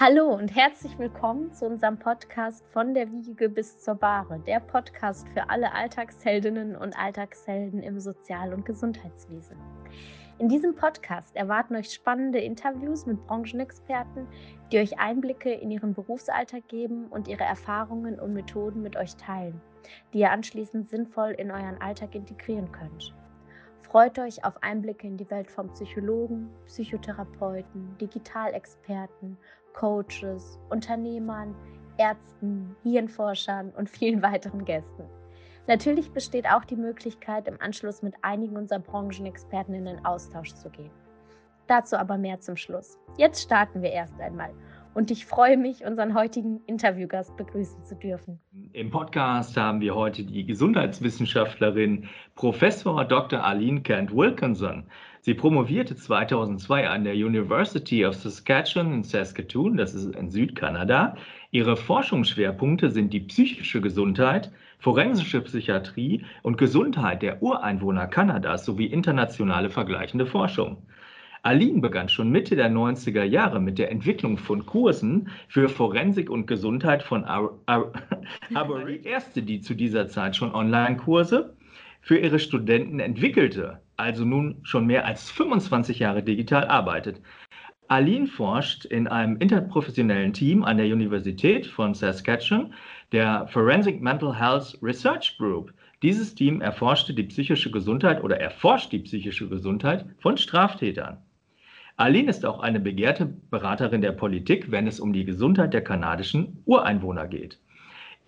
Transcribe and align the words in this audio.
Hallo 0.00 0.32
und 0.32 0.54
herzlich 0.54 0.96
willkommen 0.96 1.52
zu 1.52 1.66
unserem 1.66 1.98
Podcast 1.98 2.64
von 2.68 2.94
der 2.94 3.10
Wiege 3.10 3.48
bis 3.48 3.80
zur 3.80 3.96
Bahre, 3.96 4.38
der 4.46 4.60
Podcast 4.60 5.28
für 5.30 5.50
alle 5.50 5.72
Alltagsheldinnen 5.72 6.76
und 6.76 6.96
Alltagshelden 6.96 7.82
im 7.82 7.98
Sozial- 7.98 8.54
und 8.54 8.64
Gesundheitswesen. 8.64 9.56
In 10.38 10.48
diesem 10.48 10.76
Podcast 10.76 11.34
erwarten 11.34 11.74
euch 11.74 11.92
spannende 11.92 12.38
Interviews 12.38 13.06
mit 13.06 13.26
Branchenexperten, 13.26 14.28
die 14.70 14.78
euch 14.78 15.00
Einblicke 15.00 15.52
in 15.52 15.72
ihren 15.72 15.94
Berufsalltag 15.94 16.68
geben 16.68 17.08
und 17.08 17.26
ihre 17.26 17.42
Erfahrungen 17.42 18.20
und 18.20 18.34
Methoden 18.34 18.82
mit 18.82 18.94
euch 18.94 19.16
teilen, 19.16 19.60
die 20.14 20.20
ihr 20.20 20.30
anschließend 20.30 20.88
sinnvoll 20.88 21.30
in 21.30 21.50
euren 21.50 21.80
Alltag 21.80 22.14
integrieren 22.14 22.70
könnt. 22.70 23.12
Freut 23.90 24.18
euch 24.18 24.44
auf 24.44 24.62
Einblicke 24.62 25.06
in 25.06 25.16
die 25.16 25.30
Welt 25.30 25.50
von 25.50 25.72
Psychologen, 25.72 26.50
Psychotherapeuten, 26.66 27.96
Digitalexperten, 27.98 29.38
Coaches, 29.74 30.58
Unternehmern, 30.70 31.54
Ärzten, 31.98 32.76
Hirnforschern 32.82 33.70
und 33.76 33.88
vielen 33.88 34.22
weiteren 34.22 34.64
Gästen. 34.64 35.04
Natürlich 35.66 36.10
besteht 36.12 36.46
auch 36.46 36.64
die 36.64 36.76
Möglichkeit, 36.76 37.46
im 37.46 37.60
Anschluss 37.60 38.02
mit 38.02 38.14
einigen 38.22 38.56
unserer 38.56 38.78
Branchenexperten 38.78 39.74
in 39.74 39.84
den 39.84 40.04
Austausch 40.04 40.54
zu 40.54 40.70
gehen. 40.70 40.90
Dazu 41.66 41.96
aber 41.96 42.16
mehr 42.16 42.40
zum 42.40 42.56
Schluss. 42.56 42.98
Jetzt 43.18 43.42
starten 43.42 43.82
wir 43.82 43.90
erst 43.90 44.18
einmal 44.18 44.54
und 44.94 45.10
ich 45.10 45.26
freue 45.26 45.56
mich, 45.56 45.84
unseren 45.84 46.14
heutigen 46.14 46.60
Interviewgast 46.66 47.36
begrüßen 47.36 47.84
zu 47.84 47.94
dürfen. 47.94 48.40
Im 48.72 48.90
Podcast 48.90 49.56
haben 49.56 49.80
wir 49.80 49.94
heute 49.94 50.24
die 50.24 50.44
Gesundheitswissenschaftlerin 50.44 52.08
Professor 52.34 53.04
Dr. 53.04 53.44
Aline 53.44 53.82
Kent 53.82 54.12
Wilkinson. 54.12 54.84
Sie 55.20 55.34
promovierte 55.34 55.96
2002 55.96 56.88
an 56.88 57.04
der 57.04 57.14
University 57.14 58.06
of 58.06 58.14
Saskatchewan 58.14 58.92
in 58.92 59.02
Saskatoon, 59.02 59.76
das 59.76 59.94
ist 59.94 60.14
in 60.14 60.30
Südkanada. 60.30 61.16
Ihre 61.50 61.76
Forschungsschwerpunkte 61.76 62.90
sind 62.90 63.12
die 63.12 63.20
psychische 63.20 63.80
Gesundheit, 63.80 64.52
forensische 64.78 65.40
Psychiatrie 65.40 66.24
und 66.42 66.56
Gesundheit 66.56 67.22
der 67.22 67.42
Ureinwohner 67.42 68.06
Kanadas 68.06 68.64
sowie 68.64 68.86
internationale 68.86 69.70
vergleichende 69.70 70.26
Forschung. 70.26 70.78
Aline 71.42 71.80
begann 71.80 72.08
schon 72.08 72.30
Mitte 72.30 72.56
der 72.56 72.70
90er 72.70 73.22
Jahre 73.22 73.60
mit 73.60 73.78
der 73.78 73.90
Entwicklung 73.90 74.38
von 74.38 74.66
Kursen 74.66 75.30
für 75.48 75.68
Forensik 75.68 76.30
und 76.30 76.46
Gesundheit 76.46 77.02
von 77.02 77.24
Arbery, 78.54 79.00
erste, 79.04 79.42
die 79.42 79.60
zu 79.60 79.74
dieser 79.74 80.08
Zeit 80.08 80.36
schon 80.36 80.54
Online-Kurse 80.54 81.56
für 82.00 82.18
ihre 82.18 82.38
Studenten 82.38 83.00
entwickelte, 83.00 83.80
also 83.98 84.24
nun 84.24 84.60
schon 84.62 84.86
mehr 84.86 85.04
als 85.04 85.30
25 85.30 85.98
Jahre 85.98 86.22
digital 86.22 86.66
arbeitet. 86.68 87.20
Aline 87.88 88.26
forscht 88.26 88.84
in 88.84 89.08
einem 89.08 89.36
interprofessionellen 89.38 90.32
Team 90.32 90.62
an 90.62 90.76
der 90.76 90.86
Universität 90.86 91.66
von 91.66 91.94
Saskatchewan, 91.94 92.74
der 93.12 93.48
Forensic 93.48 94.02
Mental 94.02 94.38
Health 94.38 94.78
Research 94.82 95.36
Group. 95.38 95.72
Dieses 96.02 96.34
Team 96.34 96.60
erforschte 96.60 97.14
die 97.14 97.24
psychische 97.24 97.70
Gesundheit 97.70 98.22
oder 98.22 98.38
erforscht 98.38 98.92
die 98.92 99.00
psychische 99.00 99.48
Gesundheit 99.48 100.04
von 100.18 100.36
Straftätern. 100.36 101.18
Aline 101.96 102.30
ist 102.30 102.46
auch 102.46 102.60
eine 102.60 102.78
begehrte 102.78 103.26
Beraterin 103.26 104.02
der 104.02 104.12
Politik, 104.12 104.70
wenn 104.70 104.86
es 104.86 105.00
um 105.00 105.12
die 105.12 105.24
Gesundheit 105.24 105.74
der 105.74 105.82
kanadischen 105.82 106.62
Ureinwohner 106.66 107.26
geht. 107.26 107.58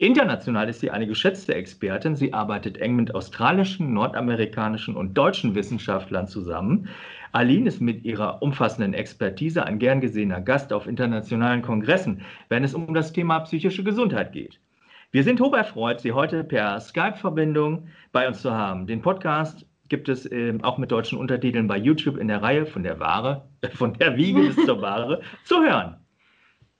International 0.01 0.67
ist 0.71 0.81
sie 0.81 0.91
eine 0.91 1.07
geschätzte 1.07 1.55
Expertin. 1.55 2.17
Sie 2.17 2.33
arbeitet 2.33 2.79
eng 2.79 2.97
mit 2.97 3.15
australischen, 3.15 3.93
nordamerikanischen 3.93 4.97
und 4.97 5.13
deutschen 5.13 5.55
Wissenschaftlern 5.55 6.27
zusammen. 6.27 6.89
Aline 7.33 7.69
ist 7.69 7.83
mit 7.83 8.03
ihrer 8.03 8.41
umfassenden 8.41 8.95
Expertise 8.95 9.63
ein 9.67 9.79
gern 9.79 10.01
gesehener 10.01 10.41
Gast 10.41 10.73
auf 10.73 10.87
internationalen 10.87 11.61
Kongressen, 11.61 12.23
wenn 12.49 12.65
es 12.65 12.73
um 12.73 12.95
das 12.95 13.13
Thema 13.13 13.41
psychische 13.41 13.85
Gesundheit 13.85 14.33
geht. 14.33 14.59
Wir 15.11 15.23
sind 15.23 15.39
hoch 15.39 15.53
erfreut, 15.53 16.01
Sie 16.01 16.13
heute 16.13 16.45
per 16.45 16.81
Skype-Verbindung 16.81 17.89
bei 18.11 18.27
uns 18.27 18.41
zu 18.41 18.53
haben. 18.53 18.87
Den 18.87 19.03
Podcast 19.03 19.67
gibt 19.91 20.09
es 20.09 20.25
äh, 20.25 20.57
auch 20.63 20.79
mit 20.79 20.91
deutschen 20.91 21.19
Untertiteln 21.19 21.67
bei 21.67 21.77
YouTube 21.77 22.17
in 22.17 22.29
der 22.29 22.43
Reihe 22.43 22.65
von 22.65 22.83
der 22.83 22.99
Ware, 23.01 23.47
von 23.75 23.93
der 23.93 24.17
Wiege 24.17 24.41
bis 24.41 24.65
zur 24.65 24.81
Ware 24.81 25.21
zu 25.45 25.63
hören. 25.63 25.97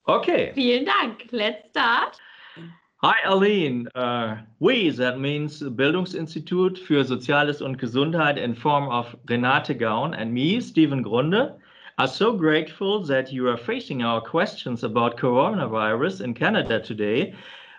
Okay. 0.05 0.53
Vielen 0.55 0.87
Dank. 0.87 1.31
Let's 1.33 1.69
start. 1.69 2.19
Hi 3.03 3.17
Arlene, 3.25 3.89
uh, 3.95 4.43
we, 4.59 4.91
that 4.91 5.19
means 5.19 5.63
Bildungsinstitut 5.63 6.79
für 6.79 7.03
Soziales 7.03 7.63
und 7.63 7.79
Gesundheit 7.79 8.37
in 8.37 8.55
form 8.55 8.91
of 8.91 9.17
Renate 9.27 9.79
Gaun 9.79 10.13
and 10.13 10.35
me, 10.35 10.61
Stephen 10.61 11.03
Grunde, 11.03 11.57
are 11.97 12.07
so 12.07 12.37
grateful 12.37 13.03
that 13.07 13.33
you 13.33 13.49
are 13.49 13.57
facing 13.57 14.03
our 14.03 14.21
questions 14.21 14.85
about 14.85 15.17
coronavirus 15.17 16.21
in 16.21 16.35
Canada 16.35 16.79
today. 16.79 17.35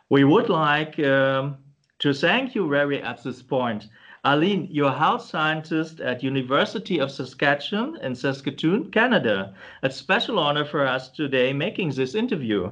We 0.10 0.24
would 0.24 0.50
like 0.50 0.98
um, 0.98 1.58
to 2.00 2.14
thank 2.16 2.56
you 2.56 2.68
very 2.68 3.00
at 3.04 3.24
this 3.24 3.44
point. 3.44 3.90
Arlene, 4.26 4.70
you're 4.72 4.92
health 4.92 5.22
scientist 5.22 6.00
at 6.00 6.24
University 6.24 6.98
of 6.98 7.12
Saskatchewan 7.12 7.96
in 8.02 8.16
Saskatoon, 8.16 8.90
Canada. 8.90 9.54
A 9.84 9.92
special 9.92 10.40
honor 10.40 10.66
for 10.66 10.88
us 10.88 11.10
today 11.10 11.54
making 11.54 11.92
this 11.92 12.16
interview. 12.16 12.72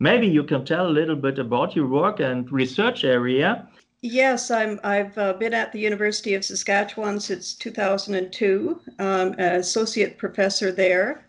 Maybe 0.00 0.26
you 0.26 0.44
can 0.44 0.64
tell 0.64 0.86
a 0.86 0.90
little 0.90 1.16
bit 1.16 1.38
about 1.38 1.76
your 1.76 1.86
work 1.86 2.20
and 2.20 2.50
research 2.50 3.04
area. 3.04 3.68
Yes, 4.02 4.50
I'm, 4.50 4.78
I've 4.84 5.16
uh, 5.16 5.32
been 5.32 5.54
at 5.54 5.72
the 5.72 5.78
University 5.78 6.34
of 6.34 6.44
Saskatchewan 6.44 7.18
since 7.18 7.54
2002, 7.54 8.80
um, 8.98 9.32
associate 9.38 10.18
professor 10.18 10.70
there. 10.70 11.24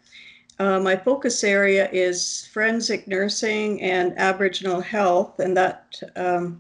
Uh, 0.60 0.80
my 0.80 0.96
focus 0.96 1.44
area 1.44 1.90
is 1.92 2.50
forensic 2.52 3.08
nursing 3.08 3.82
and 3.82 4.18
Aboriginal 4.18 4.82
health, 4.82 5.40
and 5.40 5.56
that 5.56 6.02
um, 6.16 6.60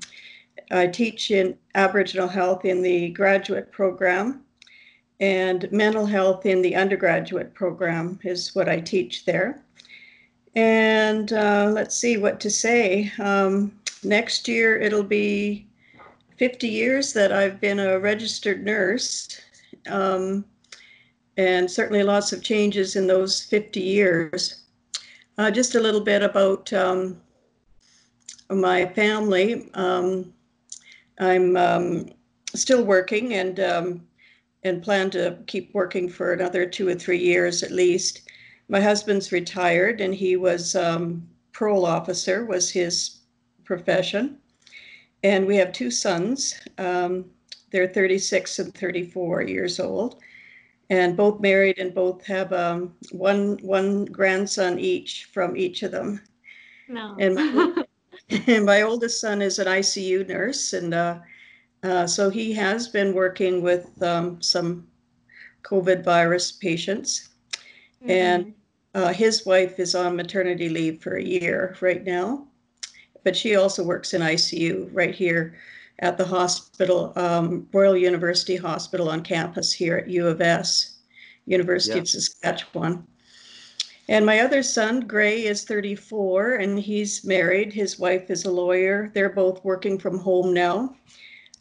I 0.71 0.87
teach 0.87 1.31
in 1.31 1.57
Aboriginal 1.75 2.27
health 2.27 2.65
in 2.65 2.81
the 2.81 3.09
graduate 3.09 3.71
program, 3.71 4.45
and 5.19 5.69
mental 5.71 6.05
health 6.05 6.45
in 6.45 6.61
the 6.61 6.75
undergraduate 6.75 7.53
program 7.53 8.19
is 8.23 8.53
what 8.53 8.69
I 8.69 8.79
teach 8.79 9.25
there. 9.25 9.64
And 10.55 11.33
uh, 11.33 11.69
let's 11.73 11.97
see 11.97 12.17
what 12.17 12.39
to 12.39 12.49
say. 12.49 13.11
Um, 13.19 13.77
next 14.03 14.47
year, 14.47 14.79
it'll 14.79 15.03
be 15.03 15.67
50 16.37 16.67
years 16.67 17.13
that 17.13 17.31
I've 17.31 17.59
been 17.59 17.79
a 17.79 17.99
registered 17.99 18.63
nurse, 18.63 19.41
um, 19.87 20.45
and 21.37 21.69
certainly 21.69 22.03
lots 22.03 22.31
of 22.31 22.41
changes 22.41 22.95
in 22.95 23.07
those 23.07 23.43
50 23.43 23.81
years. 23.81 24.63
Uh, 25.37 25.51
just 25.51 25.75
a 25.75 25.79
little 25.79 26.01
bit 26.01 26.23
about 26.23 26.71
um, 26.71 27.21
my 28.49 28.85
family. 28.85 29.69
Um, 29.73 30.33
I'm 31.19 31.57
um, 31.57 32.09
still 32.53 32.83
working 32.83 33.33
and 33.33 33.59
um, 33.59 34.07
and 34.63 34.81
plan 34.81 35.09
to 35.11 35.37
keep 35.45 35.73
working 35.73 36.09
for 36.09 36.33
another 36.33 36.65
two 36.65 36.87
or 36.87 36.95
three 36.95 37.19
years 37.19 37.61
at 37.63 37.71
least. 37.71 38.24
My 38.67 38.81
husband's 38.81 39.31
retired, 39.31 40.01
and 40.01 40.13
he 40.13 40.35
was 40.35 40.75
um, 40.75 41.27
parole 41.51 41.85
officer 41.85 42.45
was 42.45 42.71
his 42.71 43.19
profession, 43.63 44.39
and 45.23 45.45
we 45.45 45.55
have 45.57 45.71
two 45.71 45.91
sons. 45.91 46.55
Um, 46.77 47.25
they're 47.71 47.87
36 47.87 48.59
and 48.59 48.73
34 48.73 49.43
years 49.43 49.79
old, 49.79 50.21
and 50.89 51.15
both 51.15 51.39
married, 51.41 51.77
and 51.77 51.93
both 51.93 52.25
have 52.25 52.51
um, 52.53 52.95
one 53.11 53.57
one 53.61 54.05
grandson 54.05 54.79
each 54.79 55.25
from 55.25 55.55
each 55.55 55.83
of 55.83 55.91
them. 55.91 56.21
No. 56.87 57.15
And 57.19 57.35
my, 57.35 57.83
and 58.47 58.65
my 58.65 58.81
oldest 58.81 59.21
son 59.21 59.41
is 59.41 59.59
an 59.59 59.67
ICU 59.67 60.27
nurse, 60.27 60.73
and 60.73 60.93
uh, 60.93 61.19
uh, 61.83 62.07
so 62.07 62.29
he 62.29 62.51
has 62.53 62.87
been 62.87 63.13
working 63.13 63.61
with 63.61 64.01
um, 64.01 64.41
some 64.41 64.87
COVID 65.63 66.03
virus 66.03 66.51
patients. 66.51 67.29
Mm-hmm. 68.01 68.11
And 68.11 68.53
uh, 68.93 69.13
his 69.13 69.45
wife 69.45 69.79
is 69.79 69.95
on 69.95 70.15
maternity 70.15 70.69
leave 70.69 71.01
for 71.01 71.15
a 71.15 71.23
year 71.23 71.75
right 71.81 72.03
now, 72.03 72.47
but 73.23 73.35
she 73.35 73.55
also 73.55 73.83
works 73.83 74.13
in 74.13 74.21
ICU 74.21 74.89
right 74.93 75.13
here 75.13 75.57
at 75.99 76.17
the 76.17 76.25
hospital, 76.25 77.13
um, 77.15 77.67
Royal 77.71 77.97
University 77.97 78.55
Hospital 78.55 79.09
on 79.09 79.21
campus 79.21 79.71
here 79.71 79.97
at 79.97 80.09
U 80.09 80.27
of 80.27 80.41
S, 80.41 80.97
University 81.45 81.99
of 81.99 82.07
Saskatchewan. 82.07 83.05
And 84.07 84.25
my 84.25 84.39
other 84.41 84.61
son, 84.61 85.01
Gray, 85.01 85.45
is 85.45 85.63
34 85.63 86.55
and 86.55 86.79
he's 86.79 87.25
married. 87.25 87.73
His 87.73 87.97
wife 87.97 88.29
is 88.29 88.45
a 88.45 88.51
lawyer. 88.51 89.11
They're 89.13 89.29
both 89.29 89.63
working 89.63 89.97
from 89.97 90.19
home 90.19 90.53
now 90.53 90.95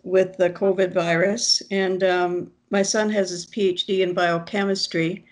with 0.02 0.36
the 0.36 0.50
COVID 0.50 0.92
virus. 0.92 1.62
And 1.70 2.04
um, 2.04 2.52
my 2.70 2.82
son 2.82 3.08
has 3.10 3.30
his 3.30 3.46
PhD 3.46 4.00
in 4.00 4.12
biochemistry, 4.12 5.24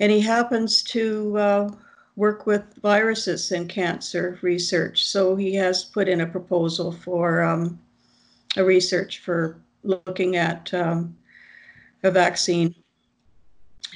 and 0.00 0.12
he 0.12 0.20
happens 0.20 0.82
to 0.82 1.38
uh, 1.38 1.70
work 2.16 2.46
with 2.46 2.64
viruses 2.82 3.52
and 3.52 3.68
cancer 3.68 4.38
research. 4.42 5.06
So 5.06 5.36
he 5.36 5.54
has 5.54 5.84
put 5.84 6.08
in 6.08 6.20
a 6.20 6.26
proposal 6.26 6.92
for 6.92 7.42
um, 7.42 7.78
a 8.56 8.64
research 8.64 9.20
for 9.20 9.60
looking 9.82 10.36
at 10.36 10.72
um, 10.74 11.16
a 12.02 12.10
vaccine 12.10 12.74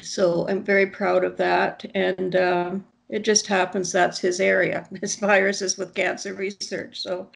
so 0.01 0.47
I'm 0.49 0.65
very 0.65 0.87
proud 0.87 1.25
of 1.25 1.37
that. 1.37 1.85
And 1.95 2.37
uh, 2.37 2.75
it 3.09 3.25
just 3.25 3.47
happens 3.47 3.93
that's 3.93 4.19
his 4.19 4.41
area. 4.41 4.89
His 5.01 5.17
viruses 5.17 5.77
with 5.77 5.95
cancer 5.95 6.35
research. 6.35 7.01
So 7.01 7.29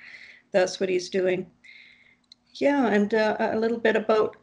that's 0.52 0.80
what 0.80 0.88
he's 0.88 1.10
doing. 1.10 1.50
Yeah, 2.54 2.86
and 2.86 3.12
uh, 3.12 3.36
a 3.38 3.58
little 3.58 3.78
bit 3.78 3.96
about, 3.96 4.36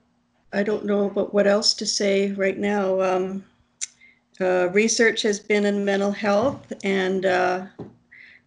I 0.52 0.62
don't 0.62 0.86
know 0.86 1.06
about 1.06 1.34
what 1.34 1.48
else 1.48 1.74
to 1.76 1.86
say 1.86 2.32
right 2.34 2.58
now. 2.58 3.02
Um, 3.02 3.44
uh, 4.42 4.70
research 4.72 5.22
has 5.22 5.40
been 5.40 5.66
in 5.66 5.86
mental 5.86 6.12
health 6.12 6.72
and 6.84 7.26
uh, 7.26 7.66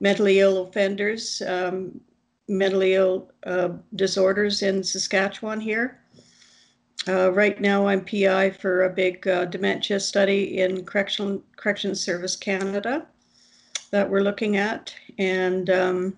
mentally 0.00 0.41
ill 0.41 0.67
offenders, 0.67 1.43
um, 1.47 2.00
mentally 2.49 2.94
ill 2.94 3.31
uh, 3.44 3.71
disorders 3.94 4.62
in 4.62 4.83
Saskatchewan 4.83 5.61
here. 5.61 6.00
Uh, 7.09 7.33
right 7.33 7.61
now, 7.61 7.87
I'm 7.87 8.05
PI 8.05 8.50
for 8.50 8.85
a 8.85 8.91
big 8.91 9.27
uh, 9.29 9.44
dementia 9.44 10.00
study 10.00 10.59
in 10.59 10.85
Correction, 10.85 11.43
Corrections 11.56 12.00
Service 12.00 12.35
Canada 12.35 13.06
that 13.91 14.11
we're 14.11 14.23
looking 14.23 14.56
at. 14.56 14.93
And 15.19 15.71
um, 15.71 16.17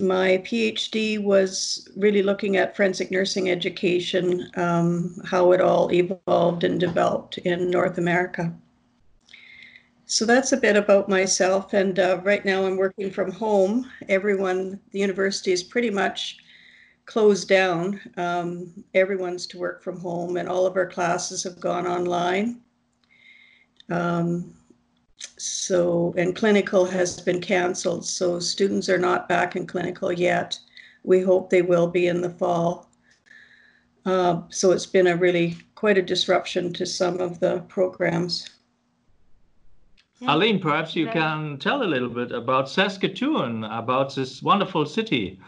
my 0.00 0.38
PhD 0.38 1.22
was 1.22 1.88
really 1.96 2.22
looking 2.22 2.56
at 2.56 2.76
forensic 2.76 3.10
nursing 3.10 3.50
education, 3.50 4.50
um, 4.56 5.20
how 5.24 5.52
it 5.52 5.60
all 5.60 5.92
evolved 5.92 6.64
and 6.64 6.80
developed 6.80 7.38
in 7.38 7.70
North 7.70 7.98
America. 7.98 8.52
So 10.06 10.24
that's 10.24 10.52
a 10.52 10.56
bit 10.56 10.76
about 10.76 11.08
myself. 11.08 11.72
And 11.72 11.98
uh, 11.98 12.20
right 12.24 12.44
now 12.44 12.66
I'm 12.66 12.76
working 12.76 13.10
from 13.10 13.30
home. 13.30 13.88
Everyone, 14.08 14.80
the 14.90 14.98
university 14.98 15.52
is 15.52 15.62
pretty 15.62 15.90
much 15.90 16.38
closed 17.06 17.48
down. 17.48 18.00
Um, 18.16 18.84
everyone's 18.94 19.46
to 19.48 19.58
work 19.58 19.82
from 19.82 20.00
home, 20.00 20.36
and 20.36 20.48
all 20.48 20.66
of 20.66 20.76
our 20.76 20.86
classes 20.86 21.44
have 21.44 21.60
gone 21.60 21.86
online. 21.86 22.60
Um, 23.88 24.54
so, 25.36 26.14
and 26.16 26.34
clinical 26.34 26.84
has 26.84 27.20
been 27.20 27.40
canceled, 27.40 28.06
so 28.06 28.40
students 28.40 28.88
are 28.88 28.98
not 28.98 29.28
back 29.28 29.56
in 29.56 29.66
clinical 29.66 30.12
yet. 30.12 30.58
We 31.02 31.20
hope 31.20 31.50
they 31.50 31.62
will 31.62 31.88
be 31.88 32.06
in 32.08 32.20
the 32.20 32.30
fall. 32.30 32.90
Uh, 34.04 34.42
so 34.48 34.72
it's 34.72 34.86
been 34.86 35.06
a 35.06 35.16
really 35.16 35.56
quite 35.74 35.98
a 35.98 36.02
disruption 36.02 36.72
to 36.74 36.86
some 36.86 37.20
of 37.20 37.40
the 37.40 37.60
programs. 37.68 38.48
Yeah. 40.20 40.30
Arlene, 40.30 40.60
perhaps 40.60 40.94
you 40.94 41.06
can 41.06 41.58
tell 41.58 41.82
a 41.82 41.84
little 41.84 42.08
bit 42.08 42.32
about 42.32 42.68
Saskatoon, 42.68 43.64
about 43.64 44.14
this 44.14 44.42
wonderful 44.42 44.84
city. 44.84 45.40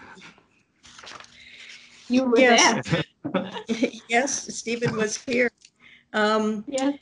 You 2.09 2.25
were 2.25 2.39
yes. 2.39 2.89
there. 2.89 3.05
yes, 4.09 4.55
Stephen 4.55 4.97
was 4.97 5.17
here. 5.17 5.51
Um, 6.13 6.65
yes. 6.67 6.99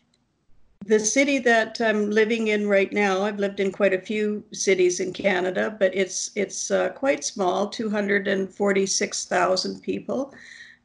The 0.91 0.99
city 0.99 1.39
that 1.39 1.81
I'm 1.81 2.11
living 2.11 2.49
in 2.49 2.67
right 2.67 2.93
now, 2.93 3.23
I've 3.23 3.39
lived 3.39 3.61
in 3.61 3.71
quite 3.71 3.95
a 3.95 4.01
few 4.01 4.43
cities 4.53 4.99
in 4.99 5.13
Canada, 5.13 5.77
but 5.79 5.95
it's 5.95 6.33
it's 6.35 6.73
uh, 6.73 6.89
quite 6.89 7.23
small, 7.23 7.69
246,000 7.69 9.81
people. 9.83 10.35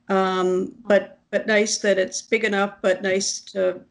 Um, 0.08 0.76
but 0.86 1.18
but 1.32 1.48
nice 1.48 1.80
that 1.80 1.98
it's 1.98 2.22
big 2.22 2.44
enough, 2.44 2.76
but 2.84 3.02
nice 3.02 3.40
to 3.54 3.82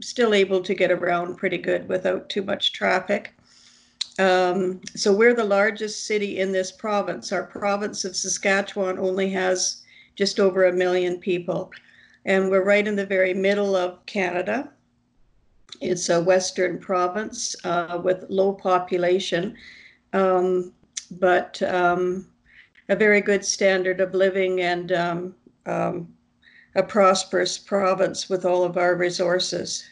still 0.00 0.34
able 0.34 0.62
to 0.62 0.72
get 0.72 0.92
around 0.92 1.34
pretty 1.34 1.58
good 1.58 1.88
without 1.88 2.28
too 2.28 2.42
much 2.42 2.72
traffic. 2.72 3.34
Um, 4.20 4.80
so 4.94 5.12
we're 5.12 5.34
the 5.34 5.42
largest 5.42 6.06
city 6.06 6.38
in 6.38 6.52
this 6.52 6.70
province. 6.70 7.32
Our 7.32 7.42
province 7.42 8.04
of 8.04 8.14
Saskatchewan 8.14 9.00
only 9.00 9.30
has 9.30 9.82
just 10.14 10.38
over 10.38 10.66
a 10.66 10.72
million 10.72 11.18
people, 11.18 11.72
and 12.24 12.50
we're 12.50 12.62
right 12.62 12.86
in 12.86 12.94
the 12.94 13.04
very 13.04 13.34
middle 13.34 13.74
of 13.74 14.06
Canada. 14.06 14.70
It's 15.80 16.08
a 16.08 16.20
western 16.20 16.78
province 16.78 17.56
uh, 17.64 18.00
with 18.02 18.24
low 18.28 18.52
population, 18.52 19.56
um, 20.12 20.72
but 21.10 21.60
um, 21.62 22.28
a 22.88 22.96
very 22.96 23.20
good 23.20 23.44
standard 23.44 24.00
of 24.00 24.14
living 24.14 24.60
and 24.62 24.92
um, 24.92 25.34
um, 25.66 26.14
a 26.74 26.82
prosperous 26.82 27.58
province 27.58 28.28
with 28.28 28.44
all 28.44 28.64
of 28.64 28.76
our 28.76 28.96
resources. 28.96 29.84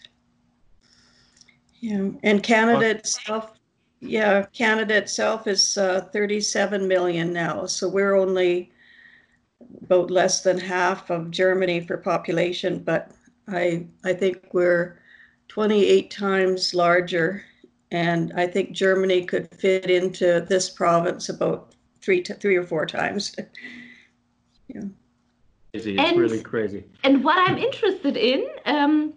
Yeah, 1.80 2.10
and 2.22 2.42
Canada 2.42 2.90
itself 2.90 3.50
yeah, 4.06 4.44
Canada 4.52 4.96
itself 4.96 5.46
is 5.46 5.78
uh, 5.78 6.02
37 6.12 6.86
million 6.86 7.32
now. 7.32 7.66
So 7.66 7.88
we're 7.88 8.14
only 8.14 8.70
about 9.82 10.10
less 10.10 10.42
than 10.42 10.58
half 10.58 11.10
of 11.10 11.30
Germany 11.30 11.80
for 11.80 11.96
population, 11.96 12.80
but 12.80 13.10
I 13.48 13.86
I 14.04 14.12
think 14.12 14.52
we're 14.52 14.98
28 15.54 16.10
times 16.10 16.74
larger, 16.74 17.44
and 17.92 18.32
I 18.34 18.44
think 18.44 18.72
Germany 18.72 19.24
could 19.24 19.48
fit 19.54 19.88
into 19.88 20.44
this 20.48 20.68
province 20.68 21.28
about 21.28 21.76
three 22.02 22.20
to 22.22 22.34
three 22.34 22.56
or 22.56 22.64
four 22.64 22.84
times. 22.86 23.36
yeah. 24.66 24.80
It's 25.72 25.86
and, 25.86 26.18
really 26.18 26.42
crazy. 26.42 26.82
And 27.04 27.22
what 27.22 27.38
I'm 27.38 27.56
interested 27.56 28.16
in, 28.16 28.48
um, 28.64 29.12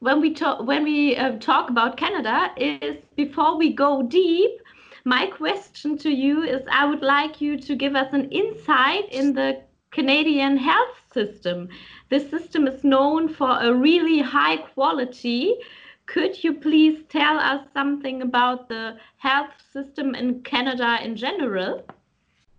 when 0.00 0.20
we 0.20 0.34
talk 0.34 0.66
when 0.66 0.84
we 0.84 1.16
uh, 1.16 1.38
talk 1.38 1.70
about 1.70 1.96
Canada 1.96 2.50
is 2.58 2.98
before 3.16 3.56
we 3.56 3.72
go 3.72 4.02
deep. 4.02 4.60
My 5.06 5.28
question 5.28 5.96
to 5.96 6.10
you 6.10 6.42
is: 6.42 6.60
I 6.70 6.84
would 6.84 7.00
like 7.00 7.40
you 7.40 7.58
to 7.58 7.74
give 7.74 7.96
us 7.96 8.12
an 8.12 8.30
insight 8.30 9.10
in 9.10 9.32
the 9.32 9.62
Canadian 9.92 10.58
health 10.58 10.96
system. 11.14 11.70
This 12.10 12.28
system 12.28 12.66
is 12.66 12.82
known 12.82 13.28
for 13.28 13.58
a 13.60 13.72
really 13.72 14.20
high 14.20 14.56
quality. 14.56 15.54
Could 16.06 16.42
you 16.42 16.54
please 16.54 17.04
tell 17.08 17.38
us 17.38 17.64
something 17.72 18.22
about 18.22 18.68
the 18.68 18.96
health 19.18 19.52
system 19.72 20.16
in 20.16 20.42
Canada 20.42 20.98
in 21.04 21.14
general? 21.14 21.86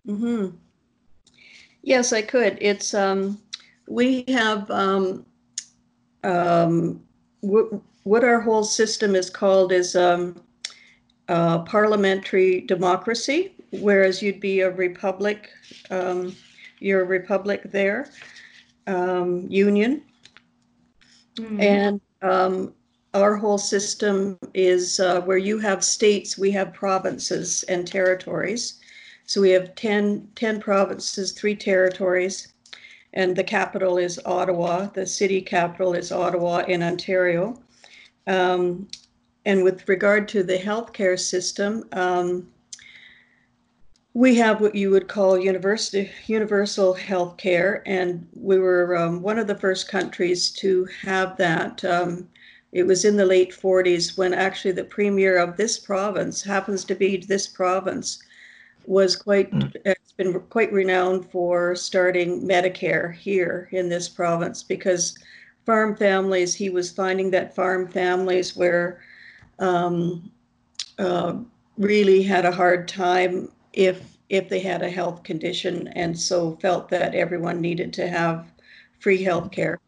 Mm-hmm. 0.08 0.56
Yes, 1.84 2.14
I 2.14 2.22
could. 2.22 2.58
It's 2.62 2.94
um, 2.94 3.42
we 3.90 4.24
have 4.30 4.72
um, 4.72 5.26
um, 6.24 7.04
what 7.42 8.24
our 8.24 8.40
whole 8.40 8.64
system 8.64 9.16
is 9.16 9.30
called 9.30 9.74
is 9.74 9.98
um, 9.98 10.42
parliamentary 11.28 12.62
democracy, 12.62 13.54
whereas 13.72 14.22
you'd 14.22 14.40
be 14.40 14.62
a 14.62 14.72
republic, 14.72 15.50
um, 15.90 16.34
you're 16.80 17.02
a 17.02 17.06
republic 17.06 17.64
there, 17.66 18.10
um, 18.88 19.48
union. 19.50 20.04
Mm-hmm. 21.36 21.62
And 21.62 22.02
um, 22.22 22.74
our 23.14 23.36
whole 23.36 23.58
system 23.58 24.38
is 24.54 25.00
uh, 25.00 25.22
where 25.22 25.38
you 25.38 25.58
have 25.60 25.84
states, 25.84 26.38
we 26.38 26.52
have 26.52 26.74
provinces 26.74 27.64
and 27.64 27.88
territories. 27.88 28.80
So 29.26 29.42
we 29.42 29.52
have 29.52 29.76
10, 29.76 30.30
10 30.36 30.60
provinces, 30.60 31.32
three 31.32 31.56
territories, 31.56 32.54
and 33.14 33.36
the 33.36 33.44
capital 33.44 33.98
is 33.98 34.20
Ottawa. 34.26 34.88
The 34.88 35.06
city 35.06 35.42
capital 35.42 35.94
is 35.94 36.12
Ottawa 36.12 36.60
in 36.68 36.82
Ontario. 36.84 37.62
Um, 38.28 38.88
and 39.46 39.64
with 39.64 39.88
regard 39.90 40.28
to 40.30 40.44
the 40.44 40.58
healthcare 40.58 41.20
system, 41.20 41.86
um, 41.94 42.48
we 44.14 44.36
have 44.36 44.60
what 44.60 44.76
you 44.76 44.90
would 44.90 45.08
call 45.08 45.38
university, 45.38 46.12
universal 46.28 46.94
health 46.94 47.38
care, 47.38 47.82
and 47.86 48.28
we 48.34 48.60
were 48.60 48.98
um, 48.98 49.22
one 49.22 49.40
of 49.40 49.48
the 49.48 49.56
first 49.56 49.88
countries 49.88 50.52
to 50.52 50.86
have 51.02 51.38
that. 51.38 51.84
Um, 51.86 52.28
it 52.74 52.84
was 52.84 53.06
in 53.06 53.18
the 53.18 53.26
late 53.26 53.52
40s 53.52 54.18
when 54.18 54.34
actually 54.34 54.72
the 54.72 54.84
premier 54.84 55.38
of 55.38 55.58
this 55.58 55.78
province 55.78 56.42
happens 56.42 56.86
to 56.86 56.96
be 56.96 57.18
this 57.18 57.48
province 57.48 58.24
was 58.86 59.16
quite 59.16 59.52
mm. 59.52 59.76
it's 59.86 60.14
been 60.14 60.40
quite 60.50 60.72
renowned 60.72 61.30
for 61.30 61.76
starting 61.76 62.48
Medicare 62.48 63.14
here 63.14 63.68
in 63.72 63.90
this 63.90 64.08
province 64.08 64.64
because 64.64 65.18
farm 65.66 65.96
families 65.96 66.56
he 66.56 66.70
was 66.70 66.92
finding 66.92 67.30
that 67.32 67.56
farm 67.56 67.88
families 67.90 68.56
were 68.56 69.02
um, 69.60 70.32
uh, 70.98 71.36
really 71.78 72.24
had 72.24 72.46
a 72.46 72.52
hard 72.52 72.88
time 72.88 73.50
if 73.74 74.18
if 74.30 74.48
they 74.48 74.60
had 74.60 74.82
a 74.82 74.90
health 74.90 75.24
condition 75.24 75.90
and 75.90 76.18
so 76.18 76.56
felt 76.62 76.90
that 76.90 77.14
everyone 77.16 77.60
needed 77.60 77.92
to 77.94 78.08
have 78.08 78.52
free 79.00 79.22
health 79.22 79.52
care 79.52 79.80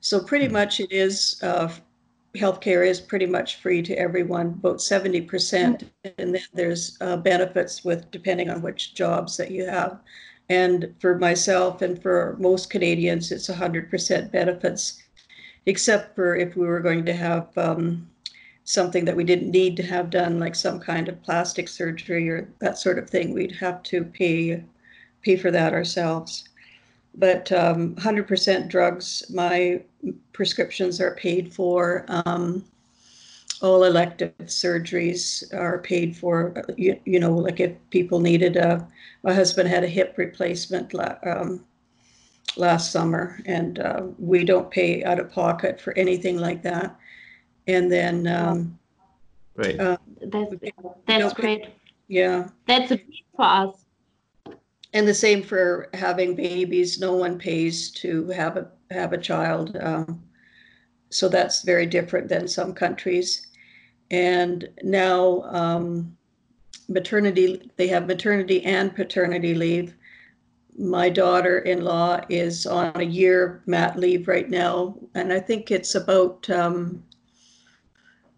so 0.00 0.20
pretty 0.20 0.48
mm. 0.48 0.52
much 0.52 0.80
it 0.80 0.92
is 0.92 1.40
uh, 1.42 1.68
healthcare 2.36 2.86
is 2.86 3.00
pretty 3.00 3.26
much 3.26 3.56
free 3.56 3.82
to 3.82 3.94
everyone, 3.98 4.48
about 4.48 4.78
70%. 4.78 5.88
And 6.18 6.34
then 6.34 6.42
there's 6.54 6.96
uh, 7.00 7.16
benefits 7.16 7.84
with 7.84 8.10
depending 8.10 8.50
on 8.50 8.62
which 8.62 8.94
jobs 8.94 9.36
that 9.36 9.50
you 9.50 9.66
have. 9.66 9.98
And 10.48 10.94
for 11.00 11.18
myself 11.18 11.82
and 11.82 12.00
for 12.00 12.36
most 12.38 12.70
Canadians, 12.70 13.32
it's 13.32 13.48
100% 13.48 14.30
benefits, 14.30 15.02
except 15.66 16.14
for 16.14 16.36
if 16.36 16.56
we 16.56 16.66
were 16.66 16.80
going 16.80 17.04
to 17.06 17.12
have 17.12 17.48
um, 17.58 18.08
something 18.66 19.06
that 19.06 19.16
we 19.16 19.24
didn't 19.24 19.50
need 19.50 19.76
to 19.78 19.82
have 19.82 20.10
done, 20.10 20.38
like 20.38 20.54
some 20.54 20.78
kind 20.78 21.08
of 21.08 21.22
plastic 21.22 21.68
surgery 21.68 22.28
or 22.28 22.48
that 22.58 22.78
sort 22.78 22.98
of 22.98 23.08
thing, 23.08 23.32
we'd 23.32 23.52
have 23.52 23.82
to 23.84 24.04
pay 24.04 24.62
pay 25.22 25.36
for 25.36 25.50
that 25.50 25.72
ourselves 25.72 26.48
but 27.16 27.50
um, 27.52 27.94
100% 27.96 28.68
drugs, 28.68 29.24
my 29.30 29.82
prescriptions 30.32 31.00
are 31.00 31.14
paid 31.14 31.52
for. 31.52 32.04
Um, 32.08 32.64
all 33.62 33.84
elective 33.84 34.34
surgeries 34.42 35.42
are 35.54 35.78
paid 35.78 36.14
for. 36.14 36.62
You, 36.76 37.00
you 37.06 37.18
know, 37.18 37.32
like 37.32 37.58
if 37.58 37.72
people 37.90 38.20
needed 38.20 38.56
a, 38.56 38.86
my 39.22 39.32
husband 39.32 39.68
had 39.68 39.82
a 39.82 39.88
hip 39.88 40.14
replacement 40.18 40.94
um, 41.26 41.64
last 42.56 42.92
summer, 42.92 43.40
and 43.46 43.78
uh, 43.78 44.02
we 44.18 44.44
don't 44.44 44.70
pay 44.70 45.02
out 45.04 45.18
of 45.18 45.32
pocket 45.32 45.80
for 45.80 45.96
anything 45.96 46.36
like 46.36 46.62
that. 46.62 46.98
And 47.66 47.90
then, 47.90 48.26
um, 48.26 48.78
Great. 49.56 49.80
Uh, 49.80 49.96
that's 50.20 50.54
that's 51.06 51.32
great. 51.32 51.68
Yeah, 52.08 52.48
that's 52.66 52.90
a 52.90 52.98
treat 52.98 53.24
for 53.34 53.44
us. 53.44 53.84
And 54.92 55.08
the 55.08 55.14
same 55.14 55.42
for 55.42 55.88
having 55.94 56.34
babies. 56.34 57.00
No 57.00 57.14
one 57.14 57.38
pays 57.38 57.90
to 57.92 58.28
have 58.28 58.58
a 58.58 58.68
have 58.90 59.14
a 59.14 59.18
child. 59.18 59.76
Um, 59.80 60.22
so 61.08 61.28
that's 61.28 61.62
very 61.62 61.86
different 61.86 62.28
than 62.28 62.48
some 62.48 62.74
countries. 62.74 63.46
And 64.10 64.68
now 64.82 65.42
um, 65.44 66.16
maternity, 66.88 67.70
they 67.76 67.88
have 67.88 68.06
maternity 68.06 68.62
and 68.64 68.94
paternity 68.94 69.54
leave. 69.54 69.94
My 70.78 71.08
daughter-in-law 71.08 72.26
is 72.28 72.66
on 72.66 72.92
a 73.00 73.04
year 73.04 73.62
mat 73.64 73.98
leave 73.98 74.28
right 74.28 74.50
now, 74.50 74.96
and 75.14 75.32
I 75.32 75.40
think 75.40 75.70
it's 75.70 75.94
about 75.94 76.48
um, 76.50 77.02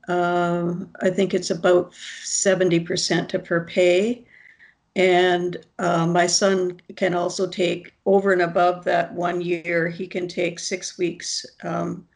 uh, 0.09 0.75
I 1.03 1.11
think 1.11 1.35
it's 1.35 1.51
about 1.51 1.93
70% 1.93 3.35
of 3.35 3.47
her 3.47 3.65
pay. 3.65 4.25
And 4.97 5.59
uh, 5.79 6.07
my 6.07 6.27
son 6.27 6.81
can 6.97 7.15
also 7.15 7.47
take 7.47 7.95
over 8.05 8.33
and 8.33 8.43
above 8.43 8.85
that 8.85 9.13
one 9.13 9.41
year, 9.41 9.89
he 9.89 10.07
can 10.07 10.27
take 10.27 10.59
six 10.59 10.99
weeks 10.99 11.47
um, 11.63 12.07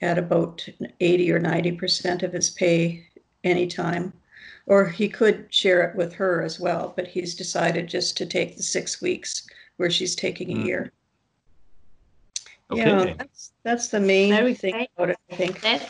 at 0.00 0.18
about 0.18 0.66
80 1.00 1.32
or 1.32 1.40
90% 1.40 2.22
of 2.22 2.32
his 2.32 2.50
pay 2.50 3.06
anytime. 3.44 4.12
Or 4.66 4.88
he 4.88 5.08
could 5.08 5.46
share 5.50 5.82
it 5.82 5.94
with 5.94 6.14
her 6.14 6.42
as 6.42 6.58
well, 6.58 6.94
but 6.96 7.06
he's 7.06 7.34
decided 7.34 7.86
just 7.86 8.16
to 8.16 8.26
take 8.26 8.56
the 8.56 8.62
six 8.62 9.02
weeks 9.02 9.46
where 9.76 9.90
she's 9.90 10.16
taking 10.16 10.50
a 10.50 10.56
mm. 10.56 10.64
year. 10.64 10.92
Okay. 12.70 12.80
Yeah, 12.80 13.14
that's, 13.18 13.52
that's 13.62 13.88
the 13.88 14.00
main 14.00 14.30
Very 14.30 14.54
thing 14.54 14.86
about 14.96 15.10
it, 15.10 15.18
I 15.30 15.36
think. 15.36 15.60
That's, 15.60 15.84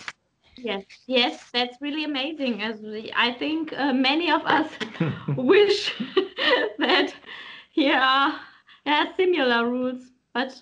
yes, 0.64 0.84
yes, 1.06 1.50
that's 1.52 1.76
really 1.80 2.04
amazing. 2.04 2.62
As 2.62 2.80
we, 2.80 3.12
I 3.16 3.32
think 3.32 3.72
uh, 3.72 3.92
many 3.92 4.30
of 4.30 4.42
us 4.44 4.68
wish 5.36 5.94
that 6.78 7.14
here 7.70 7.98
are, 7.98 8.40
are 8.86 9.06
similar 9.16 9.68
rules, 9.68 10.10
but 10.32 10.60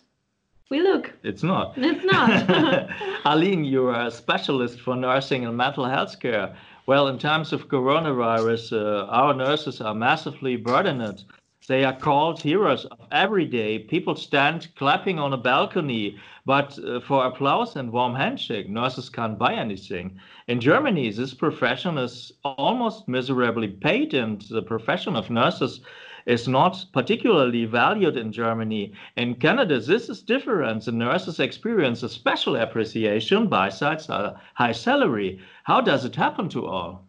we 0.71 0.81
look. 0.81 1.13
It's 1.23 1.43
not. 1.43 1.75
It's 1.77 2.05
not. 2.05 2.91
Arlene, 3.27 3.65
you're 3.65 3.95
a 3.95 4.11
specialist 4.11 4.81
for 4.81 4.97
nursing 4.97 5.45
and 5.45 5.57
mental 5.57 5.85
health 5.85 6.19
care. 6.19 6.57
Well, 6.87 7.09
in 7.09 7.19
times 7.19 7.53
of 7.53 7.69
coronavirus, 7.69 8.73
uh, 8.73 9.07
our 9.07 9.35
nurses 9.35 9.81
are 9.81 9.95
massively 9.95 10.57
burdened. 10.57 11.25
They 11.69 11.85
are 11.85 11.97
called 11.97 12.43
heroes 12.43 12.87
of 12.87 12.99
every 13.13 13.45
day. 13.45 13.79
People 13.79 14.17
stand 14.17 14.75
clapping 14.75 15.21
on 15.21 15.33
a 15.33 15.37
balcony, 15.37 16.19
but 16.45 16.77
uh, 16.79 16.99
for 16.99 17.25
applause 17.25 17.77
and 17.77 17.93
warm 17.93 18.17
handshake, 18.17 18.69
nurses 18.69 19.09
can't 19.09 19.39
buy 19.39 19.55
anything. 19.55 20.19
In 20.49 20.61
Germany, 20.61 21.11
this 21.11 21.35
profession 21.35 21.99
is 21.99 22.33
almost 22.45 23.07
miserably 23.07 23.69
paid, 23.69 24.13
and 24.13 24.43
the 24.43 24.63
profession 24.63 25.15
of 25.15 25.31
nurses 25.31 25.81
is 26.27 26.49
not 26.49 26.85
particularly 26.93 27.65
valued 27.65 28.17
in 28.17 28.33
Germany. 28.33 28.93
In 29.17 29.37
Canada, 29.37 29.79
this 29.79 30.09
is 30.09 30.21
different. 30.21 30.85
The 30.85 30.93
nurses 30.93 31.39
experience 31.39 32.03
a 32.03 32.09
special 32.09 32.57
appreciation 32.57 33.49
besides 33.49 34.09
a 34.09 34.41
high 34.55 34.73
salary. 34.73 35.41
How 35.63 35.81
does 35.81 36.05
it 36.05 36.17
happen 36.17 36.49
to 36.51 36.67
all? 36.67 37.07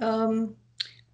Um, 0.00 0.56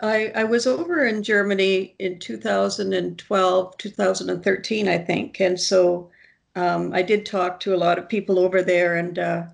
I, 0.02 0.32
I 0.34 0.44
was 0.44 0.66
over 0.66 1.04
in 1.04 1.22
Germany 1.22 1.94
in 1.98 2.18
2012, 2.18 3.78
2013, 3.78 4.88
I 4.88 4.98
think. 4.98 5.40
And 5.40 5.60
so 5.60 6.10
um, 6.56 6.92
I 6.92 7.02
did 7.02 7.26
talk 7.26 7.60
to 7.60 7.74
a 7.74 7.76
lot 7.76 7.98
of 7.98 8.08
people 8.08 8.38
over 8.38 8.62
there, 8.62 8.96
and 8.96 9.18
uh, 9.18 9.44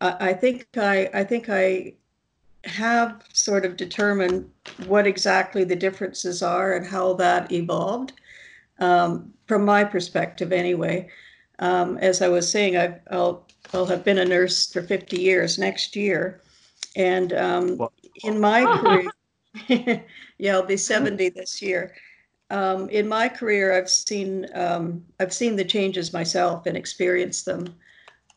I, 0.00 0.28
I 0.28 0.32
think 0.32 0.66
I, 0.76 1.10
I 1.12 1.24
think 1.24 1.48
I 1.48 1.94
have 2.64 3.22
sort 3.32 3.64
of 3.64 3.76
determined 3.76 4.50
what 4.86 5.06
exactly 5.06 5.64
the 5.64 5.76
differences 5.76 6.42
are 6.42 6.74
and 6.74 6.86
how 6.86 7.14
that 7.14 7.52
evolved, 7.52 8.12
um, 8.78 9.32
from 9.46 9.64
my 9.64 9.84
perspective, 9.84 10.52
anyway. 10.52 11.08
Um, 11.58 11.96
as 11.98 12.22
I 12.22 12.28
was 12.28 12.50
saying, 12.50 12.76
i 12.76 12.98
will 13.10 13.46
I'll 13.72 13.86
have 13.86 14.04
been 14.04 14.18
a 14.18 14.24
nurse 14.24 14.72
for 14.72 14.82
50 14.82 15.20
years 15.20 15.58
next 15.58 15.96
year, 15.96 16.40
and 16.94 17.32
um, 17.32 17.88
in 18.24 18.38
my 18.40 18.64
career, 18.78 19.10
yeah, 20.38 20.54
I'll 20.54 20.66
be 20.66 20.76
70 20.76 21.30
this 21.30 21.60
year. 21.62 21.94
Um, 22.50 22.88
in 22.90 23.08
my 23.08 23.28
career, 23.28 23.76
I've 23.76 23.90
seen 23.90 24.46
um, 24.54 25.04
I've 25.18 25.32
seen 25.32 25.56
the 25.56 25.64
changes 25.64 26.12
myself 26.12 26.66
and 26.66 26.76
experienced 26.76 27.44
them 27.44 27.74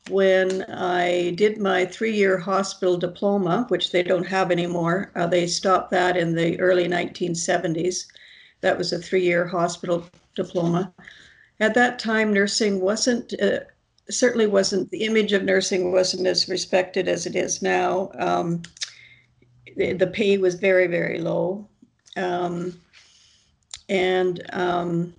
when 0.09 0.63
I 0.63 1.31
did 1.31 1.59
my 1.59 1.85
three 1.85 2.15
year 2.15 2.37
hospital 2.37 2.97
diploma, 2.97 3.65
which 3.69 3.91
they 3.91 4.01
don't 4.01 4.25
have 4.25 4.51
anymore. 4.51 5.11
Uh, 5.15 5.27
they 5.27 5.45
stopped 5.45 5.91
that 5.91 6.17
in 6.17 6.33
the 6.33 6.59
early 6.59 6.87
1970s. 6.87 8.07
That 8.61 8.77
was 8.77 8.91
a 8.91 8.99
three 8.99 9.23
year 9.23 9.45
hospital 9.45 10.05
diploma. 10.35 10.93
At 11.59 11.75
that 11.75 11.99
time, 11.99 12.33
nursing 12.33 12.79
wasn't, 12.79 13.33
uh, 13.41 13.59
certainly 14.09 14.47
wasn't, 14.47 14.89
the 14.91 15.03
image 15.03 15.33
of 15.33 15.43
nursing 15.43 15.91
wasn't 15.91 16.25
as 16.25 16.47
respected 16.49 17.07
as 17.07 17.25
it 17.25 17.35
is 17.35 17.61
now. 17.61 18.09
Um, 18.17 18.63
the, 19.79 20.07
pay 20.07 20.37
was 20.37 20.55
very, 20.55 20.87
very 20.87 21.19
low. 21.19 21.67
Um, 22.17 22.79
and 23.87 24.43
um, 24.53 25.13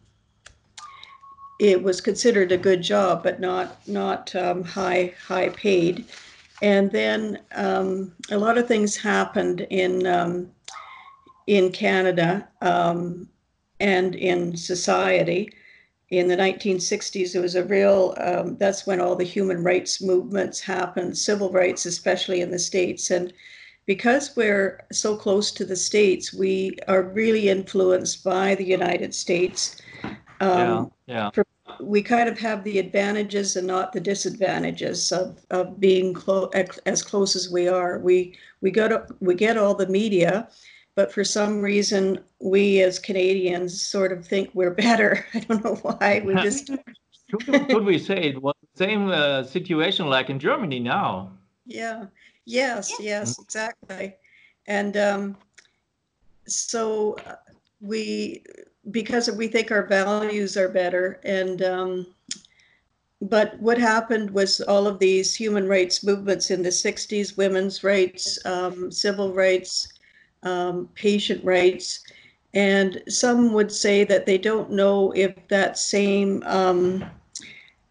it 1.59 1.83
was 1.83 2.01
considered 2.01 2.53
a 2.53 2.59
good 2.59 2.83
job, 2.83 3.23
but 3.23 3.41
not 3.41 3.87
not 3.89 4.35
um, 4.37 4.63
high 4.63 5.15
high 5.27 5.49
paid. 5.51 6.05
And 6.63 6.91
then 6.91 7.39
um, 7.55 8.13
a 8.31 8.39
lot 8.39 8.59
of 8.59 8.69
things 8.69 8.97
happened 8.97 9.67
in 9.71 10.07
um, 10.07 10.51
in 11.47 11.73
Canada 11.73 12.49
um, 12.61 13.29
and 13.81 14.15
in 14.15 14.57
society. 14.57 15.53
In 16.11 16.27
the 16.27 16.37
1960s, 16.37 17.33
there 17.33 17.43
was 17.43 17.55
a 17.55 17.65
real. 17.65 18.15
That's 18.59 18.87
when 18.87 19.01
all 19.01 19.17
the 19.17 19.25
human 19.25 19.63
rights 19.63 20.03
movements 20.03 20.61
happened, 20.61 21.17
civil 21.17 21.51
rights, 21.51 21.87
especially 21.87 22.41
in 22.41 22.51
the 22.51 22.59
states, 22.59 23.11
and 23.11 23.33
because 23.87 24.37
we're 24.37 24.85
so 24.93 25.17
close 25.17 25.51
to 25.53 25.65
the 25.65 25.77
states, 25.77 26.33
we 26.33 26.77
are 26.89 27.03
really 27.03 27.49
influenced 27.49 28.23
by 28.23 28.55
the 28.55 28.65
United 28.65 29.15
States. 29.15 29.77
Um, 30.41 30.91
yeah, 31.07 31.31
yeah 31.37 31.43
we 31.79 32.03
kind 32.03 32.29
of 32.29 32.39
have 32.39 32.65
the 32.65 32.79
advantages 32.79 33.57
and 33.57 33.67
not 33.67 33.93
the 33.93 34.01
disadvantages 34.01 35.13
of, 35.13 35.45
of 35.51 35.79
being 35.79 36.15
clo- 36.15 36.51
as 36.87 37.03
close 37.03 37.37
as 37.37 37.51
we 37.51 37.69
are. 37.69 37.99
We 37.99 38.37
we 38.61 38.71
go 38.71 38.89
to, 38.89 39.07
we 39.21 39.35
get 39.35 39.57
all 39.57 39.75
the 39.75 39.87
media, 39.87 40.49
but 40.95 41.13
for 41.13 41.25
some 41.25 41.63
reason 41.63 42.21
we 42.41 42.83
as 42.83 42.99
Canadians 42.99 43.81
sort 43.81 44.13
of 44.13 44.27
think 44.27 44.51
we're 44.55 44.75
better. 44.87 45.25
I 45.35 45.41
don't 45.41 45.65
know 45.65 45.77
why. 45.77 46.23
We 46.25 46.35
just 46.37 46.71
could 47.47 47.85
we 47.85 47.99
say 47.99 48.17
it 48.17 48.43
was 48.43 48.55
the 48.75 48.85
same 48.85 49.09
uh, 49.09 49.45
situation 49.45 50.07
like 50.07 50.31
in 50.31 50.39
Germany 50.39 50.81
now? 50.81 51.33
Yeah. 51.65 52.07
Yes. 52.47 52.99
Yes. 53.01 53.39
Exactly. 53.39 54.17
And 54.67 54.97
um, 54.97 55.37
so 56.47 57.17
uh, 57.27 57.37
we 57.81 58.43
because 58.91 59.31
we 59.31 59.47
think 59.49 59.71
our 59.71 59.87
values 59.87 60.57
are 60.57 60.69
better 60.69 61.21
and 61.25 61.63
um, 61.63 62.07
but 63.23 63.59
what 63.61 63.79
happened 63.79 64.31
was 64.31 64.61
all 64.63 64.87
of 64.87 64.99
these 64.99 65.35
human 65.35 65.69
rights 65.69 66.03
movements 66.03 66.51
in 66.51 66.63
the 66.63 66.73
60s 66.73 67.37
women's 67.37 67.85
rights 67.85 68.45
um, 68.47 68.91
civil 68.91 69.33
rights 69.33 69.89
um, 70.43 70.89
patient 70.95 71.45
rights 71.45 72.01
and 72.55 73.03
some 73.09 73.53
would 73.53 73.71
say 73.71 74.03
that 74.05 74.27
they 74.27 74.39
don't 74.39 74.71
know 74.71 75.13
if 75.13 75.35
that 75.49 75.79
same 75.79 76.43
um, 76.47 77.05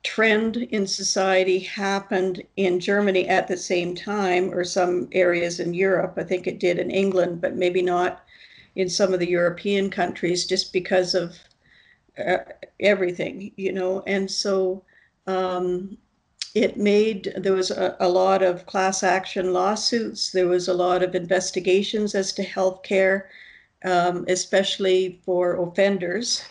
trend 0.03 0.57
in 0.57 0.87
society 0.87 1.59
happened 1.59 2.41
in 2.55 2.79
Germany 2.79 3.27
at 3.27 3.47
the 3.47 3.57
same 3.57 3.93
time 3.95 4.53
or 4.53 4.63
some 4.63 5.09
areas 5.11 5.59
in 5.59 5.73
Europe. 5.73 6.13
I 6.17 6.23
think 6.23 6.47
it 6.47 6.59
did 6.59 6.79
in 6.79 6.89
England, 6.89 7.41
but 7.41 7.55
maybe 7.55 7.81
not 7.81 8.23
in 8.75 8.89
some 8.89 9.13
of 9.13 9.19
the 9.19 9.29
European 9.29 9.89
countries 9.89 10.45
just 10.45 10.71
because 10.71 11.15
of 11.15 11.37
uh, 12.17 12.37
everything, 12.79 13.51
you 13.57 13.73
know. 13.73 14.03
And 14.07 14.29
so 14.31 14.83
um, 15.27 15.97
it 16.55 16.77
made, 16.77 17.33
there 17.37 17.53
was 17.53 17.71
a, 17.71 17.97
a, 17.99 18.07
lot 18.07 18.41
of 18.41 18.65
class 18.65 19.03
action 19.03 19.53
lawsuits, 19.53 20.31
there 20.31 20.47
was 20.47 20.67
a 20.67 20.73
lot 20.73 21.03
of 21.03 21.13
investigations 21.13 22.15
as 22.15 22.31
to 22.33 22.43
health 22.43 22.83
care, 22.83 23.29
um, 23.83 24.25
especially 24.27 25.19
for 25.25 25.61
offenders. 25.61 26.43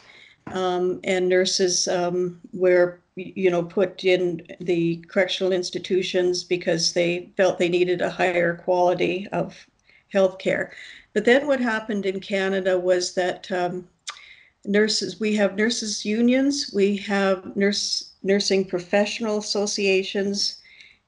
Um, 0.52 1.00
and 1.04 1.28
nurses 1.28 1.88
um, 1.88 2.40
where 2.52 3.00
you 3.18 3.50
know, 3.50 3.62
put 3.62 4.04
in 4.04 4.46
the 4.60 4.96
correctional 5.08 5.52
institutions 5.52 6.44
because 6.44 6.92
they 6.92 7.30
felt 7.36 7.58
they 7.58 7.68
needed 7.68 8.00
a 8.00 8.10
higher 8.10 8.56
quality 8.56 9.28
of 9.32 9.66
healthcare. 10.12 10.70
But 11.12 11.24
then 11.24 11.46
what 11.46 11.60
happened 11.60 12.06
in 12.06 12.20
Canada 12.20 12.78
was 12.78 13.14
that 13.14 13.50
um, 13.50 13.88
nurses, 14.64 15.18
we 15.20 15.34
have 15.36 15.56
nurses 15.56 16.04
unions, 16.04 16.70
we 16.74 16.96
have 16.98 17.56
nurse 17.56 18.12
nursing 18.22 18.64
professional 18.64 19.38
associations, 19.38 20.58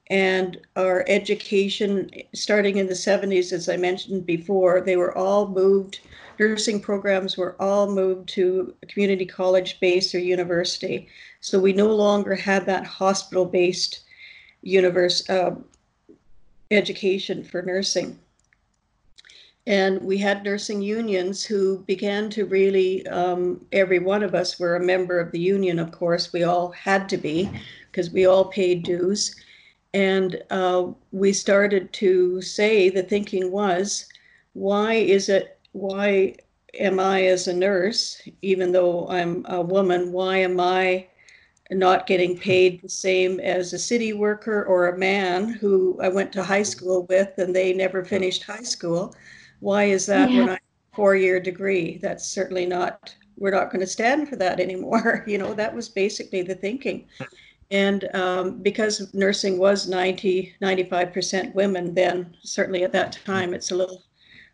and 0.09 0.59
our 0.75 1.05
education 1.07 2.09
starting 2.33 2.77
in 2.77 2.87
the 2.87 2.93
70s, 2.93 3.53
as 3.53 3.69
I 3.69 3.77
mentioned 3.77 4.25
before, 4.25 4.81
they 4.81 4.97
were 4.97 5.17
all 5.17 5.47
moved. 5.47 5.99
Nursing 6.41 6.79
programs 6.79 7.37
were 7.37 7.55
all 7.61 7.91
moved 7.91 8.27
to 8.29 8.73
community 8.87 9.27
college 9.27 9.79
base 9.79 10.15
or 10.15 10.19
university. 10.19 11.07
So 11.39 11.59
we 11.59 11.71
no 11.71 11.95
longer 11.95 12.33
had 12.33 12.65
that 12.65 12.83
hospital 12.83 13.45
based 13.45 13.99
universe 14.63 15.29
uh, 15.29 15.53
education 16.71 17.43
for 17.43 17.61
nursing. 17.61 18.17
And 19.67 20.01
we 20.01 20.17
had 20.17 20.43
nursing 20.43 20.81
unions 20.81 21.45
who 21.45 21.83
began 21.85 22.31
to 22.31 22.45
really, 22.45 23.05
um, 23.05 23.63
every 23.71 23.99
one 23.99 24.23
of 24.23 24.33
us 24.33 24.59
were 24.59 24.75
a 24.75 24.83
member 24.83 25.19
of 25.19 25.31
the 25.31 25.39
union, 25.39 25.77
of 25.77 25.91
course. 25.91 26.33
We 26.33 26.41
all 26.41 26.71
had 26.71 27.07
to 27.09 27.17
be 27.17 27.51
because 27.91 28.09
we 28.09 28.25
all 28.25 28.45
paid 28.45 28.81
dues. 28.81 29.35
And 29.93 30.41
uh, 30.49 30.87
we 31.11 31.33
started 31.33 31.93
to 31.93 32.41
say 32.41 32.89
the 32.89 33.03
thinking 33.03 33.51
was, 33.51 34.07
why 34.53 34.93
is 34.93 35.29
it, 35.29 35.59
why 35.71 36.35
am 36.79 36.99
I 36.99 37.25
as 37.25 37.47
a 37.47 37.53
nurse, 37.53 38.21
even 38.41 38.71
though 38.71 39.07
I'm 39.07 39.45
a 39.47 39.61
woman, 39.61 40.11
why 40.11 40.37
am 40.37 40.59
I 40.59 41.07
not 41.69 42.07
getting 42.07 42.37
paid 42.37 42.81
the 42.81 42.89
same 42.89 43.39
as 43.39 43.71
a 43.71 43.79
city 43.79 44.13
worker 44.13 44.65
or 44.65 44.87
a 44.87 44.97
man 44.97 45.47
who 45.47 45.97
I 46.01 46.09
went 46.09 46.33
to 46.33 46.43
high 46.43 46.63
school 46.63 47.05
with 47.07 47.37
and 47.37 47.55
they 47.55 47.73
never 47.73 48.03
finished 48.03 48.43
high 48.43 48.63
school? 48.63 49.15
Why 49.59 49.85
is 49.85 50.05
that 50.07 50.29
yeah. 50.29 50.39
when 50.39 50.49
I 50.51 50.59
four 50.93 51.15
year 51.15 51.39
degree? 51.39 51.97
That's 52.01 52.25
certainly 52.25 52.65
not, 52.65 53.15
we're 53.37 53.51
not 53.51 53.71
going 53.71 53.79
to 53.81 53.87
stand 53.87 54.27
for 54.27 54.35
that 54.37 54.59
anymore. 54.59 55.23
you 55.27 55.37
know, 55.37 55.53
that 55.53 55.73
was 55.73 55.87
basically 55.87 56.41
the 56.41 56.55
thinking. 56.55 57.07
And 57.69 58.13
um, 58.13 58.59
because 58.61 59.13
nursing 59.13 59.57
was 59.57 59.87
90, 59.87 60.55
95% 60.61 61.53
women 61.55 61.93
then, 61.93 62.35
certainly 62.41 62.83
at 62.83 62.91
that 62.91 63.17
time, 63.25 63.53
it's 63.53 63.71
a 63.71 63.75
little, 63.75 64.03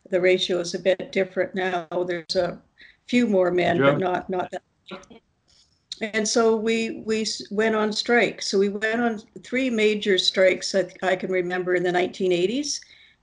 the 0.09 0.21
ratio 0.21 0.59
is 0.59 0.73
a 0.73 0.79
bit 0.79 1.11
different 1.11 1.55
now. 1.55 1.87
There's 2.05 2.35
a 2.35 2.59
few 3.07 3.27
more 3.27 3.51
men, 3.51 3.77
yeah. 3.77 3.91
but 3.91 3.99
not, 3.99 4.29
not 4.29 4.51
that. 4.51 4.61
And 6.01 6.27
so 6.27 6.55
we 6.55 7.01
we 7.05 7.25
went 7.49 7.75
on 7.75 7.91
strike. 7.91 8.41
So 8.41 8.59
we 8.59 8.69
went 8.69 9.01
on 9.01 9.21
three 9.43 9.69
major 9.69 10.17
strikes 10.17 10.75
I, 10.75 10.91
I 11.01 11.15
can 11.15 11.31
remember 11.31 11.73
in 11.73 11.83
the 11.83 11.91
1980s 11.91 12.79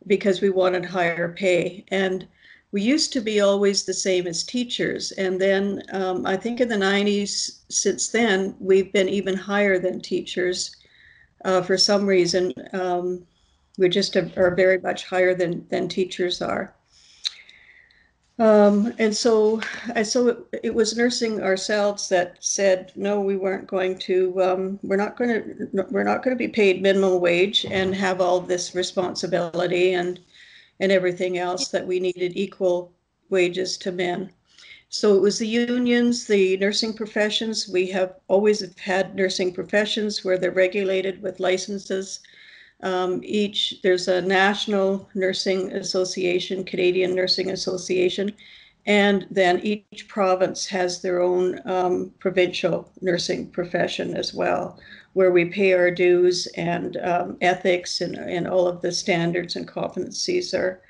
because 0.07 0.41
we 0.41 0.51
wanted 0.51 0.85
higher 0.85 1.33
pay. 1.33 1.85
And 1.89 2.27
we 2.73 2.83
used 2.83 3.13
to 3.13 3.21
be 3.21 3.41
always 3.41 3.85
the 3.85 3.95
same 3.95 4.27
as 4.27 4.43
teachers. 4.43 5.13
And 5.13 5.41
then 5.41 5.83
um, 5.93 6.27
I 6.27 6.37
think 6.37 6.61
in 6.61 6.69
the 6.69 6.75
90s, 6.75 7.61
since 7.69 8.09
then, 8.09 8.57
we've 8.59 8.93
been 8.93 9.09
even 9.09 9.37
higher 9.37 9.79
than 9.79 10.01
teachers 10.01 10.75
uh, 11.45 11.63
for 11.63 11.79
some 11.79 12.05
reason. 12.05 12.53
Um, 12.73 13.25
we 13.79 13.89
just 13.89 14.17
are 14.17 14.55
very 14.55 14.79
much 14.79 15.05
higher 15.07 15.35
than, 15.35 15.67
than 15.69 15.89
teachers 15.89 16.41
are. 16.41 16.75
Um, 18.39 18.93
and 18.99 19.15
so, 19.15 19.61
and 19.95 20.07
so 20.07 20.29
it, 20.29 20.39
it, 20.65 20.75
was 20.75 20.97
nursing 20.97 21.41
ourselves 21.41 22.09
that 22.09 22.37
said, 22.41 22.91
no, 22.97 23.21
we 23.21 23.37
weren't 23.37 23.69
going 23.69 23.97
to, 24.01 24.43
um, 24.43 24.81
we're 24.83 24.97
not 24.97 25.17
going 25.17 25.31
to, 25.31 25.87
we're 25.91 26.03
not 26.03 26.25
going 26.25 26.37
to 26.37 26.39
be 26.39 26.49
paid 26.49 26.83
minimum 26.83 27.21
wage 27.21 27.65
and 27.65 27.95
have 27.95 28.21
all 28.21 28.41
this 28.41 28.75
responsibility 28.75 29.95
and, 29.95 30.19
and 30.81 30.91
everything 30.91 31.39
else 31.39 31.69
that 31.69 31.87
we 31.87 32.01
needed 32.01 32.37
equal 32.37 32.93
wages 33.31 33.79
to 33.79 33.93
men. 33.93 34.33
So 34.89 35.17
it 35.17 35.23
was 35.23 35.39
the 35.39 35.47
unions, 35.47 36.27
the 36.27 36.57
nursing 36.57 36.93
professions. 36.93 37.69
We 37.69 37.87
have 37.89 38.17
always 38.27 38.65
had 38.79 39.15
nursing 39.15 39.53
professions 39.53 40.25
where 40.25 40.39
they're 40.39 40.51
regulated 40.51 41.23
with 41.23 41.39
licenses 41.39 42.21
um, 42.83 43.21
each, 43.25 43.81
there's 43.83 44.09
a 44.09 44.21
National 44.23 45.09
Nursing 45.15 45.73
Association, 45.73 46.65
Canadian 46.65 47.15
Nursing 47.15 47.51
Association, 47.51 48.33
and 48.87 49.27
then 49.31 49.61
each 49.61 50.07
province 50.09 50.67
has 50.67 51.01
their 51.01 51.23
own 51.23 51.61
um, 51.65 52.13
provincial 52.19 52.91
nursing 53.01 53.51
profession 53.51 54.15
as 54.15 54.35
well, 54.35 54.79
where 55.15 55.31
we 55.31 55.47
pay 55.47 55.73
our 55.73 55.91
dues 55.91 56.47
and 56.57 56.99
um, 56.99 57.39
ethics 57.41 58.03
and, 58.03 58.17
and 58.17 58.47
all 58.47 58.67
of 58.67 58.83
the 58.83 58.93
standards 58.93 59.57
and 59.57 59.67
competencies 59.67 60.53
are, 60.53 60.83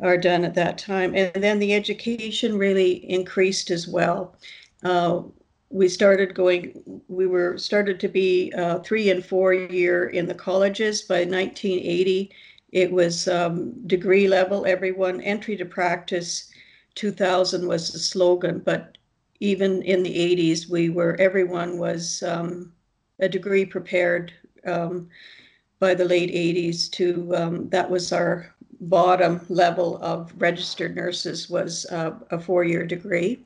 are 0.00 0.16
done 0.16 0.44
at 0.44 0.54
that 0.54 0.78
time. 0.78 1.14
And 1.14 1.30
then 1.34 1.58
the 1.58 1.74
education 1.74 2.56
really 2.56 3.10
increased 3.10 3.70
as 3.70 3.86
well. 3.86 4.34
Uh, 4.82 5.22
we 5.70 5.88
started 5.88 6.34
going 6.34 7.02
we 7.08 7.26
were 7.26 7.58
started 7.58 8.00
to 8.00 8.08
be 8.08 8.52
uh, 8.56 8.78
three 8.80 9.10
and 9.10 9.24
four 9.24 9.52
year 9.52 10.06
in 10.08 10.26
the 10.26 10.34
colleges. 10.34 11.02
By 11.02 11.20
1980 11.20 12.30
it 12.72 12.90
was 12.90 13.28
um, 13.28 13.72
degree 13.86 14.28
level 14.28 14.66
everyone 14.66 15.20
entry 15.20 15.56
to 15.56 15.64
practice 15.64 16.50
2000 16.94 17.66
was 17.66 17.92
the 17.92 17.98
slogan. 17.98 18.60
But 18.64 18.96
even 19.40 19.82
in 19.82 20.02
the 20.02 20.14
80s 20.14 20.68
we 20.68 20.88
were 20.90 21.16
everyone 21.18 21.78
was 21.78 22.22
um, 22.22 22.72
a 23.20 23.28
degree 23.28 23.64
prepared 23.64 24.32
um, 24.64 25.08
by 25.80 25.94
the 25.94 26.04
late 26.04 26.30
80s 26.30 26.90
to 26.92 27.36
um, 27.36 27.68
that 27.68 27.90
was 27.90 28.12
our 28.12 28.54
bottom 28.80 29.40
level 29.48 29.98
of 30.02 30.32
registered 30.38 30.94
nurses 30.94 31.50
was 31.50 31.84
uh, 31.86 32.12
a 32.30 32.38
four-year 32.38 32.86
degree 32.86 33.44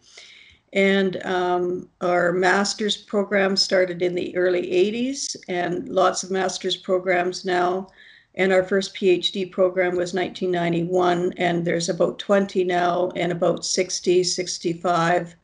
and 0.72 1.24
um, 1.26 1.88
our 2.00 2.32
master's 2.32 2.96
program 2.96 3.56
started 3.56 4.00
in 4.00 4.14
the 4.14 4.34
early 4.36 4.66
80s 4.68 5.36
and 5.48 5.88
lots 5.88 6.22
of 6.22 6.30
master's 6.30 6.76
programs 6.76 7.44
now. 7.44 7.88
And 8.34 8.52
our 8.52 8.62
first 8.62 8.94
PhD 8.94 9.50
program 9.50 9.96
was 9.96 10.14
1991, 10.14 11.34
and 11.36 11.66
there's 11.66 11.90
about 11.90 12.18
20 12.18 12.64
now 12.64 13.10
and 13.14 13.30
about 13.30 13.66
60, 13.66 14.24
65 14.24 15.36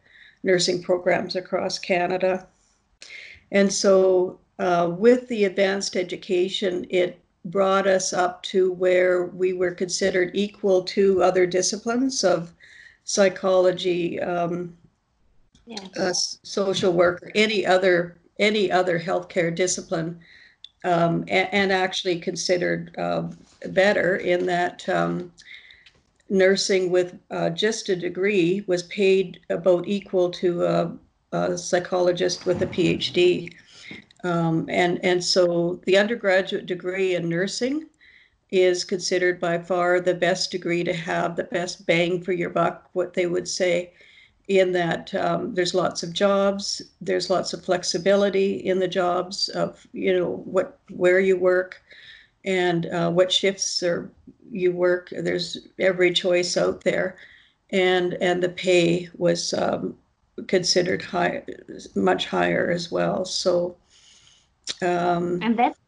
nursing 0.43 0.83
programs 0.83 1.37
across 1.37 1.79
Canada. 1.79 2.47
And 3.51 3.71
so, 3.71 4.41
uh, 4.59 4.91
with 4.97 5.29
the 5.29 5.45
advanced 5.45 5.97
education, 5.97 6.87
it 6.89 7.21
brought 7.45 7.87
us 7.87 8.13
up 8.13 8.43
to 8.45 8.73
where 8.73 9.27
we 9.27 9.53
were 9.53 9.73
considered 9.73 10.31
equal 10.35 10.83
to 10.83 11.23
other 11.23 11.47
disciplines 11.47 12.25
of 12.25 12.53
psychology, 13.05 14.21
um, 14.21 14.77
uh, 15.99 16.13
social 16.13 16.93
work 16.93 17.23
or 17.23 17.33
any 17.35 17.67
other 17.67 18.19
any 18.39 18.71
other 18.71 19.01
healthcare 19.01 19.53
discipline, 19.53 20.21
um, 20.85 21.25
and, 21.27 21.49
and, 21.53 21.73
actually 21.73 22.21
considered 22.21 22.95
uh, 22.97 23.25
better 23.71 24.17
in 24.17 24.47
that 24.47 24.89
um, 24.89 25.33
nursing 26.31 26.89
with 26.89 27.19
uh, 27.33 27.51
just 27.51 27.89
a 27.89 27.97
degree 27.97 28.63
was 28.69 28.85
paid 28.85 29.41
about 29.51 29.89
equal 29.89 30.31
to 30.31 30.65
a, 30.65 30.97
a 31.33 31.59
psychologist 31.59 32.47
with 32.47 32.63
a 32.63 32.67
PhD. 32.67 33.53
Um, 34.23 34.67
and 34.69 35.05
and 35.05 35.23
so 35.23 35.81
the 35.85 35.99
undergraduate 35.99 36.67
degree 36.67 37.17
in 37.17 37.29
nursing 37.29 37.87
is 38.51 38.85
considered 38.85 39.41
by 39.41 39.59
far 39.59 40.01
the 40.01 40.15
best 40.15 40.53
degree 40.53 40.85
to 40.85 40.93
have, 40.93 41.35
the 41.35 41.45
best 41.45 41.87
bang 41.87 42.23
for 42.23 42.33
your 42.33 42.51
buck, 42.51 42.89
what 42.93 43.15
they 43.15 43.27
would 43.27 43.49
say 43.49 43.93
in 44.49 44.73
that 44.73 45.15
um, 45.15 45.55
there's 45.55 45.75
lots 45.75 46.03
of 46.03 46.13
jobs, 46.13 46.81
there's 47.03 47.29
lots 47.29 47.53
of 47.53 47.65
flexibility 47.65 48.57
in 48.57 48.79
the 48.79 48.89
jobs 48.89 49.51
of 49.51 49.87
you 49.93 50.19
know 50.19 50.43
what 50.45 50.79
where 50.91 51.21
you 51.21 51.37
work 51.37 51.83
and 52.45 52.87
uh, 52.87 53.11
what 53.11 53.31
shifts 53.31 53.83
or 53.83 54.11
you 54.51 54.73
work. 54.73 55.11
There's 55.13 55.69
every 55.79 56.13
choice 56.13 56.57
out 56.57 56.83
there, 56.83 57.17
and 57.71 58.15
and 58.15 58.43
the 58.43 58.49
pay 58.49 59.11
was 59.17 59.53
um, 59.53 59.97
considered 60.47 61.03
high, 61.03 61.45
much 61.95 62.27
higher 62.27 62.71
as 62.71 62.91
well. 62.91 63.25
So. 63.25 63.77
Um, 64.83 65.41
and 65.43 65.59
that's 65.59 65.79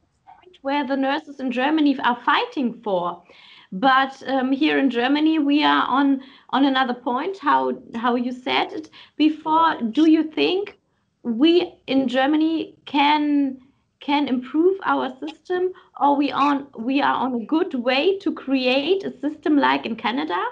where 0.62 0.86
the 0.86 0.96
nurses 0.96 1.38
in 1.38 1.52
Germany 1.52 1.98
are 2.00 2.18
fighting 2.24 2.80
for 2.82 3.22
but 3.72 4.22
um, 4.26 4.52
here 4.52 4.78
in 4.78 4.90
Germany, 4.90 5.38
we 5.38 5.62
are 5.62 5.86
on 5.86 6.22
on 6.50 6.64
another 6.64 6.94
point. 6.94 7.38
How 7.38 7.78
how 7.94 8.16
you 8.16 8.32
said 8.32 8.72
it 8.72 8.90
before? 9.16 9.80
Do 9.80 10.10
you 10.10 10.24
think 10.24 10.78
we 11.22 11.74
in 11.86 12.08
Germany 12.08 12.74
can 12.84 13.58
can 14.00 14.26
improve 14.26 14.78
our 14.84 15.16
system, 15.20 15.72
or 16.00 16.16
we 16.16 16.32
on 16.32 16.66
we 16.76 17.00
are 17.00 17.14
on 17.14 17.34
a 17.34 17.44
good 17.44 17.74
way 17.74 18.18
to 18.18 18.32
create 18.32 19.04
a 19.04 19.18
system 19.20 19.56
like 19.56 19.86
in 19.86 19.94
Canada 19.94 20.42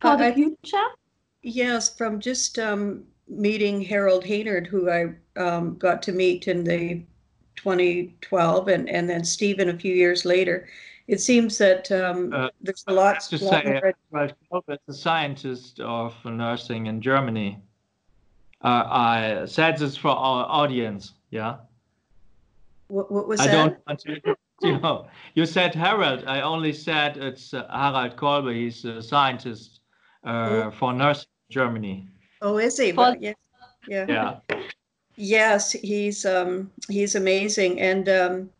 for 0.00 0.08
uh, 0.08 0.16
the 0.16 0.26
I, 0.26 0.34
future? 0.34 0.88
Yes, 1.42 1.96
from 1.96 2.18
just 2.18 2.58
um, 2.58 3.04
meeting 3.28 3.80
Harold 3.80 4.24
Haynard, 4.24 4.66
who 4.66 4.90
I 4.90 5.14
um, 5.36 5.76
got 5.78 6.02
to 6.02 6.12
meet 6.12 6.48
in 6.48 6.64
the 6.64 7.02
2012, 7.54 8.68
and 8.68 8.88
and 8.88 9.08
then 9.08 9.22
Stephen 9.22 9.68
a 9.68 9.78
few 9.78 9.94
years 9.94 10.24
later. 10.24 10.66
It 11.10 11.20
seems 11.20 11.58
that 11.58 11.90
um, 11.90 12.32
uh, 12.32 12.50
there's 12.60 12.84
a 12.86 12.92
lot. 12.92 13.18
To 13.20 13.44
lot 13.44 13.64
say, 13.64 13.80
Harald 14.12 14.34
Kolbe 14.48 14.74
is 14.74 14.78
a 14.86 14.94
scientist 14.94 15.80
of 15.80 16.14
nursing 16.24 16.86
in 16.86 17.00
Germany. 17.00 17.58
Uh, 18.62 18.84
I 18.86 19.44
said 19.46 19.76
this 19.76 19.96
for 19.96 20.10
our 20.10 20.46
audience. 20.48 21.14
Yeah. 21.30 21.56
What, 22.86 23.10
what 23.10 23.26
was 23.26 23.40
I 23.40 23.48
that? 23.48 23.52
I 23.52 23.56
don't 23.56 23.78
want 23.88 24.00
to. 24.00 24.36
You 24.62 24.78
know, 24.78 25.06
you 25.34 25.46
said 25.46 25.74
Harald. 25.74 26.24
I 26.26 26.42
only 26.42 26.74
said 26.74 27.16
it's 27.16 27.54
uh, 27.54 27.66
Harald 27.72 28.14
Kolbe. 28.16 28.54
He's 28.54 28.84
a 28.84 29.02
scientist 29.02 29.80
uh, 30.22 30.28
oh. 30.28 30.70
for 30.70 30.92
nursing 30.92 31.30
in 31.48 31.54
Germany. 31.54 32.06
Oh, 32.42 32.58
is 32.58 32.76
he? 32.76 32.92
Well, 32.92 33.16
yeah. 33.18 33.32
Yeah. 33.88 34.04
Yeah. 34.06 34.60
Yes, 35.16 35.72
he's 35.72 36.26
um, 36.26 36.70
he's 36.90 37.14
amazing, 37.14 37.80
and 37.80 38.08
um, 38.10 38.50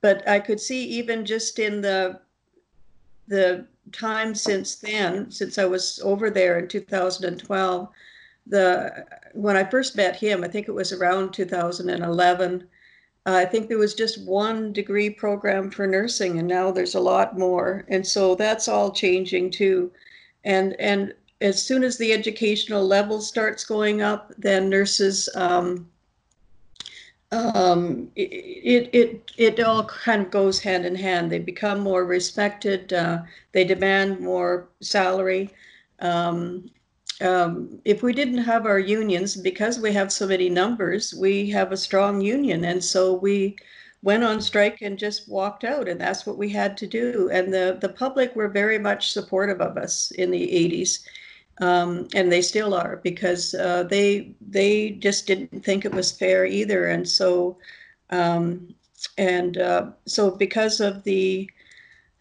but 0.00 0.26
I 0.28 0.40
could 0.40 0.60
see 0.60 0.84
even 0.84 1.24
just 1.24 1.58
in 1.58 1.80
the 1.80 2.20
the 3.28 3.66
time 3.92 4.34
since 4.34 4.76
then, 4.76 5.30
since 5.30 5.58
I 5.58 5.64
was 5.64 6.00
over 6.04 6.30
there 6.30 6.58
in 6.58 6.68
2012, 6.68 7.88
the 8.46 9.06
when 9.32 9.56
I 9.56 9.64
first 9.64 9.96
met 9.96 10.16
him, 10.16 10.44
I 10.44 10.48
think 10.48 10.68
it 10.68 10.74
was 10.74 10.92
around 10.92 11.32
2011. 11.32 12.68
Uh, 13.26 13.32
I 13.32 13.44
think 13.44 13.68
there 13.68 13.78
was 13.78 13.94
just 13.94 14.24
one 14.24 14.72
degree 14.72 15.10
program 15.10 15.70
for 15.70 15.86
nursing, 15.86 16.38
and 16.38 16.46
now 16.46 16.70
there's 16.70 16.94
a 16.94 17.00
lot 17.00 17.36
more, 17.36 17.84
and 17.88 18.06
so 18.06 18.34
that's 18.36 18.68
all 18.68 18.92
changing 18.92 19.50
too. 19.50 19.90
And 20.44 20.74
and 20.78 21.12
as 21.40 21.62
soon 21.62 21.82
as 21.84 21.98
the 21.98 22.12
educational 22.12 22.86
level 22.86 23.20
starts 23.20 23.64
going 23.64 24.00
up, 24.00 24.32
then 24.38 24.70
nurses 24.70 25.28
um, 25.34 25.88
um, 27.32 28.10
it, 28.14 28.90
it 28.92 29.32
it 29.36 29.60
all 29.60 29.84
kind 29.84 30.22
of 30.22 30.30
goes 30.30 30.60
hand 30.60 30.86
in 30.86 30.94
hand. 30.94 31.30
They 31.30 31.38
become 31.38 31.80
more 31.80 32.04
respected. 32.04 32.92
Uh, 32.92 33.22
they 33.52 33.64
demand 33.64 34.20
more 34.20 34.68
salary. 34.80 35.50
Um, 36.00 36.70
um, 37.22 37.80
if 37.84 38.02
we 38.02 38.12
didn't 38.12 38.38
have 38.44 38.66
our 38.66 38.78
unions, 38.78 39.36
because 39.36 39.78
we 39.80 39.92
have 39.92 40.12
so 40.12 40.26
many 40.26 40.50
numbers, 40.50 41.14
we 41.14 41.48
have 41.50 41.72
a 41.72 41.76
strong 41.76 42.20
union, 42.20 42.64
and 42.64 42.82
so 42.84 43.14
we 43.14 43.56
went 44.02 44.22
on 44.22 44.40
strike 44.40 44.82
and 44.82 44.98
just 44.98 45.28
walked 45.28 45.64
out, 45.64 45.88
and 45.88 46.00
that's 46.00 46.26
what 46.26 46.38
we 46.38 46.50
had 46.50 46.76
to 46.78 46.86
do. 46.86 47.30
And 47.32 47.52
the 47.52 47.78
the 47.80 47.88
public 47.88 48.36
were 48.36 48.48
very 48.48 48.78
much 48.78 49.12
supportive 49.12 49.60
of 49.60 49.76
us 49.76 50.10
in 50.12 50.30
the 50.30 50.46
80s 50.46 51.00
um, 51.58 52.08
and 52.14 52.30
they 52.30 52.42
still 52.42 52.74
are 52.74 52.96
because 53.02 53.54
uh, 53.54 53.82
they 53.84 54.34
they 54.40 54.90
just 54.90 55.26
didn't 55.26 55.64
think 55.64 55.84
it 55.84 55.94
was 55.94 56.12
fair 56.12 56.44
either, 56.46 56.86
and 56.86 57.08
so 57.08 57.58
um, 58.10 58.74
and 59.18 59.58
uh, 59.58 59.90
so 60.06 60.30
because 60.30 60.80
of 60.80 61.04
the 61.04 61.48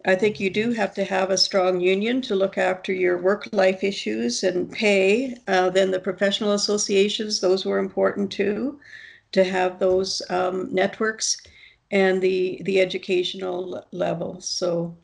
I 0.05 0.15
think 0.15 0.39
you 0.39 0.51
do 0.51 0.71
have 0.73 0.93
to 0.95 1.03
have 1.03 1.31
a 1.31 1.37
strong 1.37 1.81
union 1.81 2.21
to 2.23 2.35
look 2.35 2.57
after 2.59 2.93
your 2.93 3.17
work 3.17 3.47
life 3.51 3.83
issues 3.83 4.43
and 4.43 4.71
pay. 4.71 5.35
Uh, 5.47 5.71
then 5.71 5.89
the 5.89 5.99
professional 5.99 6.51
associations, 6.53 7.41
those 7.41 7.65
were 7.65 7.79
important 7.79 8.31
too, 8.31 8.79
to 9.31 9.43
have 9.43 9.79
those 9.79 10.21
um, 10.29 10.73
networks 10.73 11.37
and 11.91 12.21
the 12.21 12.61
the 12.63 12.79
educational 12.81 13.83
level. 13.91 14.39
So 14.41 14.95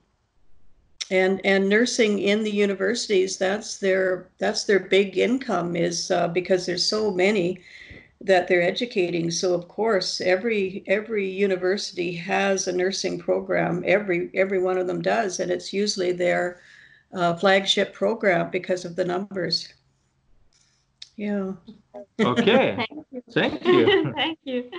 and 1.12 1.42
and 1.46 1.68
nursing 1.68 2.20
in 2.20 2.42
the 2.42 2.52
universities 2.52 3.38
that's 3.38 3.78
their 3.78 4.30
that's 4.40 4.64
their 4.64 4.80
big 4.80 5.18
income 5.18 5.76
is 5.76 6.10
uh, 6.10 6.28
because 6.30 6.66
there's 6.66 6.86
so 6.86 7.12
many 7.12 7.60
that 8.24 8.48
they're 8.48 8.62
educating. 8.62 9.30
So 9.32 9.54
of 9.54 9.68
course 9.68 10.22
every 10.22 10.84
every 10.88 11.30
university 11.30 12.14
has 12.16 12.68
a 12.68 12.72
nursing 12.72 13.20
program. 13.20 13.84
Every 13.86 14.30
every 14.34 14.62
one 14.62 14.78
of 14.78 14.88
them 14.88 15.02
does. 15.02 15.40
And 15.40 15.52
it's 15.52 15.74
usually 15.74 16.12
their 16.12 16.62
uh, 17.14 17.36
flagship 17.36 17.94
program 17.94 18.50
because 18.50 18.86
of 18.86 18.96
the 18.96 19.06
numbers. 19.06 19.74
Yeah. 21.18 21.54
Okay. 22.20 22.86
Thank 23.34 23.66
you. 23.66 24.14
Thank 24.14 24.40
you. 24.46 24.72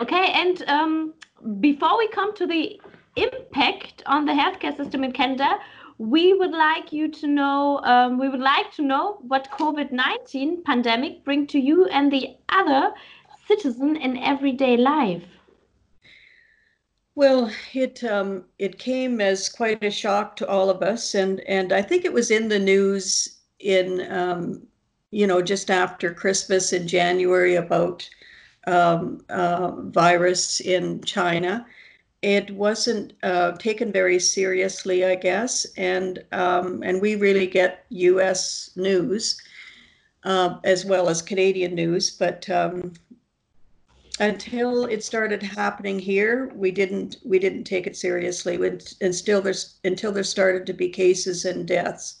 Okay 0.00 0.32
and 0.32 0.62
um, 0.68 1.14
before 1.60 1.98
we 1.98 2.08
come 2.08 2.34
to 2.36 2.46
the 2.46 2.80
impact 3.16 4.02
on 4.06 4.24
the 4.26 4.32
healthcare 4.32 4.76
system 4.76 5.02
in 5.04 5.12
Canada, 5.12 5.58
we 5.98 6.34
would 6.34 6.52
like 6.52 6.92
you 6.92 7.08
to 7.08 7.26
know, 7.26 7.80
um, 7.84 8.18
we 8.18 8.28
would 8.28 8.40
like 8.40 8.70
to 8.72 8.82
know 8.82 9.18
what 9.22 9.50
COVID-19 9.52 10.64
pandemic 10.64 11.24
bring 11.24 11.46
to 11.48 11.58
you 11.58 11.86
and 11.86 12.12
the 12.12 12.36
other 12.48 12.92
citizen 13.46 13.96
in 13.96 14.16
everyday 14.18 14.76
life. 14.76 15.24
Well, 17.14 17.50
it 17.72 18.04
um, 18.04 18.44
it 18.58 18.78
came 18.78 19.22
as 19.22 19.48
quite 19.48 19.82
a 19.82 19.90
shock 19.90 20.36
to 20.36 20.46
all 20.46 20.68
of 20.68 20.82
us, 20.82 21.14
and 21.14 21.40
and 21.48 21.72
I 21.72 21.80
think 21.80 22.04
it 22.04 22.12
was 22.12 22.30
in 22.30 22.48
the 22.48 22.58
news 22.58 23.38
in 23.58 24.06
um, 24.12 24.66
you 25.12 25.26
know 25.26 25.40
just 25.40 25.70
after 25.70 26.12
Christmas 26.12 26.74
in 26.74 26.86
January 26.86 27.54
about 27.54 28.06
um, 28.66 29.24
uh, 29.30 29.70
virus 29.76 30.60
in 30.60 31.02
China, 31.04 31.66
it 32.26 32.50
wasn't 32.50 33.12
uh, 33.22 33.52
taken 33.52 33.92
very 33.92 34.18
seriously, 34.18 35.04
I 35.04 35.14
guess, 35.14 35.64
and 35.76 36.24
um, 36.32 36.82
and 36.82 37.00
we 37.00 37.14
really 37.14 37.46
get 37.46 37.86
U.S. 37.90 38.70
news 38.74 39.40
uh, 40.24 40.56
as 40.64 40.84
well 40.84 41.08
as 41.08 41.22
Canadian 41.22 41.76
news, 41.76 42.10
but 42.10 42.50
um, 42.50 42.94
until 44.18 44.86
it 44.86 45.04
started 45.04 45.40
happening 45.40 46.00
here, 46.00 46.50
we 46.56 46.72
didn't 46.72 47.18
we 47.24 47.38
didn't 47.38 47.62
take 47.62 47.86
it 47.86 47.96
seriously. 47.96 48.56
And 49.00 49.14
still, 49.14 49.40
there's 49.40 49.76
until 49.84 50.10
there 50.10 50.24
started 50.24 50.66
to 50.66 50.72
be 50.72 50.88
cases 50.88 51.44
and 51.44 51.64
deaths, 51.64 52.16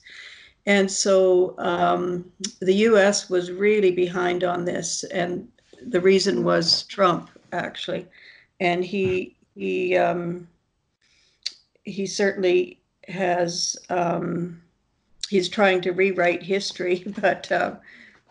and 0.66 0.88
so 0.88 1.56
um, 1.58 2.30
the 2.60 2.74
U.S. 2.90 3.28
was 3.28 3.50
really 3.50 3.90
behind 3.90 4.44
on 4.44 4.66
this, 4.66 5.02
and 5.02 5.48
the 5.84 6.00
reason 6.00 6.44
was 6.44 6.84
Trump 6.84 7.28
actually, 7.52 8.06
and 8.60 8.84
he 8.84 9.35
he 9.56 9.96
um, 9.96 10.46
he 11.84 12.06
certainly 12.06 12.80
has 13.08 13.76
um, 13.88 14.60
he's 15.28 15.48
trying 15.48 15.80
to 15.82 15.92
rewrite 15.92 16.42
history, 16.42 17.04
but 17.20 17.50
uh, 17.50 17.76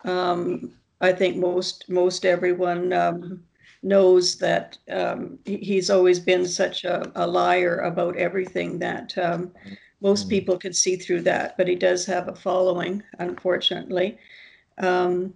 um, 0.04 0.72
I 1.00 1.12
think 1.12 1.36
most 1.36 1.88
most 1.88 2.24
everyone 2.24 2.92
um, 2.92 3.42
knows 3.82 4.36
that 4.36 4.78
um, 4.90 5.38
he's 5.44 5.90
always 5.90 6.20
been 6.20 6.46
such 6.46 6.84
a, 6.84 7.10
a, 7.14 7.26
liar 7.26 7.78
about 7.80 8.16
everything 8.16 8.78
that 8.78 9.16
um, 9.18 9.52
most 10.00 10.26
mm. 10.26 10.30
people 10.30 10.58
could 10.58 10.74
see 10.74 10.96
through 10.96 11.22
that. 11.22 11.56
But 11.56 11.68
he 11.68 11.74
does 11.74 12.06
have 12.06 12.28
a 12.28 12.34
following, 12.34 13.02
unfortunately. 13.18 14.18
Um, 14.78 15.34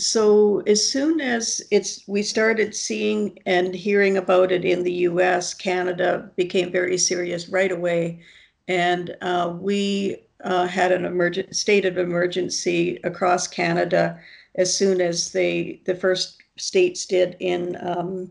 so 0.00 0.60
as 0.66 0.86
soon 0.86 1.20
as 1.20 1.60
it's 1.70 2.06
we 2.06 2.22
started 2.22 2.74
seeing 2.74 3.38
and 3.46 3.74
hearing 3.74 4.16
about 4.16 4.52
it 4.52 4.64
in 4.64 4.82
the 4.82 4.92
U.S., 4.92 5.54
Canada 5.54 6.30
became 6.36 6.70
very 6.70 6.98
serious 6.98 7.48
right 7.48 7.72
away, 7.72 8.20
and 8.68 9.16
uh, 9.22 9.54
we 9.58 10.16
uh, 10.44 10.66
had 10.66 10.92
an 10.92 11.04
emergent 11.04 11.54
state 11.54 11.84
of 11.84 11.98
emergency 11.98 12.98
across 13.04 13.46
Canada 13.46 14.18
as 14.56 14.76
soon 14.76 15.00
as 15.00 15.32
they 15.32 15.80
the 15.84 15.94
first 15.94 16.42
states 16.56 17.06
did 17.06 17.36
in 17.40 17.76
um, 17.80 18.30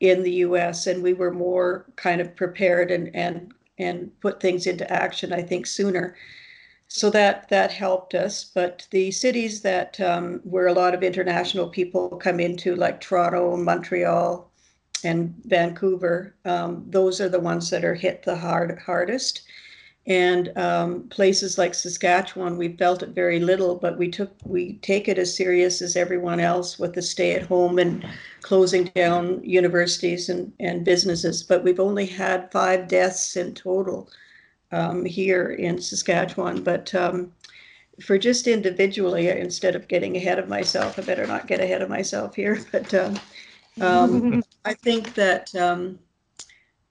in 0.00 0.22
the 0.22 0.32
U.S. 0.46 0.86
and 0.86 1.02
we 1.02 1.12
were 1.12 1.32
more 1.32 1.86
kind 1.96 2.20
of 2.20 2.34
prepared 2.36 2.90
and 2.90 3.14
and 3.14 3.52
and 3.78 4.10
put 4.20 4.40
things 4.40 4.66
into 4.66 4.90
action. 4.92 5.32
I 5.32 5.42
think 5.42 5.66
sooner 5.66 6.16
so 6.94 7.08
that 7.08 7.48
that 7.48 7.72
helped 7.72 8.14
us. 8.14 8.44
But 8.44 8.86
the 8.90 9.10
cities 9.10 9.62
that 9.62 9.98
um, 9.98 10.40
where 10.44 10.66
a 10.66 10.74
lot 10.74 10.94
of 10.94 11.02
international 11.02 11.68
people 11.68 12.10
come 12.10 12.38
into, 12.38 12.76
like 12.76 13.00
Toronto, 13.00 13.56
Montreal, 13.56 14.50
and 15.02 15.34
Vancouver, 15.46 16.34
um, 16.44 16.84
those 16.86 17.18
are 17.18 17.30
the 17.30 17.40
ones 17.40 17.70
that 17.70 17.84
are 17.84 17.94
hit 17.94 18.22
the 18.24 18.36
hard 18.36 18.78
hardest. 18.78 19.40
And 20.06 20.56
um, 20.58 21.08
places 21.08 21.56
like 21.56 21.74
Saskatchewan, 21.74 22.58
we 22.58 22.76
felt 22.76 23.02
it 23.02 23.10
very 23.10 23.40
little, 23.40 23.76
but 23.76 23.96
we 23.96 24.10
took 24.10 24.32
we 24.44 24.74
take 24.82 25.08
it 25.08 25.16
as 25.16 25.34
serious 25.34 25.80
as 25.80 25.96
everyone 25.96 26.40
else 26.40 26.78
with 26.78 26.92
the 26.92 27.02
stay 27.02 27.34
at 27.34 27.46
home 27.46 27.78
and 27.78 28.04
closing 28.42 28.84
down 28.94 29.42
universities 29.42 30.28
and, 30.28 30.52
and 30.60 30.84
businesses. 30.84 31.42
But 31.42 31.64
we've 31.64 31.80
only 31.80 32.06
had 32.06 32.52
five 32.52 32.86
deaths 32.86 33.34
in 33.34 33.54
total 33.54 34.10
um, 34.72 35.04
here 35.04 35.50
in 35.50 35.80
Saskatchewan. 35.80 36.62
But 36.62 36.94
um, 36.94 37.32
for 38.00 38.18
just 38.18 38.46
individually, 38.46 39.28
instead 39.28 39.76
of 39.76 39.88
getting 39.88 40.16
ahead 40.16 40.38
of 40.38 40.48
myself, 40.48 40.98
I 40.98 41.02
better 41.02 41.26
not 41.26 41.46
get 41.46 41.60
ahead 41.60 41.82
of 41.82 41.88
myself 41.88 42.34
here. 42.34 42.64
But 42.72 42.92
um, 42.94 43.20
um 43.80 44.42
I 44.64 44.74
think 44.74 45.14
that 45.14 45.54
um, 45.54 45.98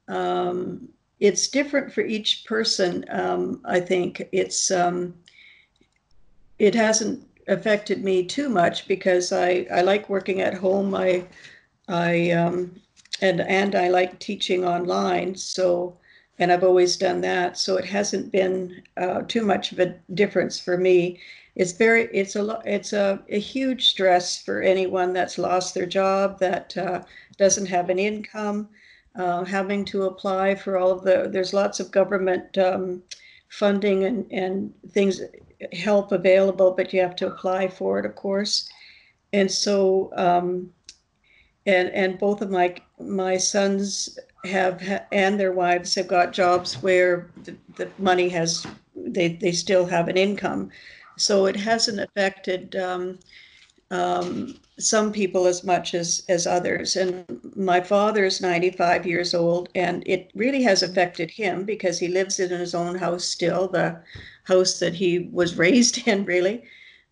um, 0.07 0.89
it's 1.19 1.47
different 1.47 1.91
for 1.93 2.01
each 2.01 2.45
person. 2.45 3.05
I 3.65 3.79
think 3.79 4.27
it's 4.31 4.71
it 6.59 6.75
hasn't 6.75 7.27
affected 7.47 8.03
me 8.03 8.23
too 8.23 8.47
much 8.47 8.87
because 8.87 9.31
I, 9.31 9.65
I 9.71 9.81
like 9.81 10.09
working 10.09 10.41
at 10.41 10.53
home. 10.53 10.93
I 10.93 11.25
I 11.87 12.31
um, 12.31 12.79
and 13.21 13.41
and 13.41 13.75
I 13.75 13.89
like 13.89 14.19
teaching 14.19 14.63
online. 14.63 15.35
So 15.35 15.97
and 16.39 16.51
I've 16.51 16.63
always 16.63 16.97
done 16.97 17.21
that. 17.21 17.57
So 17.57 17.77
it 17.77 17.85
hasn't 17.85 18.31
been 18.31 18.81
uh, 18.97 19.21
too 19.27 19.45
much 19.45 19.71
of 19.71 19.79
a 19.79 19.95
difference 20.13 20.59
for 20.59 20.77
me. 20.77 21.19
It's 21.55 21.73
very 21.73 22.07
it's 22.13 22.35
a 22.35 22.61
it's 22.65 22.93
a, 22.93 23.21
a 23.29 23.39
huge 23.39 23.89
stress 23.89 24.41
for 24.41 24.61
anyone 24.61 25.13
that's 25.13 25.37
lost 25.37 25.73
their 25.73 25.85
job 25.85 26.39
that 26.39 26.75
uh, 26.77 27.03
doesn't 27.37 27.65
have 27.65 27.89
an 27.89 27.99
income, 27.99 28.69
uh, 29.15 29.43
having 29.43 29.83
to 29.85 30.03
apply 30.03 30.55
for 30.55 30.77
all 30.77 30.91
of 30.91 31.03
the 31.03 31.29
there's 31.29 31.53
lots 31.53 31.79
of 31.79 31.91
government 31.91 32.57
um, 32.57 33.03
funding 33.49 34.05
and 34.05 34.25
and 34.31 34.73
things 34.91 35.21
help 35.73 36.11
available, 36.11 36.71
but 36.71 36.93
you 36.93 37.01
have 37.01 37.15
to 37.17 37.27
apply 37.27 37.67
for 37.67 37.99
it, 37.99 38.05
of 38.05 38.15
course. 38.15 38.69
And 39.33 39.51
so 39.51 40.11
um, 40.15 40.71
and 41.65 41.89
and 41.89 42.17
both 42.17 42.41
of 42.41 42.49
my 42.49 42.75
my 42.99 43.37
sons 43.37 44.17
have 44.45 45.05
and 45.11 45.39
their 45.39 45.51
wives 45.51 45.95
have 45.95 46.07
got 46.07 46.33
jobs 46.33 46.81
where 46.81 47.29
the, 47.43 47.55
the 47.75 47.89
money 47.97 48.29
has 48.29 48.65
they 48.95 49.29
they 49.29 49.51
still 49.51 49.85
have 49.85 50.07
an 50.07 50.17
income. 50.17 50.69
So 51.17 51.45
it 51.45 51.55
hasn't 51.55 51.99
affected 51.99 52.75
um, 52.75 53.19
um, 53.91 54.55
some 54.79 55.11
people 55.11 55.45
as 55.45 55.63
much 55.63 55.93
as 55.93 56.23
as 56.29 56.47
others. 56.47 56.95
And 56.95 57.25
my 57.55 57.81
father 57.81 58.25
is 58.25 58.41
95 58.41 59.05
years 59.05 59.33
old 59.33 59.69
and 59.75 60.03
it 60.07 60.31
really 60.33 60.63
has 60.63 60.81
affected 60.81 61.29
him 61.29 61.63
because 61.63 61.99
he 61.99 62.07
lives 62.07 62.39
in 62.39 62.49
his 62.49 62.73
own 62.73 62.95
house 62.95 63.25
still 63.25 63.67
the 63.67 64.01
house 64.45 64.79
that 64.79 64.95
he 64.95 65.29
was 65.31 65.57
raised 65.65 66.07
in 66.07 66.25
really. 66.25 66.63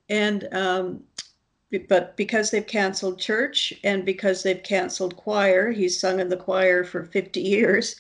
And 0.09 0.47
um, 0.53 1.03
but 1.87 2.17
because 2.17 2.49
they've 2.49 2.65
canceled 2.65 3.19
church 3.19 3.73
and 3.83 4.05
because 4.05 4.41
they've 4.41 4.63
canceled 4.63 5.15
choir, 5.15 5.71
he's 5.71 5.99
sung 5.99 6.19
in 6.19 6.29
the 6.29 6.37
choir 6.37 6.83
for 6.83 7.03
50 7.03 7.39
years. 7.39 7.95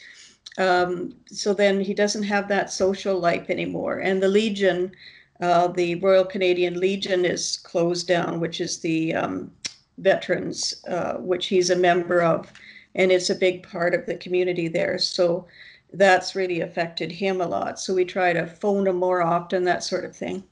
Um, 0.57 1.13
so 1.27 1.53
then 1.53 1.79
he 1.79 1.93
doesn't 1.93 2.23
have 2.23 2.47
that 2.47 2.71
social 2.71 3.19
life 3.19 3.49
anymore. 3.49 3.99
And 3.99 4.21
the 4.21 4.27
Legion, 4.27 4.91
uh, 5.39 5.67
the 5.67 5.95
Royal 5.95 6.25
Canadian 6.25 6.79
Legion, 6.79 7.25
is 7.25 7.57
closed 7.57 8.07
down, 8.07 8.39
which 8.39 8.59
is 8.59 8.79
the 8.79 9.13
um, 9.13 9.51
veterans, 9.99 10.83
uh, 10.87 11.13
which 11.15 11.47
he's 11.47 11.69
a 11.69 11.75
member 11.75 12.21
of, 12.21 12.51
and 12.95 13.11
it's 13.11 13.29
a 13.29 13.35
big 13.35 13.63
part 13.63 13.93
of 13.93 14.05
the 14.07 14.15
community 14.15 14.67
there. 14.67 14.97
So 14.97 15.45
that's 15.93 16.35
really 16.35 16.61
affected 16.61 17.11
him 17.11 17.39
a 17.39 17.47
lot. 17.47 17.79
So 17.79 17.93
we 17.93 18.03
try 18.03 18.33
to 18.33 18.47
phone 18.47 18.87
him 18.87 18.95
more 18.95 19.21
often, 19.21 19.63
that 19.65 19.83
sort 19.83 20.05
of 20.05 20.15
thing. 20.15 20.43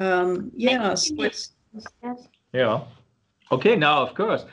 Um, 0.00 0.50
yeah, 0.54 0.94
so 0.94 1.14
it's 1.22 1.52
yeah. 2.52 2.80
Okay, 3.50 3.76
now, 3.76 4.02
of 4.02 4.14
course, 4.14 4.44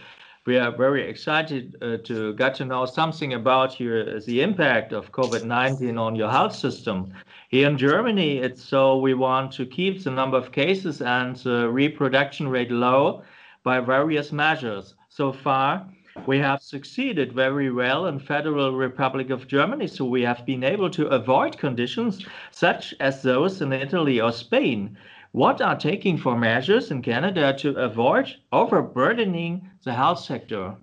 we 0.46 0.58
are 0.58 0.72
very 0.72 1.10
excited 1.10 1.76
uh, 1.82 1.98
to 2.04 2.34
get 2.36 2.56
to 2.56 2.66
know 2.66 2.86
something 2.86 3.34
about 3.34 3.80
your, 3.80 4.20
the 4.22 4.42
impact 4.42 4.94
of 4.94 5.12
COVID-19 5.12 6.00
on 6.00 6.16
your 6.16 6.30
health 6.30 6.56
system. 6.56 7.12
Here 7.50 7.68
in 7.68 7.78
Germany, 7.78 8.38
it's 8.38 8.64
so 8.64 8.98
we 8.98 9.16
want 9.16 9.52
to 9.54 9.66
keep 9.66 10.04
the 10.04 10.12
number 10.12 10.38
of 10.38 10.52
cases 10.52 11.02
and 11.02 11.36
the 11.38 11.70
reproduction 11.70 12.48
rate 12.48 12.72
low 12.72 13.24
by 13.64 13.80
various 13.80 14.32
measures. 14.32 14.94
So 15.10 15.32
far, 15.32 15.88
we 16.28 16.38
have 16.38 16.62
succeeded 16.62 17.34
very 17.34 17.72
well 17.72 18.06
in 18.06 18.20
Federal 18.20 18.74
Republic 18.74 19.32
of 19.32 19.48
Germany, 19.48 19.88
so 19.88 20.06
we 20.06 20.22
have 20.22 20.46
been 20.46 20.64
able 20.64 20.90
to 20.92 21.08
avoid 21.08 21.58
conditions 21.58 22.26
such 22.52 22.94
as 23.00 23.22
those 23.22 23.62
in 23.62 23.74
Italy 23.74 24.22
or 24.22 24.32
Spain 24.32 24.96
what 25.36 25.60
are 25.60 25.78
taking 25.78 26.18
for 26.18 26.38
measures 26.38 26.92
in 26.92 27.02
Canada 27.02 27.54
to 27.60 27.72
avoid 27.76 28.34
overburdening 28.54 29.70
the 29.84 29.94
health 29.94 30.20
sector? 30.20 30.74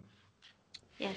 Yes. 0.98 1.16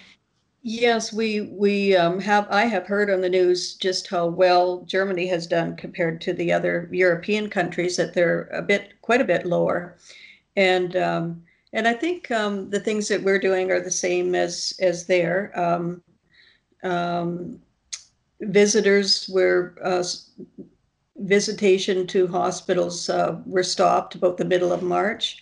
Yes, 0.63 1.13
we 1.13 1.41
we 1.41 1.95
um, 1.97 2.19
have. 2.21 2.47
I 2.49 2.63
have 2.63 2.87
heard 2.87 3.11
on 3.11 3.21
the 3.21 3.29
news 3.29 3.75
just 3.75 4.07
how 4.07 4.25
well 4.25 4.83
Germany 4.87 5.27
has 5.27 5.45
done 5.47 5.75
compared 5.75 6.21
to 6.21 6.33
the 6.33 6.51
other 6.51 6.89
European 6.91 7.49
countries. 7.49 7.97
That 7.97 8.13
they're 8.13 8.47
a 8.53 8.61
bit, 8.61 8.93
quite 9.01 9.21
a 9.21 9.25
bit 9.25 9.45
lower, 9.45 9.97
and 10.55 10.95
um, 10.95 11.43
and 11.73 11.87
I 11.87 11.93
think 11.93 12.31
um, 12.31 12.69
the 12.69 12.79
things 12.79 13.09
that 13.09 13.21
we're 13.21 13.37
doing 13.37 13.69
are 13.69 13.81
the 13.81 13.91
same 13.91 14.33
as 14.33 14.73
as 14.79 15.05
there. 15.05 15.51
Um, 15.59 16.01
um, 16.83 17.59
visitors 18.39 19.29
were 19.29 19.75
uh, 19.83 20.03
visitation 21.17 22.05
to 22.07 22.27
hospitals 22.27 23.09
uh, 23.09 23.39
were 23.45 23.63
stopped 23.63 24.15
about 24.15 24.37
the 24.37 24.45
middle 24.45 24.71
of 24.71 24.83
March. 24.83 25.41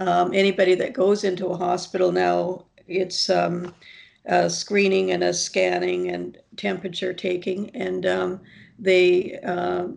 Um, 0.00 0.32
anybody 0.32 0.74
that 0.76 0.94
goes 0.94 1.24
into 1.24 1.48
a 1.48 1.56
hospital 1.56 2.10
now, 2.10 2.64
it's 2.88 3.28
um, 3.28 3.74
a 4.24 4.48
screening 4.48 5.10
and 5.10 5.22
a 5.22 5.34
scanning 5.34 6.10
and 6.10 6.38
temperature 6.56 7.12
taking, 7.12 7.70
and 7.76 8.06
um, 8.06 8.40
they 8.78 9.38
uh, 9.44 9.88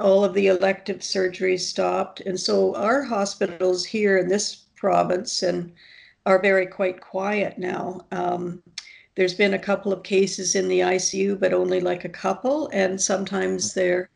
all 0.00 0.24
of 0.24 0.34
the 0.34 0.48
elective 0.48 0.98
surgeries 0.98 1.60
stopped, 1.60 2.20
and 2.20 2.38
so 2.38 2.74
our 2.74 3.02
hospitals 3.02 3.84
here 3.84 4.18
in 4.18 4.28
this 4.28 4.56
province 4.74 5.42
and 5.42 5.72
are 6.26 6.42
very 6.42 6.66
quite 6.66 7.00
quiet 7.00 7.58
now. 7.58 8.04
Um, 8.10 8.62
there's 9.14 9.34
been 9.34 9.54
a 9.54 9.58
couple 9.58 9.92
of 9.92 10.02
cases 10.02 10.56
in 10.56 10.66
the 10.66 10.80
ICU, 10.80 11.38
but 11.38 11.54
only 11.54 11.80
like 11.80 12.04
a 12.04 12.08
couple, 12.08 12.68
and 12.72 13.00
sometimes 13.00 13.74
they're 13.74 14.10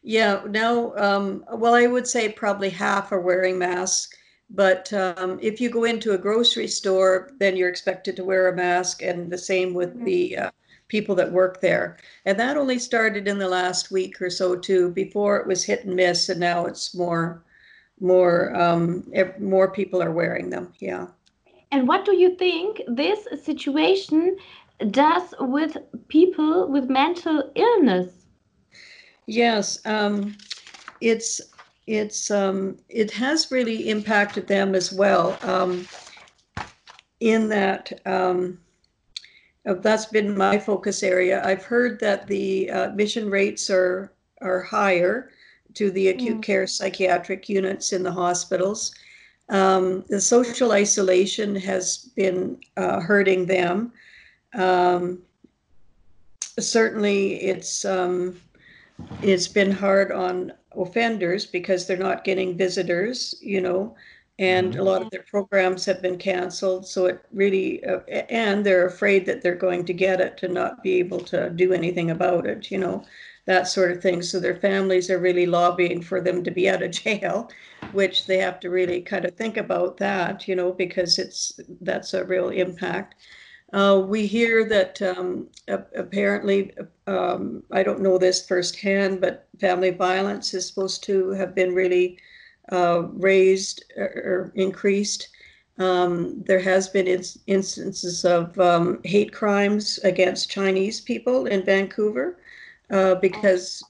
Yeah. 0.03 0.43
Now, 0.49 0.95
um, 0.97 1.45
well, 1.53 1.75
I 1.75 1.87
would 1.87 2.07
say 2.07 2.29
probably 2.29 2.71
half 2.71 3.13
are 3.13 3.21
wearing 3.21 3.59
masks. 3.59 4.17
But 4.51 4.93
um, 4.93 5.39
if 5.43 5.61
you 5.61 5.71
go 5.71 5.85
into 5.85 6.13
a 6.13 6.19
grocery 6.19 6.69
store, 6.69 7.33
then 7.39 7.57
you're 7.57 7.71
expected 7.71 8.15
to 8.17 8.25
wear 8.25 8.49
a 8.49 8.55
mask, 8.55 9.03
and 9.03 9.31
the 9.31 9.39
same 9.39 9.75
with 9.75 9.95
mm-hmm. 9.95 10.05
the 10.05 10.37
uh, 10.37 10.51
people 10.89 11.15
that 11.15 11.33
work 11.33 11.61
there. 11.61 11.97
And 12.27 12.39
that 12.39 12.57
only 12.57 12.79
started 12.79 13.27
in 13.27 13.39
the 13.39 13.49
last 13.49 13.91
week 13.91 14.21
or 14.21 14.31
so 14.31 14.55
too. 14.55 14.91
Before 14.91 15.39
it 15.39 15.47
was 15.47 15.65
hit 15.65 15.85
and 15.85 15.97
miss, 15.97 16.29
and 16.29 16.39
now 16.39 16.67
it's 16.67 16.95
more 16.95 17.43
more 18.01 18.55
um, 18.55 19.11
more 19.39 19.71
people 19.71 20.03
are 20.03 20.13
wearing 20.13 20.51
them. 20.51 20.73
Yeah. 20.79 21.07
And 21.71 21.89
what 21.89 22.05
do 22.05 22.17
you 22.17 22.37
think 22.37 22.83
this 22.87 23.27
situation 23.43 24.37
does 24.91 25.35
with 25.41 25.77
people 26.09 26.69
with 26.69 26.89
mental 26.89 27.51
illness? 27.55 28.27
Yes, 29.27 29.85
um, 29.87 30.37
it's 31.01 31.41
it's 31.87 32.31
um, 32.31 32.79
it 32.89 33.11
has 33.13 33.51
really 33.51 33.91
impacted 33.91 34.47
them 34.47 34.75
as 34.75 34.93
well. 34.93 35.39
Um, 35.43 35.87
in 37.21 37.49
that 37.49 38.01
um, 38.07 38.59
uh, 39.67 39.75
that's 39.75 40.07
been 40.07 40.37
my 40.37 40.59
focus 40.59 41.03
area. 41.03 41.43
I've 41.45 41.65
heard 41.65 41.99
that 42.01 42.27
the 42.27 42.71
uh, 42.71 42.91
admission 42.91 43.31
rates 43.31 43.71
are 43.71 44.13
are 44.43 44.61
higher 44.61 45.31
to 45.75 45.91
the 45.91 46.09
acute 46.09 46.39
mm. 46.39 46.43
care 46.43 46.67
psychiatric 46.67 47.49
units 47.49 47.93
in 47.93 48.03
the 48.03 48.13
hospitals. 48.13 48.95
Um, 49.49 50.05
the 50.09 50.21
social 50.21 50.73
isolation 50.73 51.55
has 51.57 52.11
been 52.17 52.59
uh, 52.77 53.01
hurting 53.01 53.47
them. 53.47 53.93
Um, 54.55 55.23
certainly, 56.59 57.43
it's 57.43 57.85
um, 57.85 58.41
it's 59.23 59.49
been 59.49 59.71
hard 59.71 60.13
on 60.13 60.53
offenders 60.77 61.47
because 61.47 61.87
they're 61.87 61.97
not 61.97 62.25
getting 62.25 62.57
visitors, 62.57 63.35
you 63.41 63.61
know, 63.61 63.95
and 64.39 64.73
mm-hmm. 64.73 64.81
a 64.81 64.85
lot 64.85 65.03
of 65.03 65.11
their 65.11 65.25
programs 65.31 65.85
have 65.85 66.03
been 66.03 66.19
canceled. 66.19 66.87
So 66.87 67.07
it 67.07 67.25
really, 67.33 67.85
uh, 67.85 68.01
and 68.09 68.65
they're 68.65 68.87
afraid 68.87 69.27
that 69.27 69.43
they're 69.43 69.55
going 69.55 69.85
to 69.87 69.93
get 69.93 70.21
it 70.21 70.37
to 70.39 70.49
not 70.49 70.83
be 70.83 70.95
able 70.95 71.21
to 71.21 71.51
do 71.51 71.73
anything 71.73 72.11
about 72.11 72.47
it, 72.47 72.71
you 72.71 72.79
know, 72.79 73.05
that 73.47 73.69
sort 73.69 73.91
of 73.91 74.01
thing. 74.01 74.23
So 74.23 74.41
their 74.41 74.57
families 74.57 75.11
are 75.11 75.19
really 75.19 75.47
lobbying 75.47 76.03
for 76.03 76.21
them 76.21 76.43
to 76.45 76.51
be 76.51 76.69
out 76.69 76.83
of 76.83 76.91
jail, 77.03 77.51
which 77.93 78.27
they 78.27 78.39
have 78.39 78.61
to 78.61 78.71
really 78.71 79.01
kind 79.03 79.25
of 79.25 79.35
think 79.35 79.57
about 79.57 79.99
that, 79.99 80.49
you 80.49 80.57
know, 80.57 80.73
because 80.73 81.19
it's 81.19 81.59
that's 81.81 82.15
a 82.15 82.25
real 82.25 82.49
impact. 82.49 83.15
Uh, 83.73 84.01
we 84.07 84.27
hear 84.27 84.65
that 84.69 85.03
um, 85.03 85.49
apparently, 85.69 86.73
um, 87.09 87.63
I 87.73 87.83
don't 87.83 88.03
know 88.03 88.19
this 88.19 88.47
firsthand, 88.47 89.21
but 89.21 89.49
family 89.61 89.91
violence 89.91 90.55
is 90.55 90.69
supposed 90.69 91.03
to 91.05 91.31
have 91.31 91.57
been 91.57 91.75
really 91.75 92.19
uh, 92.71 93.03
raised 93.15 93.85
or, 93.97 94.53
increased. 94.55 95.29
Um, 95.79 96.41
there 96.47 96.61
has 96.61 96.89
been 96.89 97.09
ins- 97.09 97.39
instances 97.49 98.25
of 98.25 98.57
um, 98.61 99.01
hate 99.03 99.33
crimes 99.33 99.99
against 100.05 100.51
Chinese 100.51 101.01
people 101.01 101.47
in 101.47 101.65
Vancouver 101.65 102.39
uh, 102.91 103.17
because, 103.17 103.83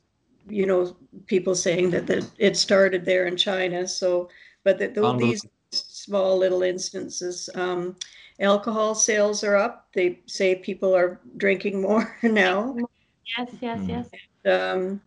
you 0.48 0.66
know, 0.66 0.96
people 1.26 1.54
saying 1.54 1.90
that, 1.90 2.06
that 2.06 2.28
it 2.38 2.56
started 2.56 3.04
there 3.04 3.26
in 3.26 3.36
China. 3.36 3.86
So, 3.86 4.28
but 4.62 4.78
that 4.78 4.94
these 5.18 5.44
small 5.70 6.38
little 6.38 6.62
instances. 6.62 7.48
Um, 7.54 7.96
alcohol 8.40 8.94
sales 8.94 9.44
are 9.44 9.56
up. 9.56 9.88
They 9.94 10.20
say 10.26 10.56
people 10.56 10.94
are 10.94 11.20
drinking 11.36 11.80
more 11.80 12.16
now. 12.22 12.76
Yes, 13.38 13.50
yes, 13.60 13.78
mm. 13.80 13.88
yes. 13.88 14.08
Um, 14.44 15.00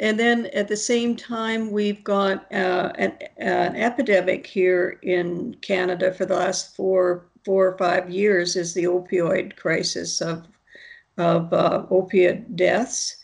and 0.00 0.18
then 0.18 0.46
at 0.46 0.68
the 0.68 0.76
same 0.76 1.14
time, 1.14 1.70
we've 1.70 2.02
got 2.02 2.52
uh, 2.52 2.92
an, 2.96 3.16
an, 3.36 3.76
epidemic 3.76 4.44
here 4.46 4.98
in 5.02 5.54
Canada 5.60 6.12
for 6.12 6.26
the 6.26 6.34
last 6.34 6.74
four, 6.74 7.26
four 7.44 7.68
or 7.68 7.78
five 7.78 8.10
years 8.10 8.56
is 8.56 8.74
the 8.74 8.84
opioid 8.84 9.54
crisis 9.56 10.20
of, 10.20 10.48
of 11.18 11.52
uh, 11.52 11.86
opiate 11.90 12.56
deaths. 12.56 13.16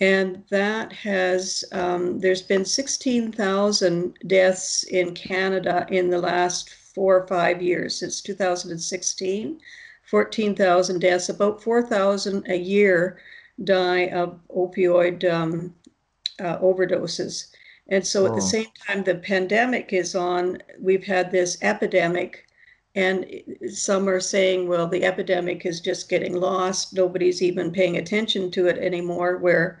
And 0.00 0.42
that 0.50 0.92
has, 0.92 1.64
um, 1.72 2.20
there's 2.20 2.42
been 2.42 2.64
16,000 2.64 4.18
deaths 4.26 4.82
in 4.84 5.14
Canada 5.14 5.86
in 5.90 6.10
the 6.10 6.18
last 6.18 6.70
four 6.70 7.16
or 7.16 7.26
five 7.26 7.62
years 7.62 7.98
since 7.98 8.20
2016. 8.20 9.60
14,000 10.04 11.00
deaths, 11.00 11.28
about 11.28 11.62
4,000 11.62 12.46
a 12.48 12.56
year 12.56 13.18
die 13.64 14.08
of 14.08 14.38
opioid 14.54 15.30
um, 15.30 15.74
uh, 16.40 16.58
overdoses. 16.58 17.48
And 17.88 18.06
so 18.06 18.26
at 18.26 18.34
the 18.34 18.42
same 18.42 18.66
time 18.86 19.04
the 19.04 19.16
pandemic 19.16 19.92
is 19.92 20.14
on, 20.14 20.58
we've 20.80 21.04
had 21.04 21.30
this 21.30 21.56
epidemic. 21.62 22.46
And 22.96 23.26
some 23.70 24.08
are 24.08 24.20
saying, 24.20 24.68
well, 24.68 24.88
the 24.88 25.04
epidemic 25.04 25.66
is 25.66 25.80
just 25.80 26.08
getting 26.08 26.34
lost. 26.34 26.94
Nobody's 26.94 27.42
even 27.42 27.70
paying 27.70 27.98
attention 27.98 28.50
to 28.52 28.68
it 28.68 28.78
anymore, 28.78 29.36
where 29.36 29.80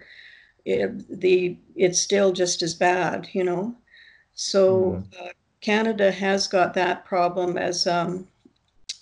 it, 0.66 1.20
the 1.20 1.56
it's 1.74 1.98
still 1.98 2.30
just 2.32 2.60
as 2.60 2.74
bad, 2.74 3.28
you 3.32 3.42
know. 3.42 3.74
So 4.34 5.02
mm. 5.02 5.20
uh, 5.20 5.30
Canada 5.62 6.12
has 6.12 6.46
got 6.46 6.74
that 6.74 7.06
problem 7.06 7.56
as 7.56 7.86
um, 7.86 8.28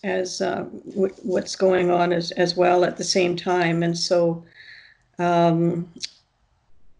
as 0.04 0.40
uh, 0.40 0.64
w- 0.90 1.14
what's 1.22 1.56
going 1.56 1.90
on 1.90 2.12
as, 2.12 2.30
as 2.32 2.56
well 2.56 2.84
at 2.84 2.96
the 2.96 3.04
same 3.04 3.34
time. 3.34 3.82
And 3.82 3.98
so 3.98 4.44
um, 5.18 5.92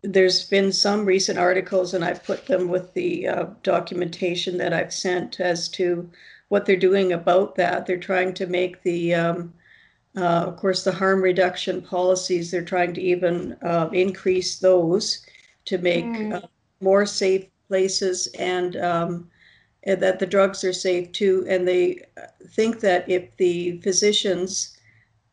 there's 0.02 0.48
been 0.48 0.72
some 0.72 1.04
recent 1.04 1.38
articles, 1.38 1.94
and 1.94 2.04
I've 2.04 2.24
put 2.24 2.46
them 2.46 2.68
with 2.68 2.92
the 2.94 3.28
uh, 3.28 3.46
documentation 3.62 4.58
that 4.58 4.72
I've 4.72 4.92
sent 4.92 5.38
as 5.38 5.68
to 5.70 6.10
what 6.48 6.66
they're 6.66 6.76
doing 6.76 7.12
about 7.12 7.54
that. 7.56 7.86
They're 7.86 7.96
trying 7.96 8.34
to 8.34 8.46
make 8.46 8.82
the, 8.82 9.14
um, 9.14 9.54
uh, 10.16 10.44
of 10.46 10.56
course, 10.56 10.84
the 10.84 10.92
harm 10.92 11.22
reduction 11.22 11.82
policies, 11.82 12.50
they're 12.50 12.64
trying 12.64 12.94
to 12.94 13.00
even 13.00 13.56
uh, 13.62 13.88
increase 13.92 14.58
those 14.58 15.24
to 15.64 15.78
make 15.78 16.04
mm. 16.04 16.46
more 16.80 17.06
safe 17.06 17.46
places 17.68 18.28
and 18.38 18.76
um, 18.76 19.30
and 19.84 20.00
that 20.00 20.18
the 20.18 20.26
drugs 20.26 20.64
are 20.64 20.72
safe 20.72 21.12
too. 21.12 21.44
And 21.48 21.66
they 21.68 22.00
think 22.48 22.80
that 22.80 23.08
if 23.08 23.36
the 23.36 23.80
physicians 23.82 24.78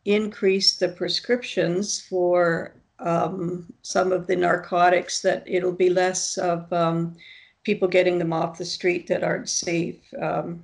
increase 0.06 0.76
the 0.76 0.90
prescriptions 0.90 2.02
for 2.02 2.74
um, 3.00 3.72
some 3.82 4.12
of 4.12 4.28
the 4.28 4.36
narcotics, 4.36 5.22
that 5.22 5.44
it'll 5.46 5.72
be 5.72 5.90
less 5.90 6.38
of 6.38 6.72
um, 6.74 7.16
people 7.64 7.88
getting 7.88 8.18
them 8.18 8.34
off 8.34 8.58
the 8.58 8.66
street 8.66 9.08
that 9.08 9.24
aren't 9.24 9.50
safe. 9.50 10.02
Um, 10.22 10.64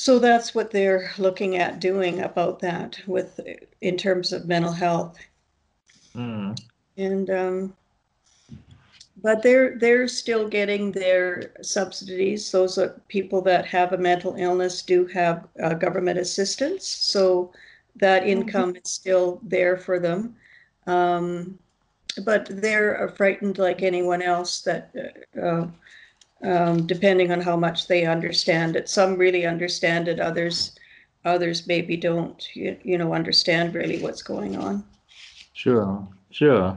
so 0.00 0.18
that's 0.18 0.54
what 0.54 0.70
they're 0.70 1.12
looking 1.18 1.58
at 1.58 1.78
doing 1.78 2.22
about 2.22 2.58
that 2.60 2.98
with 3.06 3.38
in 3.82 3.98
terms 3.98 4.32
of 4.32 4.48
mental 4.48 4.72
health. 4.72 5.18
Mm. 6.14 6.58
And 6.96 7.28
um, 7.28 7.76
but 9.22 9.42
they're 9.42 9.78
they're 9.78 10.08
still 10.08 10.48
getting 10.48 10.90
their 10.90 11.52
subsidies. 11.60 12.50
Those 12.50 12.78
are 12.78 12.98
people 13.08 13.42
that 13.42 13.66
have 13.66 13.92
a 13.92 13.98
mental 13.98 14.36
illness 14.36 14.80
do 14.80 15.04
have 15.08 15.46
uh, 15.62 15.74
government 15.74 16.18
assistance, 16.18 16.86
so 16.86 17.52
that 17.96 18.22
mm-hmm. 18.22 18.40
income 18.40 18.76
is 18.76 18.90
still 18.90 19.38
there 19.42 19.76
for 19.76 19.98
them. 19.98 20.34
Um, 20.86 21.58
but 22.24 22.48
they're 22.50 23.12
frightened 23.18 23.58
like 23.58 23.82
anyone 23.82 24.22
else 24.22 24.62
that. 24.62 24.94
Uh, 25.40 25.66
um, 26.42 26.86
depending 26.86 27.32
on 27.32 27.40
how 27.40 27.56
much 27.56 27.86
they 27.86 28.06
understand 28.06 28.76
it, 28.76 28.88
some 28.88 29.16
really 29.16 29.46
understand 29.46 30.08
it. 30.08 30.20
Others, 30.20 30.78
others 31.24 31.66
maybe 31.66 31.96
don't. 31.96 32.44
You, 32.54 32.76
you 32.82 32.98
know, 32.98 33.14
understand 33.14 33.74
really 33.74 34.02
what's 34.02 34.22
going 34.22 34.56
on. 34.56 34.84
Sure, 35.52 36.06
sure. 36.30 36.76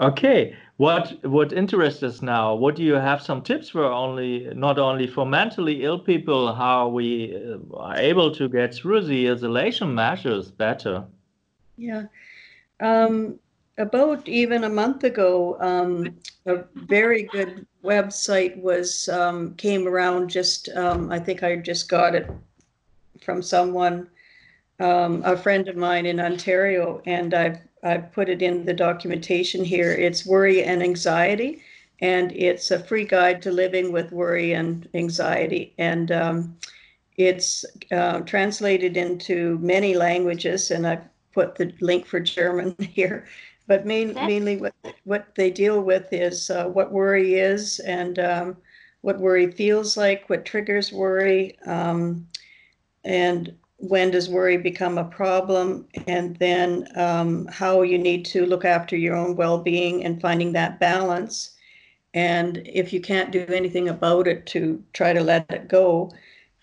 Okay, 0.00 0.56
what 0.76 1.24
what 1.24 1.52
interests 1.52 2.02
us 2.02 2.20
now? 2.20 2.54
What 2.54 2.74
do 2.74 2.82
you 2.82 2.94
have 2.94 3.22
some 3.22 3.42
tips 3.42 3.68
for 3.68 3.84
only 3.84 4.50
not 4.54 4.78
only 4.78 5.06
for 5.06 5.24
mentally 5.24 5.84
ill 5.84 5.98
people 5.98 6.52
how 6.52 6.88
we 6.88 7.36
uh, 7.36 7.76
are 7.76 7.96
able 7.96 8.34
to 8.34 8.48
get 8.48 8.74
through 8.74 9.02
the 9.02 9.30
isolation 9.30 9.94
measures 9.94 10.50
better? 10.50 11.04
Yeah, 11.76 12.04
um, 12.80 13.38
about 13.78 14.28
even 14.28 14.64
a 14.64 14.68
month 14.68 15.04
ago, 15.04 15.56
um, 15.60 16.16
a 16.46 16.64
very 16.74 17.24
good 17.24 17.66
website 17.82 18.56
was 18.56 19.08
um, 19.08 19.54
came 19.56 19.86
around. 19.88 20.28
Just 20.30 20.68
um, 20.70 21.10
I 21.10 21.18
think 21.18 21.42
I 21.42 21.56
just 21.56 21.88
got 21.88 22.14
it 22.14 22.30
from 23.20 23.42
someone, 23.42 24.08
um, 24.80 25.22
a 25.24 25.36
friend 25.36 25.68
of 25.68 25.76
mine 25.76 26.06
in 26.06 26.20
Ontario, 26.20 27.02
and 27.06 27.34
I've 27.34 27.58
I've 27.82 28.12
put 28.12 28.28
it 28.28 28.42
in 28.42 28.64
the 28.64 28.74
documentation 28.74 29.64
here. 29.64 29.92
It's 29.92 30.24
worry 30.24 30.62
and 30.62 30.82
anxiety, 30.82 31.62
and 32.00 32.32
it's 32.32 32.70
a 32.70 32.78
free 32.78 33.04
guide 33.04 33.42
to 33.42 33.50
living 33.50 33.92
with 33.92 34.12
worry 34.12 34.52
and 34.52 34.88
anxiety. 34.94 35.74
And 35.78 36.12
um, 36.12 36.56
it's 37.16 37.64
uh, 37.92 38.20
translated 38.20 38.96
into 38.96 39.58
many 39.58 39.94
languages, 39.94 40.70
and 40.70 40.86
I've 40.86 41.04
put 41.32 41.56
the 41.56 41.74
link 41.80 42.06
for 42.06 42.20
German 42.20 42.76
here. 42.80 43.26
But 43.66 43.86
main, 43.86 44.14
mainly, 44.14 44.56
what 44.58 44.74
what 45.04 45.34
they 45.36 45.50
deal 45.50 45.80
with 45.80 46.12
is 46.12 46.50
uh, 46.50 46.66
what 46.66 46.92
worry 46.92 47.34
is 47.34 47.78
and 47.80 48.18
um, 48.18 48.56
what 49.00 49.18
worry 49.18 49.50
feels 49.50 49.96
like, 49.96 50.28
what 50.28 50.44
triggers 50.44 50.92
worry, 50.92 51.58
um, 51.66 52.26
and 53.04 53.54
when 53.76 54.10
does 54.10 54.28
worry 54.28 54.56
become 54.56 54.98
a 54.98 55.04
problem, 55.04 55.86
and 56.06 56.36
then 56.36 56.88
um, 56.96 57.46
how 57.46 57.82
you 57.82 57.98
need 57.98 58.24
to 58.26 58.46
look 58.46 58.64
after 58.64 58.96
your 58.96 59.16
own 59.16 59.36
well 59.36 59.58
being 59.58 60.04
and 60.04 60.20
finding 60.20 60.52
that 60.52 60.80
balance. 60.80 61.50
And 62.14 62.62
if 62.64 62.92
you 62.92 63.00
can't 63.00 63.32
do 63.32 63.44
anything 63.48 63.88
about 63.88 64.28
it, 64.28 64.46
to 64.46 64.82
try 64.92 65.12
to 65.12 65.20
let 65.20 65.50
it 65.50 65.68
go. 65.68 66.12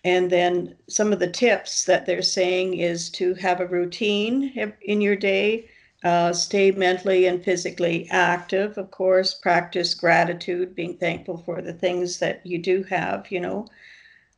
And 0.03 0.31
then 0.31 0.75
some 0.87 1.13
of 1.13 1.19
the 1.19 1.29
tips 1.29 1.85
that 1.85 2.05
they're 2.05 2.21
saying 2.21 2.77
is 2.77 3.09
to 3.11 3.35
have 3.35 3.59
a 3.59 3.67
routine 3.67 4.73
in 4.81 5.01
your 5.01 5.15
day, 5.15 5.69
uh, 6.03 6.33
stay 6.33 6.71
mentally 6.71 7.27
and 7.27 7.43
physically 7.43 8.07
active, 8.09 8.77
of 8.77 8.89
course, 8.89 9.35
practice 9.35 9.93
gratitude, 9.93 10.73
being 10.73 10.97
thankful 10.97 11.37
for 11.37 11.61
the 11.61 11.73
things 11.73 12.19
that 12.19 12.43
you 12.45 12.57
do 12.57 12.83
have, 12.83 13.29
you 13.31 13.39
know. 13.39 13.67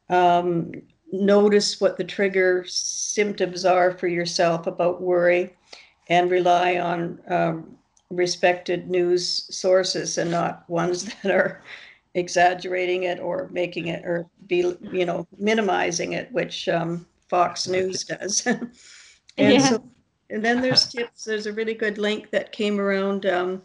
Um, 0.10 0.74
notice 1.14 1.80
what 1.80 1.98
the 1.98 2.04
trigger 2.04 2.66
symptoms 2.68 3.66
are 3.66 3.92
for 3.92 4.08
yourself 4.08 4.68
about 4.68 5.02
worry 5.02 5.56
and 6.10 6.30
rely 6.30 6.80
on 6.80 7.20
um, 7.28 7.78
respected 8.10 8.90
news 8.90 9.46
sources 9.56 10.18
and 10.18 10.32
not 10.32 10.70
ones 10.70 11.06
that 11.24 11.32
are 11.32 11.62
exaggerating 12.16 13.04
it 13.04 13.20
or 13.20 13.50
making 13.52 13.88
it 13.88 14.06
or 14.06 14.28
be 14.48 14.76
you 14.92 15.06
know 15.06 15.26
minimizing 15.40 16.14
it 16.14 16.32
which 16.32 16.70
um, 16.70 17.06
fox 17.28 17.68
news 17.68 18.04
does 18.04 18.46
and 18.46 18.70
yeah. 19.38 19.58
so 19.58 19.84
and 20.34 20.44
then 20.44 20.62
there's 20.62 20.86
tips 20.92 21.24
there's 21.24 21.46
a 21.46 21.54
really 21.54 21.74
good 21.74 21.98
link 21.98 22.30
that 22.32 22.52
came 22.52 22.80
around 22.80 23.26
um, 23.26 23.62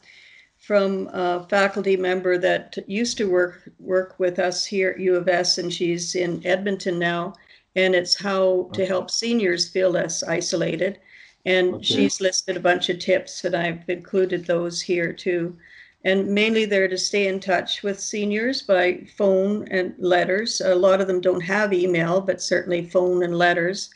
from 0.58 1.08
a 1.12 1.46
faculty 1.48 1.96
member 1.96 2.38
that 2.38 2.76
used 2.86 3.16
to 3.16 3.30
work 3.30 3.68
work 3.78 4.18
with 4.18 4.38
us 4.38 4.64
here 4.64 4.90
at 4.90 5.00
u 5.00 5.16
of 5.16 5.28
s 5.28 5.58
and 5.58 5.72
she's 5.72 6.14
in 6.14 6.44
edmonton 6.46 6.98
now 6.98 7.34
and 7.74 7.94
it's 7.94 8.20
how 8.20 8.68
to 8.72 8.86
help 8.86 9.10
seniors 9.10 9.68
feel 9.68 9.90
less 9.90 10.22
isolated 10.22 11.00
and 11.46 11.74
okay. 11.74 11.84
she's 11.84 12.20
listed 12.20 12.56
a 12.56 12.60
bunch 12.60 12.88
of 12.88 12.98
tips 12.98 13.44
and 13.44 13.56
i've 13.56 13.88
included 13.88 14.44
those 14.44 14.80
here 14.80 15.12
too 15.12 15.56
and 16.04 16.28
mainly 16.28 16.64
they're 16.64 16.88
to 16.88 16.98
stay 16.98 17.26
in 17.26 17.40
touch 17.40 17.82
with 17.82 17.98
seniors 17.98 18.62
by 18.62 19.04
phone 19.16 19.66
and 19.70 19.94
letters. 19.98 20.60
A 20.60 20.74
lot 20.74 21.00
of 21.00 21.08
them 21.08 21.20
don't 21.20 21.40
have 21.40 21.72
email, 21.72 22.20
but 22.20 22.40
certainly 22.40 22.86
phone 22.86 23.24
and 23.24 23.36
letters. 23.36 23.90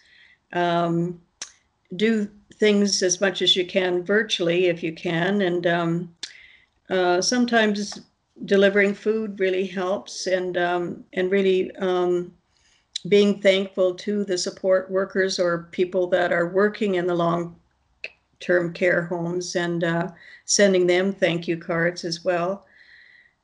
Um, 0.52 1.20
do 1.94 2.28
things 2.62 3.02
as 3.02 3.20
much 3.20 3.42
as 3.42 3.56
you 3.56 3.66
can 3.66 4.04
virtually 4.04 4.66
if 4.66 4.84
you 4.84 4.92
can, 4.92 5.42
and 5.42 5.66
um, 5.66 6.14
uh, 6.90 7.20
sometimes 7.20 8.02
delivering 8.44 8.94
food 8.94 9.40
really 9.40 9.66
helps, 9.66 10.28
and 10.28 10.56
um, 10.56 11.04
and 11.14 11.28
really 11.32 11.74
um, 11.78 12.32
being 13.08 13.40
thankful 13.40 13.92
to 13.96 14.24
the 14.24 14.38
support 14.38 14.88
workers 14.92 15.40
or 15.40 15.68
people 15.72 16.06
that 16.06 16.32
are 16.32 16.54
working 16.54 16.94
in 16.94 17.04
the 17.08 17.14
long 17.16 17.56
term 18.38 18.72
care 18.72 19.02
homes 19.06 19.56
and 19.56 19.82
uh, 19.82 20.08
sending 20.44 20.86
them 20.86 21.12
thank 21.12 21.48
you 21.48 21.56
cards 21.56 22.04
as 22.04 22.24
well. 22.24 22.64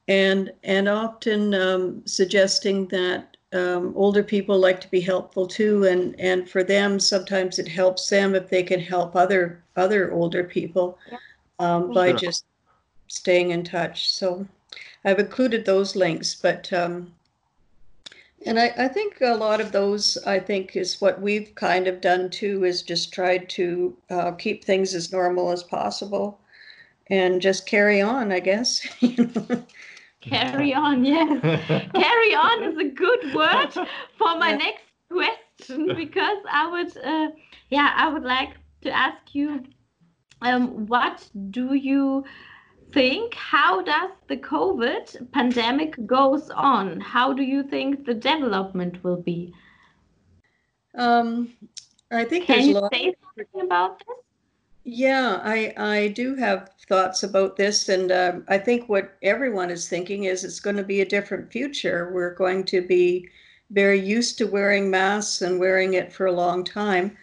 And, 0.06 0.52
and 0.62 0.88
often 0.88 1.54
um, 1.54 2.02
suggesting 2.06 2.86
that 2.88 3.36
um, 3.52 3.92
older 3.96 4.22
people 4.22 4.58
like 4.58 4.80
to 4.82 4.90
be 4.90 5.00
helpful 5.00 5.46
too, 5.46 5.84
and, 5.86 6.18
and 6.20 6.48
for 6.48 6.62
them, 6.62 7.00
sometimes 7.00 7.58
it 7.58 7.68
helps 7.68 8.08
them 8.08 8.34
if 8.34 8.48
they 8.48 8.62
can 8.62 8.80
help 8.80 9.16
other 9.16 9.62
other 9.76 10.12
older 10.12 10.44
people 10.44 10.98
um, 11.58 11.92
by 11.92 12.10
sure. 12.10 12.18
just 12.18 12.44
staying 13.06 13.50
in 13.50 13.64
touch. 13.64 14.12
So 14.12 14.46
I've 15.04 15.18
included 15.18 15.64
those 15.64 15.96
links, 15.96 16.34
but 16.34 16.70
um, 16.72 17.14
and 18.46 18.58
I, 18.58 18.72
I 18.76 18.88
think 18.88 19.20
a 19.20 19.34
lot 19.34 19.60
of 19.60 19.72
those, 19.72 20.16
I 20.26 20.38
think, 20.38 20.76
is 20.76 21.00
what 21.00 21.20
we've 21.20 21.54
kind 21.54 21.86
of 21.88 22.00
done 22.00 22.30
too, 22.30 22.64
is 22.64 22.82
just 22.82 23.12
tried 23.12 23.48
to 23.50 23.96
uh, 24.10 24.32
keep 24.32 24.64
things 24.64 24.94
as 24.94 25.12
normal 25.12 25.50
as 25.50 25.62
possible 25.62 26.38
and 27.08 27.40
just 27.40 27.66
carry 27.66 28.00
on, 28.00 28.30
I 28.30 28.40
guess. 28.40 28.86
carry 30.28 30.74
on, 30.74 31.04
yes. 31.04 31.40
carry 31.94 32.34
on 32.34 32.62
is 32.64 32.78
a 32.78 32.88
good 32.88 33.34
word 33.34 33.72
for 34.16 34.36
my 34.38 34.50
yeah. 34.50 34.56
next 34.56 34.84
question 35.10 35.86
because 35.96 36.38
I 36.50 36.70
would, 36.70 36.96
uh, 37.04 37.28
yeah, 37.70 37.92
I 37.96 38.12
would 38.12 38.24
like 38.24 38.50
to 38.82 38.90
ask 38.90 39.34
you, 39.34 39.64
um, 40.42 40.86
what 40.86 41.28
do 41.50 41.74
you 41.74 42.24
think 42.92 43.34
how 43.34 43.82
does 43.82 44.10
the 44.28 44.36
covid 44.36 45.30
pandemic 45.32 45.94
goes 46.06 46.50
on 46.50 46.98
how 47.00 47.32
do 47.32 47.42
you 47.42 47.62
think 47.62 48.06
the 48.06 48.14
development 48.14 49.02
will 49.04 49.20
be 49.20 49.52
um, 50.96 51.52
i 52.10 52.24
think 52.24 52.46
can 52.46 52.66
you 52.66 52.88
say 52.92 53.14
something 53.22 53.60
about 53.60 53.98
this 53.98 54.16
yeah 54.90 55.38
i 55.44 55.74
i 55.76 56.08
do 56.08 56.34
have 56.34 56.70
thoughts 56.88 57.22
about 57.22 57.56
this 57.56 57.90
and 57.90 58.10
um, 58.10 58.42
i 58.48 58.56
think 58.56 58.88
what 58.88 59.18
everyone 59.22 59.68
is 59.70 59.86
thinking 59.86 60.24
is 60.24 60.44
it's 60.44 60.60
going 60.60 60.76
to 60.76 60.82
be 60.82 61.02
a 61.02 61.04
different 61.04 61.52
future. 61.52 62.10
We're 62.12 62.34
going 62.34 62.64
to 62.64 62.80
be 62.80 63.28
very 63.70 64.00
used 64.00 64.38
to 64.38 64.46
wearing 64.46 64.90
masks 64.90 65.42
and 65.42 65.60
wearing 65.60 65.94
it 65.94 66.10
for 66.10 66.26
a 66.26 66.32
long 66.32 66.64
time. 66.64 67.16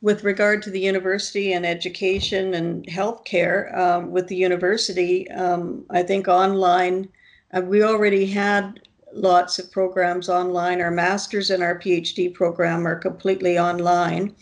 With 0.00 0.24
regard 0.24 0.62
to 0.62 0.70
the 0.70 0.80
university 0.80 1.52
and 1.52 1.64
education 1.64 2.54
and 2.54 2.84
healthcare, 2.86 3.72
um, 3.78 4.10
with 4.10 4.26
the 4.26 4.34
university, 4.34 5.30
um, 5.30 5.84
I 5.90 6.02
think 6.02 6.26
online, 6.26 7.08
uh, 7.56 7.60
we 7.60 7.84
already 7.84 8.26
had 8.26 8.80
lots 9.12 9.60
of 9.60 9.70
programs 9.70 10.28
online. 10.28 10.80
Our 10.80 10.90
master's 10.90 11.50
and 11.50 11.62
our 11.62 11.78
PhD 11.78 12.34
program 12.34 12.84
are 12.84 12.96
completely 12.96 13.60
online, 13.60 14.34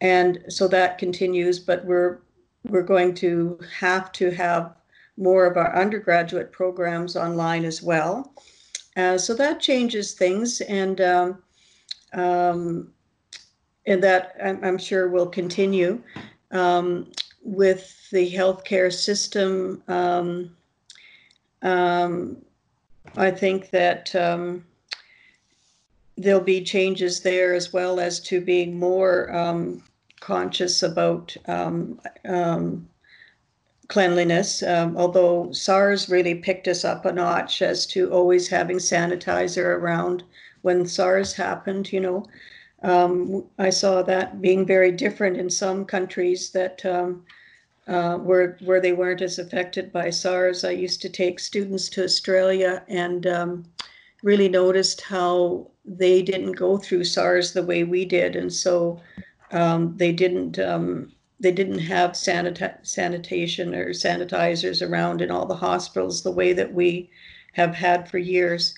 and 0.00 0.44
so 0.48 0.68
that 0.68 0.98
continues. 0.98 1.58
But 1.58 1.84
we're 1.84 2.18
we're 2.68 2.82
going 2.82 3.14
to 3.14 3.58
have 3.78 4.12
to 4.12 4.30
have 4.30 4.74
more 5.16 5.46
of 5.46 5.56
our 5.56 5.74
undergraduate 5.74 6.52
programs 6.52 7.16
online 7.16 7.64
as 7.64 7.82
well. 7.82 8.32
Uh, 8.96 9.16
so 9.18 9.34
that 9.34 9.60
changes 9.60 10.14
things, 10.14 10.60
and 10.62 11.00
um, 11.00 11.42
um, 12.12 12.92
and 13.86 14.02
that 14.02 14.36
I'm, 14.42 14.62
I'm 14.64 14.78
sure 14.78 15.08
will 15.08 15.26
continue 15.26 16.02
um, 16.50 17.10
with 17.42 18.10
the 18.10 18.30
healthcare 18.30 18.92
system. 18.92 19.82
Um, 19.88 20.56
um, 21.62 22.38
I 23.16 23.30
think 23.30 23.70
that 23.70 24.14
um, 24.14 24.64
there'll 26.16 26.40
be 26.40 26.62
changes 26.62 27.20
there 27.20 27.54
as 27.54 27.72
well 27.72 28.00
as 28.00 28.20
to 28.20 28.40
being 28.40 28.78
more 28.78 29.34
um, 29.34 29.82
conscious 30.20 30.82
about 30.82 31.36
um, 31.46 32.00
cleanliness. 33.88 34.62
although 34.62 35.52
SARS 35.52 36.08
really 36.08 36.34
picked 36.34 36.68
us 36.68 36.84
up 36.84 37.04
a 37.04 37.12
notch 37.12 37.62
as 37.62 37.86
to 37.86 38.10
always 38.10 38.48
having 38.48 38.78
sanitizer 38.78 39.64
around 39.64 40.24
when 40.62 40.84
SARS 40.86 41.32
happened, 41.34 41.92
you 41.92 42.00
know. 42.00 42.26
Um, 42.82 43.44
I 43.58 43.70
saw 43.70 44.02
that 44.02 44.40
being 44.40 44.66
very 44.66 44.92
different 44.92 45.36
in 45.36 45.48
some 45.48 45.84
countries 45.84 46.50
that 46.50 46.84
um, 46.84 47.24
uh, 47.86 48.16
where 48.18 48.58
where 48.64 48.80
they 48.80 48.92
weren't 48.92 49.22
as 49.22 49.38
affected 49.38 49.92
by 49.92 50.10
SARS. 50.10 50.64
I 50.64 50.72
used 50.72 51.00
to 51.02 51.08
take 51.08 51.38
students 51.38 51.88
to 51.90 52.04
Australia 52.04 52.82
and 52.88 53.26
um, 53.26 53.64
really 54.22 54.48
noticed 54.48 55.00
how 55.00 55.70
they 55.84 56.20
didn't 56.20 56.52
go 56.52 56.78
through 56.78 57.04
SARS 57.04 57.52
the 57.52 57.62
way 57.62 57.84
we 57.84 58.04
did, 58.04 58.36
and 58.36 58.52
so 58.52 59.00
um, 59.52 59.96
they 59.96 60.12
didn't 60.12 60.58
um, 60.58 61.12
they 61.38 61.52
didn't 61.52 61.80
have 61.80 62.12
sanita- 62.12 62.84
sanitation 62.86 63.74
or 63.74 63.90
sanitizers 63.90 64.86
around 64.86 65.20
in 65.20 65.30
all 65.30 65.46
the 65.46 65.56
hospitals 65.56 66.22
the 66.22 66.32
way 66.32 66.52
that 66.52 66.72
we 66.72 67.10
have 67.52 67.74
had 67.74 68.08
for 68.08 68.18
years. 68.18 68.74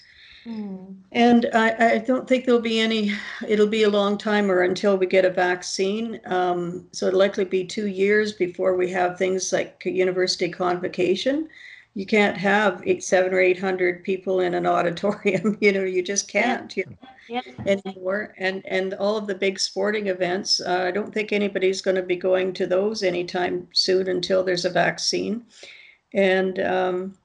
Mm. 0.47 0.97
And 1.13 1.47
I, 1.53 1.95
I, 1.95 1.99
don't 1.99 2.27
think 2.29 2.45
there'll 2.45 2.61
be 2.61 2.81
any, 2.81 3.13
it'll 3.47 3.67
be 3.67 3.83
a 3.83 3.91
long 3.91 4.17
time 4.17 4.51
or 4.51 4.63
until 4.63 4.97
we 4.97 5.07
get 5.07 5.25
a 5.25 5.31
vaccine. 5.31 6.21
Um, 6.27 6.87
so 6.93 7.07
it'll 7.07 7.19
likely 7.19 7.45
be 7.45 7.65
two 7.65 7.87
years 7.87 8.33
before 8.33 8.75
we 8.75 8.91
have 8.91 9.19
things 9.19 9.53
like 9.53 9.83
university 9.85 10.49
convocation. 10.49 11.49
You 11.99 12.07
can't 12.07 12.37
have 12.37 12.81
eight, 12.87 13.03
seven 13.03 13.35
or 13.35 13.41
800 13.41 14.05
people 14.05 14.39
in 14.39 14.55
an 14.55 14.67
auditorium, 14.77 15.59
you 15.61 15.73
know, 15.73 15.83
you 15.83 16.01
just 16.01 16.29
can't 16.29 16.77
you 16.77 16.85
know, 16.87 17.09
yeah. 17.29 17.41
anymore. 17.67 18.35
And, 18.39 18.65
and 18.67 18.95
all 18.95 19.17
of 19.17 19.27
the 19.27 19.35
big 19.35 19.59
sporting 19.59 20.07
events, 20.07 20.61
uh, 20.61 20.85
I 20.87 20.93
don't 20.93 21.13
think 21.13 21.33
anybody's 21.33 21.81
going 21.81 21.97
to 21.97 22.03
be 22.05 22.15
going 22.15 22.53
to 22.53 22.69
those 22.69 23.03
anytime 23.03 23.67
soon 23.73 24.09
until 24.09 24.45
there's 24.45 24.65
a 24.65 24.71
vaccine. 24.71 25.45
And, 26.15 26.61
um, 26.61 27.19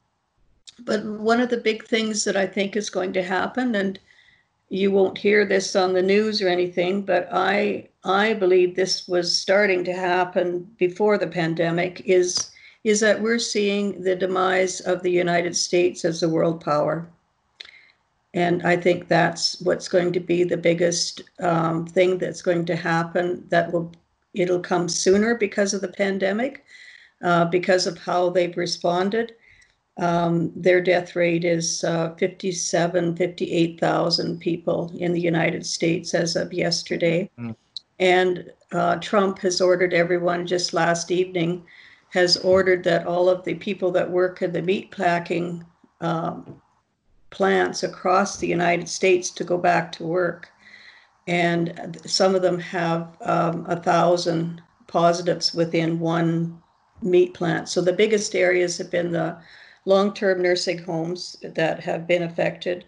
but 0.80 1.06
one 1.06 1.40
of 1.40 1.52
the 1.52 1.58
big 1.58 1.86
things 1.86 2.24
that 2.24 2.36
I 2.36 2.48
think 2.48 2.76
is 2.76 2.90
going 2.90 3.14
to 3.14 3.22
happen, 3.22 3.76
and 3.76 4.00
you 4.70 4.90
won't 4.90 5.20
hear 5.20 5.46
this 5.46 5.76
on 5.76 5.94
the 5.94 6.02
news 6.02 6.42
or 6.42 6.48
anything, 6.48 7.04
but 7.04 7.30
I 7.32 7.90
I 8.04 8.34
believe 8.34 8.76
this 8.76 9.08
was 9.08 9.34
starting 9.34 9.84
to 9.84 9.94
happen 9.94 10.68
before 10.80 11.20
the 11.20 11.28
pandemic, 11.28 12.02
is 12.06 12.50
is 12.84 13.00
that 13.00 13.22
we're 13.22 13.40
seeing 13.40 14.02
the 14.04 14.16
demise 14.16 14.82
of 14.82 15.02
the 15.02 15.12
United 15.12 15.56
States 15.56 16.04
as 16.04 16.22
a 16.22 16.30
world 16.30 16.64
power. 16.64 17.08
And 18.34 18.64
I 18.64 18.76
think 18.76 19.08
that's 19.08 19.62
what's 19.62 19.88
going 19.88 20.12
to 20.14 20.20
be 20.20 20.44
the 20.44 20.58
biggest 20.58 21.22
um, 21.40 21.86
thing 21.86 22.18
that's 22.18 22.42
going 22.42 22.66
to 22.66 22.76
happen. 22.76 23.46
That 23.50 23.72
will 23.72 23.92
it'll 24.34 24.60
come 24.60 24.90
sooner 24.90 25.36
because 25.36 25.74
of 25.74 25.82
the 25.82 25.88
pandemic, 25.88 26.66
uh, 27.24 27.46
because 27.46 27.86
of 27.86 27.98
how 27.98 28.30
they've 28.30 28.58
responded. 28.58 29.34
Um, 29.98 30.52
their 30.56 30.82
death 30.82 31.16
rate 31.16 31.46
is 31.46 31.84
uh, 31.84 32.16
57, 32.16 33.16
58,000 33.16 34.40
people 34.40 34.92
in 34.98 35.14
the 35.14 35.22
United 35.22 35.66
States 35.66 36.16
as 36.16 36.36
of 36.36 36.52
yesterday. 36.52 37.30
Mm. 37.40 37.56
and 38.00 38.52
uh, 38.72 38.96
Trump 38.96 39.38
has 39.40 39.62
ordered 39.62 39.94
everyone 39.94 40.48
just 40.48 40.74
last 40.74 41.12
evening 41.12 41.64
has 42.14 42.38
ordered 42.38 42.84
that 42.84 43.08
all 43.08 43.28
of 43.28 43.44
the 43.44 43.56
people 43.56 43.90
that 43.92 44.10
work 44.10 44.44
in 44.44 44.52
the 44.52 44.62
meat 44.62 44.92
packing 44.92 45.66
um, 46.00 46.62
plants 47.32 47.82
across 47.82 48.38
the 48.38 48.48
United 48.48 48.88
States 48.88 49.32
to 49.32 49.44
go 49.44 49.58
back 49.58 49.92
to 49.92 50.04
work. 50.04 50.50
And 51.26 52.00
some 52.06 52.36
of 52.36 52.44
them 52.44 52.60
have 52.60 53.18
um, 53.22 53.66
a 53.68 53.76
thousand 53.76 54.62
positives 54.86 55.56
within 55.56 56.00
one 56.00 56.62
meat 57.02 57.34
plant. 57.34 57.68
So 57.68 57.82
the 57.82 57.94
biggest 57.94 58.36
areas 58.36 58.78
have 58.78 58.92
been 58.92 59.12
the 59.12 59.38
long 59.86 60.14
term 60.14 60.40
nursing 60.44 60.78
homes 60.84 61.36
that 61.42 61.80
have 61.80 62.06
been 62.06 62.22
affected, 62.22 62.86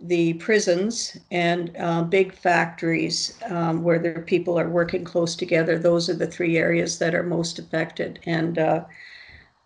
the 0.00 0.34
prisons, 0.34 1.16
and 1.30 1.76
uh, 1.78 2.02
big 2.02 2.32
factories 2.32 3.36
um, 3.46 3.82
where 3.82 3.98
the 3.98 4.20
people 4.20 4.58
are 4.58 4.68
working 4.68 5.04
close 5.04 5.34
together. 5.34 5.78
Those 5.78 6.08
are 6.08 6.14
the 6.14 6.26
three 6.26 6.56
areas 6.56 6.98
that 6.98 7.14
are 7.14 7.24
most 7.24 7.58
affected. 7.58 8.20
And 8.24 8.58
uh, 8.58 8.84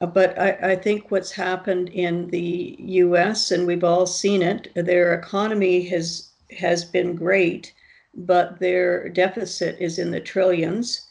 but 0.01 0.39
I, 0.39 0.73
I, 0.73 0.77
think 0.77 1.11
what's 1.11 1.31
happened 1.31 1.91
in 1.91 2.29
the 2.29 2.77
U.S. 2.79 3.53
and 3.53 3.67
we've 3.67 3.85
all 3.85 4.07
seen 4.07 4.43
it. 4.43 4.73
Their 4.75 5.15
economy 5.15 5.83
has 5.89 6.31
has 6.59 6.85
been 6.85 7.15
great, 7.15 7.73
but 8.15 8.59
their 8.59 9.09
deficit 9.09 9.77
is 9.81 9.99
in 9.99 10.11
the 10.11 10.21
trillions, 10.21 11.07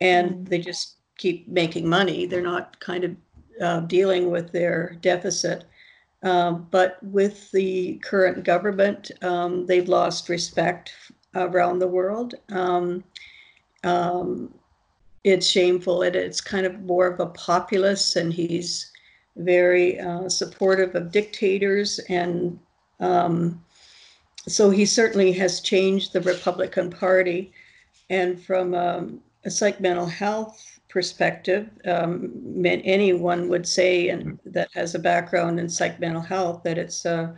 and 0.00 0.46
they 0.46 0.58
just 0.58 0.94
keep 1.18 1.46
making 1.48 1.88
money. 1.88 2.24
They're 2.24 2.40
not 2.40 2.80
kind 2.80 3.04
of 3.04 3.16
uh, 3.60 3.80
dealing 3.80 4.30
with 4.30 4.52
their 4.52 4.96
deficit. 5.02 5.64
Um, 6.22 6.66
but 6.70 7.02
with 7.02 7.50
the 7.50 7.94
current 7.98 8.44
government, 8.44 9.10
um, 9.22 9.66
they've 9.66 9.88
lost 9.88 10.28
respect 10.28 10.92
around 11.34 11.78
the 11.78 11.88
world. 11.88 12.34
Um, 12.50 13.04
um 13.84 14.54
it's 15.24 15.46
shameful. 15.46 16.02
It, 16.02 16.16
it's 16.16 16.40
kind 16.40 16.66
of 16.66 16.80
more 16.80 17.06
of 17.06 17.20
a 17.20 17.26
populist, 17.26 18.16
and 18.16 18.32
he's 18.32 18.90
very 19.36 19.98
uh, 20.00 20.28
supportive 20.28 20.94
of 20.94 21.12
dictators. 21.12 21.98
And 22.08 22.58
um, 23.00 23.62
so 24.48 24.70
he 24.70 24.86
certainly 24.86 25.32
has 25.32 25.60
changed 25.60 26.12
the 26.12 26.22
Republican 26.22 26.90
Party. 26.90 27.52
And 28.08 28.42
from 28.42 28.74
a 29.44 29.50
psych 29.50 29.80
mental 29.80 30.06
health 30.06 30.80
perspective, 30.88 31.70
um, 31.86 32.32
anyone 32.64 33.48
would 33.48 33.66
say, 33.66 34.08
and 34.08 34.38
that 34.44 34.68
has 34.74 34.94
a 34.94 34.98
background 34.98 35.58
in 35.58 35.68
psych 35.68 36.00
mental 36.00 36.20
health, 36.20 36.62
that 36.64 36.78
it's 36.78 37.04
a 37.04 37.34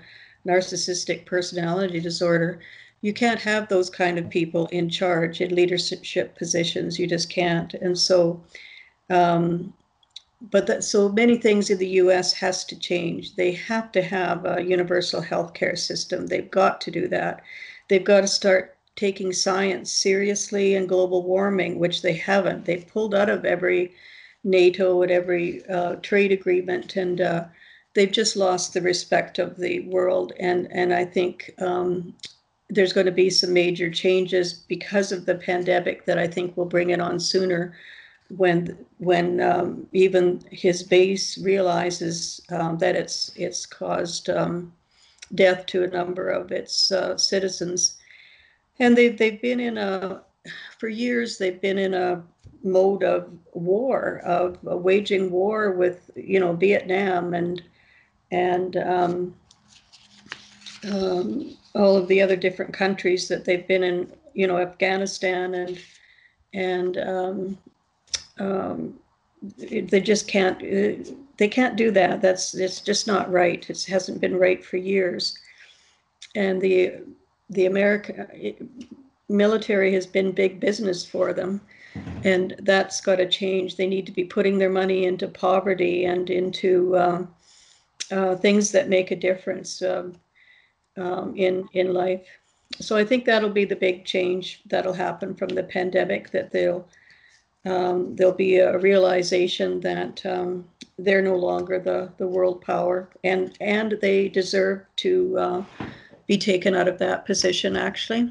narcissistic 0.46 1.26
personality 1.26 2.00
disorder. 2.00 2.60
You 3.02 3.12
can't 3.12 3.40
have 3.40 3.68
those 3.68 3.90
kind 3.90 4.18
of 4.18 4.30
people 4.30 4.66
in 4.68 4.88
charge 4.88 5.40
in 5.40 5.54
leadership 5.54 6.36
positions. 6.36 6.98
You 6.98 7.06
just 7.06 7.30
can't. 7.30 7.74
And 7.74 7.96
so, 7.98 8.42
um, 9.10 9.72
but 10.50 10.66
that, 10.66 10.82
so 10.82 11.08
many 11.08 11.36
things 11.36 11.70
in 11.70 11.78
the 11.78 11.88
U.S. 11.88 12.32
has 12.32 12.64
to 12.64 12.78
change. 12.78 13.36
They 13.36 13.52
have 13.52 13.92
to 13.92 14.02
have 14.02 14.44
a 14.44 14.62
universal 14.62 15.20
health 15.20 15.54
care 15.54 15.76
system. 15.76 16.26
They've 16.26 16.50
got 16.50 16.80
to 16.82 16.90
do 16.90 17.06
that. 17.08 17.42
They've 17.88 18.02
got 18.02 18.22
to 18.22 18.28
start 18.28 18.76
taking 18.96 19.32
science 19.32 19.90
seriously 19.90 20.74
and 20.74 20.88
global 20.88 21.22
warming, 21.22 21.78
which 21.78 22.02
they 22.02 22.12
haven't. 22.12 22.64
They've 22.64 22.86
pulled 22.86 23.14
out 23.14 23.30
of 23.30 23.44
every 23.44 23.92
NATO 24.44 25.02
and 25.02 25.10
every 25.10 25.64
uh, 25.66 25.96
trade 25.96 26.32
agreement, 26.32 26.96
and 26.96 27.20
uh, 27.20 27.44
they've 27.94 28.10
just 28.10 28.36
lost 28.36 28.74
the 28.74 28.82
respect 28.82 29.38
of 29.38 29.56
the 29.56 29.80
world. 29.80 30.32
And 30.38 30.68
and 30.70 30.92
I 30.92 31.04
think 31.04 31.54
um, 31.58 32.14
there's 32.68 32.92
going 32.92 33.06
to 33.06 33.12
be 33.12 33.30
some 33.30 33.52
major 33.52 33.90
changes 33.90 34.52
because 34.52 35.12
of 35.12 35.26
the 35.26 35.36
pandemic 35.36 36.04
that 36.06 36.18
I 36.18 36.26
think 36.26 36.56
will 36.56 36.66
bring 36.66 36.90
it 36.90 37.00
on 37.00 37.20
sooner. 37.20 37.74
When 38.36 38.78
when 38.98 39.40
um, 39.40 39.86
even 39.92 40.42
his 40.50 40.82
base 40.82 41.38
realizes 41.38 42.40
um, 42.50 42.78
that 42.78 42.96
it's 42.96 43.32
it's 43.36 43.66
caused 43.66 44.28
um, 44.28 44.72
death 45.34 45.66
to 45.66 45.84
a 45.84 45.88
number 45.88 46.28
of 46.28 46.52
its 46.52 46.92
uh, 46.92 47.16
citizens 47.16 47.98
and 48.78 48.96
they've 48.96 49.16
they've 49.16 49.40
been 49.40 49.60
in 49.60 49.78
a 49.78 50.22
for 50.78 50.88
years 50.88 51.38
they've 51.38 51.60
been 51.60 51.78
in 51.78 51.94
a 51.94 52.22
mode 52.64 53.02
of 53.02 53.30
war 53.52 54.20
of 54.24 54.58
waging 54.62 55.30
war 55.30 55.72
with 55.72 56.10
you 56.16 56.40
know 56.40 56.52
Vietnam 56.52 57.34
and 57.34 57.62
and 58.30 58.76
um, 58.78 59.34
um, 60.90 61.56
all 61.74 61.96
of 61.96 62.08
the 62.08 62.20
other 62.20 62.36
different 62.36 62.72
countries 62.72 63.28
that 63.28 63.44
they've 63.44 63.66
been 63.66 63.82
in 63.82 64.12
you 64.34 64.46
know 64.46 64.58
Afghanistan 64.58 65.54
and 65.54 65.78
and 66.54 66.98
um, 66.98 67.58
um 68.38 68.98
they 69.58 70.00
just 70.00 70.28
can't 70.28 70.60
they 71.36 71.48
can't 71.48 71.76
do 71.76 71.90
that. 71.90 72.22
That's 72.22 72.54
it's 72.54 72.80
just 72.80 73.06
not 73.06 73.30
right. 73.30 73.68
It 73.68 73.84
hasn't 73.84 74.20
been 74.20 74.36
right 74.36 74.64
for 74.64 74.76
years. 74.76 75.36
And 76.36 76.60
the 76.60 77.00
the 77.52 77.66
American 77.66 78.68
military 79.28 79.92
has 79.92 80.06
been 80.06 80.32
big 80.32 80.60
business 80.60 81.04
for 81.04 81.32
them. 81.32 81.60
And 82.24 82.54
that's 82.60 83.00
got 83.00 83.16
to 83.16 83.28
change. 83.28 83.76
They 83.76 83.86
need 83.86 84.06
to 84.06 84.12
be 84.12 84.24
putting 84.24 84.58
their 84.58 84.70
money 84.70 85.04
into 85.04 85.28
poverty 85.28 86.06
and 86.06 86.30
into 86.30 86.96
uh, 86.96 87.26
uh, 88.10 88.36
things 88.36 88.72
that 88.72 88.88
make 88.88 89.10
a 89.10 89.16
difference 89.16 89.82
um, 89.82 90.14
um, 90.96 91.34
in 91.36 91.68
in 91.74 91.92
life. 91.92 92.26
So 92.80 92.96
I 92.96 93.04
think 93.04 93.24
that'll 93.24 93.50
be 93.50 93.66
the 93.66 93.76
big 93.76 94.06
change 94.06 94.62
that'll 94.66 94.94
happen 94.94 95.34
from 95.34 95.50
the 95.50 95.62
pandemic. 95.62 96.30
That 96.30 96.50
they'll 96.50 96.88
um, 97.66 98.16
there'll 98.16 98.32
be 98.32 98.56
a 98.56 98.78
realization 98.78 99.80
that 99.80 100.24
um, 100.24 100.64
they're 100.98 101.22
no 101.22 101.36
longer 101.36 101.78
the 101.78 102.10
the 102.16 102.26
world 102.26 102.62
power, 102.62 103.10
and 103.22 103.54
and 103.60 103.98
they 104.00 104.28
deserve 104.28 104.86
to 104.96 105.38
uh, 105.38 105.64
be 106.26 106.38
taken 106.38 106.74
out 106.74 106.88
of 106.88 106.98
that 106.98 107.26
position 107.26 107.76
actually. 107.76 108.30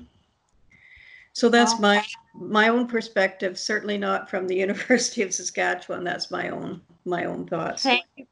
So 1.34 1.50
that's 1.50 1.80
my 1.80 2.04
my 2.34 2.68
own 2.68 2.88
perspective, 2.88 3.58
certainly 3.58 3.98
not 3.98 4.30
from 4.30 4.48
the 4.48 4.56
University 4.68 5.22
of 5.22 5.34
Saskatchewan. 5.34 6.04
That's 6.04 6.32
my 6.32 6.50
own 6.50 6.82
my 7.06 7.26
own 7.26 7.48
thoughts. 7.48 7.84
Thank 7.84 8.04
you 8.16 8.26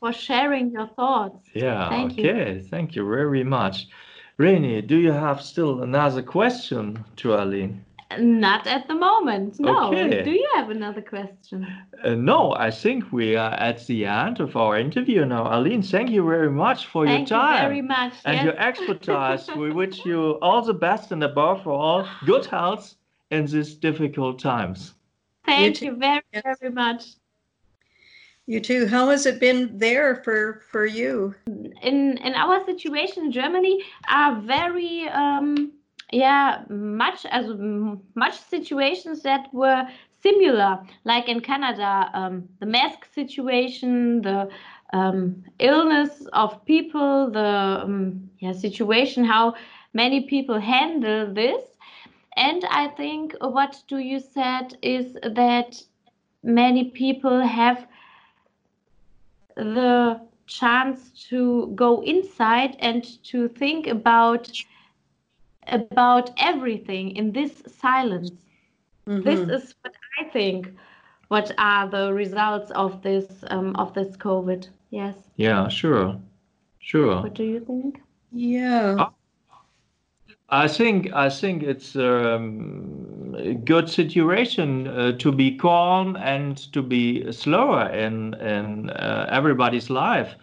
for 0.00 0.12
sharing 0.12 0.70
your 0.70 0.88
thoughts. 0.88 1.48
Yeah, 1.54 1.88
Thank 1.88 2.12
okay. 2.12 2.54
You. 2.54 2.62
Thank 2.62 2.96
you 2.96 3.08
very 3.08 3.44
much. 3.44 3.86
Rainy, 4.36 4.82
do 4.82 4.96
you 4.96 5.12
have 5.12 5.40
still 5.40 5.82
another 5.82 6.22
question 6.22 7.04
to 7.16 7.34
Arlene? 7.34 7.84
Not 8.18 8.66
at 8.66 8.88
the 8.88 8.94
moment. 8.94 9.58
No. 9.60 9.92
Okay. 9.92 10.22
Do 10.22 10.30
you 10.30 10.48
have 10.54 10.70
another 10.70 11.02
question? 11.02 11.66
Uh, 12.02 12.14
no, 12.14 12.54
I 12.54 12.70
think 12.70 13.12
we 13.12 13.36
are 13.36 13.52
at 13.52 13.86
the 13.86 14.06
end 14.06 14.40
of 14.40 14.56
our 14.56 14.78
interview 14.78 15.24
now. 15.24 15.44
Arlene, 15.44 15.82
thank 15.82 16.10
you 16.10 16.24
very 16.24 16.50
much 16.50 16.86
for 16.86 17.06
thank 17.06 17.28
your 17.28 17.38
time. 17.38 17.62
You 17.62 17.68
very 17.68 17.82
much. 17.82 18.14
And 18.24 18.36
yes. 18.36 18.44
your 18.44 18.58
expertise. 18.58 19.56
we 19.56 19.72
wish 19.82 20.04
you 20.04 20.38
all 20.42 20.62
the 20.62 20.74
best 20.74 21.12
and 21.12 21.22
above 21.24 21.66
all, 21.66 22.08
good 22.26 22.46
health 22.46 22.94
in 23.30 23.46
these 23.46 23.74
difficult 23.74 24.38
times. 24.38 24.94
Thank 25.44 25.82
you, 25.82 25.92
you 25.92 25.96
very, 25.96 26.22
very 26.32 26.72
much. 26.72 27.04
You 28.46 28.60
too. 28.60 28.86
How 28.86 29.08
has 29.08 29.24
it 29.24 29.40
been 29.40 29.78
there 29.78 30.16
for 30.16 30.62
for 30.70 30.84
you? 30.84 31.34
In 31.82 32.18
in 32.18 32.34
our 32.34 32.64
situation 32.66 33.24
in 33.24 33.32
Germany 33.32 33.82
are 34.08 34.38
very 34.40 35.08
um 35.08 35.72
yeah 36.14 36.62
much 36.68 37.26
as 37.26 37.46
much 38.14 38.38
situations 38.38 39.22
that 39.22 39.52
were 39.52 39.82
similar 40.22 40.78
like 41.04 41.28
in 41.28 41.40
canada 41.40 42.08
um, 42.14 42.48
the 42.60 42.66
mask 42.66 43.04
situation 43.12 44.22
the 44.22 44.48
um, 44.92 45.42
illness 45.58 46.26
of 46.32 46.64
people 46.66 47.30
the 47.30 47.80
um, 47.84 48.30
yeah, 48.38 48.52
situation 48.52 49.24
how 49.24 49.54
many 49.92 50.20
people 50.20 50.58
handle 50.60 51.32
this. 51.32 51.64
And 52.36 52.64
i 52.70 52.88
think 52.88 53.34
what 53.40 53.82
do 53.88 53.98
you 53.98 54.20
said 54.20 54.76
is 54.82 55.14
that 55.22 55.82
many 56.42 56.90
people 56.90 57.40
have 57.40 57.86
the 59.56 60.20
chance 60.46 61.10
to 61.28 61.72
go 61.74 62.02
inside 62.02 62.76
and 62.78 63.02
to 63.24 63.48
think 63.48 63.86
about 63.86 64.50
about 65.68 66.30
everything 66.38 67.16
in 67.16 67.32
this 67.32 67.62
silence. 67.80 68.32
Mm-hmm. 69.06 69.22
This 69.22 69.40
is 69.40 69.74
what 69.82 69.94
I 70.20 70.24
think. 70.30 70.68
What 71.28 71.52
are 71.58 71.88
the 71.88 72.12
results 72.12 72.70
of 72.72 73.02
this 73.02 73.26
um, 73.48 73.74
of 73.76 73.94
this 73.94 74.16
COVID? 74.16 74.68
Yes. 74.90 75.16
Yeah, 75.36 75.68
sure, 75.68 76.16
sure. 76.78 77.22
What 77.22 77.34
do 77.34 77.44
you 77.44 77.60
think? 77.60 78.00
Yeah. 78.32 79.08
I 80.50 80.68
think 80.68 81.12
I 81.12 81.30
think 81.30 81.62
it's 81.62 81.96
um, 81.96 83.34
a 83.38 83.54
good 83.54 83.88
situation 83.88 84.86
uh, 84.86 85.12
to 85.18 85.32
be 85.32 85.56
calm 85.56 86.16
and 86.16 86.56
to 86.72 86.82
be 86.82 87.32
slower 87.32 87.88
in 87.88 88.34
in 88.34 88.90
uh, 88.90 89.26
everybody's 89.30 89.90
life 89.90 90.36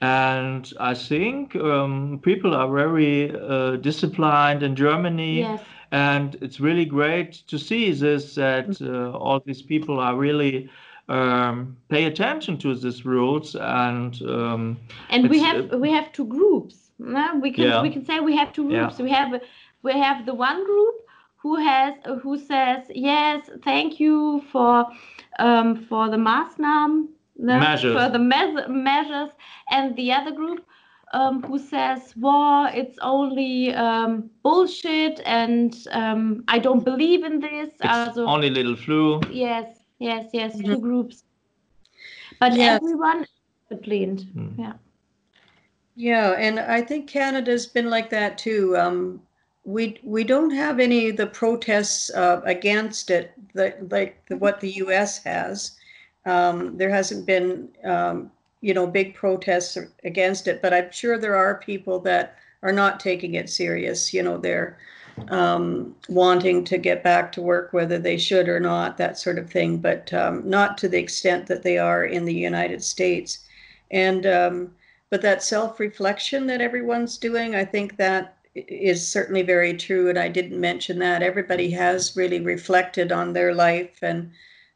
and 0.00 0.72
I 0.80 0.94
think 0.94 1.54
um, 1.56 2.20
people 2.22 2.54
are 2.54 2.72
very 2.72 3.34
uh, 3.36 3.76
disciplined 3.76 4.62
in 4.62 4.74
Germany. 4.74 5.40
Yes. 5.40 5.60
And 5.92 6.36
it's 6.40 6.60
really 6.60 6.84
great 6.84 7.32
to 7.48 7.58
see 7.58 7.92
this 7.92 8.36
that 8.36 8.80
uh, 8.80 9.10
all 9.18 9.40
these 9.40 9.60
people 9.60 9.98
are 9.98 10.16
really 10.16 10.70
um, 11.08 11.76
pay 11.88 12.04
attention 12.04 12.56
to 12.58 12.74
these 12.76 13.04
rules 13.04 13.56
and 13.56 14.22
um, 14.22 14.78
and 15.10 15.28
we 15.28 15.40
have 15.40 15.72
uh, 15.72 15.78
we 15.78 15.90
have 15.90 16.12
two 16.12 16.26
groups. 16.26 16.92
No? 16.98 17.38
We 17.42 17.50
can 17.50 17.64
Yeah. 17.64 17.82
we 17.82 17.90
can 17.90 18.04
say 18.04 18.20
we 18.20 18.36
have 18.36 18.52
two 18.52 18.68
Yeah. 18.70 18.78
groups. 18.78 18.98
We 19.00 19.10
have 19.10 19.40
we 19.82 19.92
have 19.92 20.24
the 20.26 20.34
one 20.34 20.64
group 20.64 20.94
who 21.42 21.56
has 21.56 21.94
who 22.22 22.38
says 22.38 22.84
yes, 22.90 23.50
thank 23.64 23.98
you 23.98 24.42
for 24.52 24.86
um, 25.38 25.84
for 25.88 26.08
the 26.08 26.16
Maßnahmen, 26.18 27.08
the, 27.46 27.58
Measures. 27.58 27.94
for 27.96 28.10
the 28.10 28.18
mes- 28.18 28.68
measures, 28.68 29.30
and 29.70 29.96
the 29.96 30.12
other 30.12 30.32
group 30.32 30.64
um, 31.12 31.42
who 31.42 31.58
says, 31.58 32.14
"Well, 32.16 32.70
it's 32.72 32.98
only 33.02 33.74
um, 33.74 34.30
bullshit, 34.42 35.20
and 35.24 35.74
um, 35.90 36.44
I 36.48 36.58
don't 36.58 36.84
believe 36.84 37.24
in 37.24 37.40
this." 37.40 37.70
it's 37.80 37.84
Also, 37.84 38.26
only 38.26 38.50
little 38.50 38.76
flu. 38.76 39.20
yes, 39.32 39.66
yes, 39.98 40.30
yes, 40.32 40.56
Mhm. 40.56 40.64
two 40.66 40.80
groups, 40.80 41.24
but 42.40 42.56
Yes. 42.56 42.76
everyone 42.76 43.26
disciplined. 43.68 44.24
Mm. 44.36 44.58
Yeah. 44.58 44.72
Yeah, 45.96 46.30
and 46.38 46.58
I 46.60 46.80
think 46.82 47.08
Canada's 47.08 47.66
been 47.66 47.90
like 47.90 48.10
that 48.10 48.38
too. 48.38 48.76
Um, 48.76 49.22
we 49.64 49.98
we 50.02 50.24
don't 50.24 50.50
have 50.50 50.80
any 50.80 51.08
of 51.10 51.16
the 51.16 51.26
protests 51.26 52.10
uh, 52.14 52.40
against 52.44 53.10
it 53.10 53.32
that 53.54 53.90
like 53.90 54.24
the, 54.28 54.36
what 54.36 54.60
the 54.60 54.70
U.S. 54.84 55.22
has. 55.24 55.76
Um, 56.26 56.76
there 56.76 56.90
hasn't 56.90 57.26
been 57.26 57.68
um, 57.84 58.30
you 58.60 58.74
know 58.74 58.86
big 58.86 59.14
protests 59.14 59.78
against 60.04 60.48
it, 60.48 60.60
but 60.62 60.74
I'm 60.74 60.90
sure 60.90 61.18
there 61.18 61.36
are 61.36 61.60
people 61.60 61.98
that 62.00 62.36
are 62.62 62.72
not 62.72 63.00
taking 63.00 63.34
it 63.34 63.48
serious. 63.48 64.12
You 64.12 64.22
know, 64.22 64.38
they're 64.38 64.78
um, 65.28 65.94
wanting 66.08 66.64
to 66.64 66.78
get 66.78 67.02
back 67.02 67.32
to 67.32 67.42
work, 67.42 67.72
whether 67.72 67.98
they 67.98 68.16
should 68.16 68.48
or 68.48 68.60
not, 68.60 68.96
that 68.98 69.18
sort 69.18 69.38
of 69.38 69.50
thing, 69.50 69.78
but 69.78 70.12
um, 70.12 70.48
not 70.48 70.78
to 70.78 70.88
the 70.88 70.98
extent 70.98 71.46
that 71.46 71.62
they 71.62 71.78
are 71.78 72.04
in 72.04 72.24
the 72.24 72.34
United 72.34 72.82
States. 72.82 73.40
And 73.90 74.26
um, 74.26 74.70
but 75.10 75.22
that 75.22 75.42
self-reflection 75.42 76.46
that 76.46 76.60
everyone's 76.60 77.18
doing 77.18 77.54
i 77.54 77.64
think 77.64 77.96
that 77.96 78.36
is 78.54 79.06
certainly 79.06 79.42
very 79.42 79.74
true 79.74 80.08
and 80.08 80.18
i 80.18 80.28
didn't 80.28 80.58
mention 80.58 80.98
that 80.98 81.22
everybody 81.22 81.70
has 81.70 82.16
really 82.16 82.40
reflected 82.40 83.12
on 83.12 83.32
their 83.32 83.54
life 83.54 83.98
and 84.02 84.30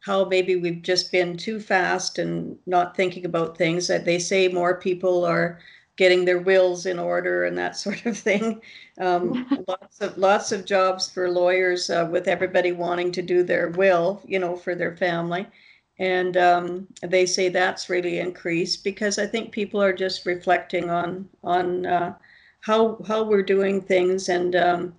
how 0.04 0.24
maybe 0.26 0.56
we've 0.56 0.82
just 0.82 1.10
been 1.10 1.36
too 1.36 1.58
fast 1.58 2.18
and 2.18 2.58
not 2.66 2.94
thinking 2.94 3.24
about 3.24 3.56
things 3.56 3.86
that 3.86 4.04
they 4.04 4.18
say 4.18 4.48
more 4.48 4.76
people 4.78 5.24
are 5.24 5.58
getting 5.96 6.24
their 6.24 6.40
wills 6.40 6.84
in 6.84 6.98
order 6.98 7.44
and 7.44 7.56
that 7.56 7.76
sort 7.84 8.04
of 8.04 8.16
thing 8.16 8.60
um, 9.00 9.46
lots 9.68 10.00
of 10.00 10.18
lots 10.18 10.52
of 10.52 10.64
jobs 10.64 11.08
for 11.10 11.30
lawyers 11.30 11.88
uh, 11.90 12.06
with 12.10 12.28
everybody 12.28 12.72
wanting 12.72 13.10
to 13.12 13.22
do 13.22 13.42
their 13.42 13.68
will 13.70 14.20
you 14.26 14.38
know 14.38 14.56
for 14.56 14.74
their 14.74 14.96
family 14.96 15.46
and 15.98 16.36
um, 16.36 16.86
they 17.02 17.24
say 17.24 17.48
that's 17.48 17.88
really 17.88 18.18
increased 18.18 18.82
because 18.82 19.18
I 19.18 19.26
think 19.26 19.52
people 19.52 19.80
are 19.80 19.92
just 19.92 20.26
reflecting 20.26 20.90
on 20.90 21.28
on 21.42 21.86
uh, 21.86 22.14
how 22.60 22.98
how 23.06 23.22
we're 23.22 23.42
doing 23.42 23.80
things 23.80 24.28
and 24.28 24.56
um, 24.56 24.94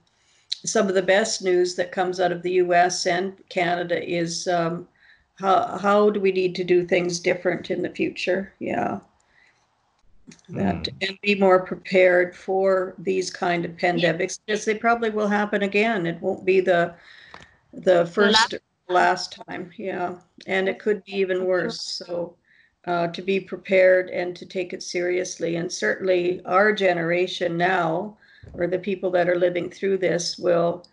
some 0.66 0.88
of 0.88 0.96
the 0.96 1.02
best 1.02 1.44
news 1.44 1.76
that 1.76 1.92
comes 1.92 2.20
out 2.20 2.32
of 2.32 2.42
the 2.42 2.54
U.S. 2.54 3.06
and 3.06 3.34
Canada 3.50 4.02
is 4.02 4.48
um, 4.48 4.88
how 5.40 5.78
how 5.78 6.10
do 6.10 6.20
we 6.20 6.32
need 6.32 6.56
to 6.56 6.64
do 6.64 6.86
things 6.86 7.20
different 7.20 7.72
in 7.72 7.82
the 7.82 7.90
future? 7.90 8.54
Yeah, 8.60 9.00
that 10.50 10.88
and 11.02 11.18
be 11.22 11.36
more 11.36 11.66
prepared 11.66 12.36
for 12.36 12.96
these 12.98 13.30
kind 13.30 13.66
of 13.66 13.72
pandemics 13.72 14.40
because 14.46 14.66
they 14.66 14.76
probably 14.76 15.10
will 15.10 15.28
happen 15.28 15.64
again. 15.64 16.06
It 16.06 16.22
won't 16.22 16.46
be 16.46 16.60
the 16.60 16.96
the 17.74 18.06
first 18.08 18.54
or 18.54 18.60
last 18.88 19.38
time. 19.48 19.72
Yeah 19.78 20.16
and 20.48 20.70
it 20.70 20.80
could 20.80 21.04
be 21.06 21.14
even 21.14 21.46
worse. 21.46 21.82
So, 21.82 22.36
uh, 22.86 23.08
to 23.08 23.22
be 23.22 23.40
prepared 23.40 24.10
and 24.10 24.36
to 24.36 24.46
take 24.46 24.72
it 24.72 24.84
seriously, 24.84 25.56
and 25.56 25.72
certainly 25.72 26.44
our 26.46 26.72
generation 26.72 27.58
now, 27.58 28.16
or 28.54 28.68
the 28.68 28.78
people 28.78 29.10
that 29.12 29.28
are 29.28 29.40
living 29.40 29.72
through 29.72 29.98
this, 29.98 30.38
will 30.38 30.86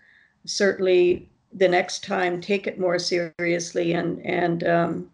certainly 0.47 1.29
the 1.55 1.69
next 1.69 2.05
time 2.05 2.41
take 2.41 2.67
it 2.67 2.79
more 2.79 2.99
seriously 2.99 3.93
and 3.93 4.25
and 4.25 4.65
um, 4.65 5.11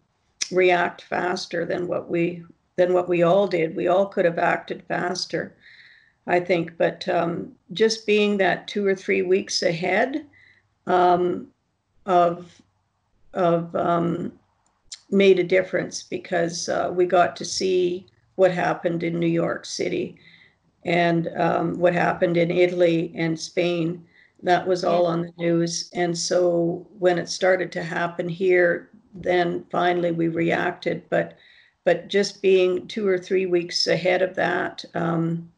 react 0.51 1.01
faster 1.03 1.65
than 1.65 1.87
what 1.87 2.09
we 2.09 2.43
than 2.77 2.93
what 2.93 3.09
we 3.09 3.23
all 3.23 3.47
did. 3.47 3.75
We 3.75 3.87
all 3.87 4.05
could 4.05 4.25
have 4.25 4.39
acted 4.39 4.83
faster, 4.87 5.55
I 6.27 6.39
think, 6.39 6.77
but 6.77 7.07
um, 7.09 7.51
just 7.73 8.07
being 8.07 8.37
that 8.37 8.67
two 8.67 8.85
or 8.85 8.95
three 8.95 9.21
weeks 9.21 9.63
ahead 9.63 10.25
um, 10.87 11.47
of 12.05 12.61
of 13.33 13.75
um, 13.75 14.31
made 15.11 15.39
a 15.39 15.43
difference 15.43 16.03
because 16.03 16.69
uh, 16.69 16.91
we 16.93 17.05
got 17.05 17.35
to 17.35 17.45
see 17.45 18.07
what 18.35 18.51
happened 18.51 19.03
in 19.03 19.19
New 19.19 19.27
York 19.27 19.65
City 19.65 20.17
and 20.85 21.27
um, 21.35 21.77
what 21.77 21.93
happened 21.93 22.37
in 22.37 22.51
Italy 22.51 23.11
and 23.15 23.37
Spain. 23.39 24.05
That 24.43 24.67
was 24.67 24.83
all 24.83 25.05
on 25.05 25.21
the 25.21 25.33
news. 25.37 25.89
And 25.93 26.17
so 26.17 26.87
when 26.97 27.17
it 27.17 27.29
started 27.29 27.71
to 27.73 27.83
happen 27.83 28.29
here, 28.29 28.89
then 29.13 29.65
finally 29.71 30.11
we 30.11 30.27
reacted. 30.27 31.03
But 31.09 31.37
but 31.85 32.07
just 32.07 32.41
being 32.41 32.87
two 32.87 33.07
or 33.07 33.17
three 33.17 33.45
weeks 33.45 33.87
ahead 33.87 34.21
of 34.21 34.35
that 34.35 34.85
um, 34.93 35.51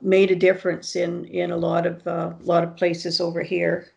made 0.00 0.30
a 0.30 0.36
difference 0.36 0.96
in 0.96 1.24
in 1.26 1.50
a 1.50 1.56
lot 1.56 1.86
of 1.86 2.06
uh, 2.06 2.32
lot 2.40 2.64
of 2.64 2.76
places 2.76 3.20
over 3.20 3.42
here. 3.42 3.88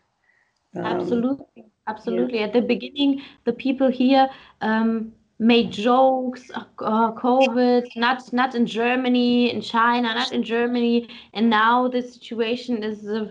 Um, 0.76 0.84
Absolutely, 0.84 1.64
absolutely. 1.86 2.38
At 2.40 2.52
the 2.52 2.62
beginning, 2.62 3.22
the 3.44 3.52
people 3.52 3.90
here 3.90 4.28
um, 4.60 5.12
made 5.40 5.72
jokes, 5.72 6.50
uh, 6.54 6.64
uh, 6.78 7.12
COVID, 7.12 7.96
not 7.96 8.32
not 8.32 8.54
in 8.54 8.66
Germany, 8.66 9.52
in 9.52 9.60
China, 9.60 10.14
not 10.14 10.32
in 10.32 10.42
Germany, 10.42 11.08
and 11.34 11.50
now 11.50 11.88
the 11.88 12.02
situation 12.02 12.84
is 12.84 13.08
uh, 13.08 13.28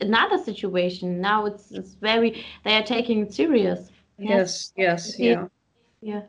another 0.00 0.38
situation. 0.38 1.20
Now 1.20 1.46
it's 1.46 1.70
it's 1.70 1.94
very 1.94 2.44
they 2.64 2.74
are 2.74 2.82
taking 2.82 3.22
it 3.22 3.34
serious. 3.34 3.90
Yes, 4.18 4.72
yes, 4.76 5.18
Yeah. 5.18 5.28
yeah. 5.28 5.46
Yeah. 6.02 6.22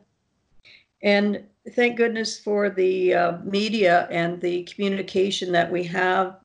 And 1.02 1.44
thank 1.74 1.96
goodness 1.96 2.38
for 2.38 2.70
the 2.70 3.14
uh, 3.14 3.38
media 3.44 4.06
and 4.10 4.40
the 4.40 4.64
communication 4.64 5.52
that 5.52 5.70
we 5.70 5.84
have 5.84 6.36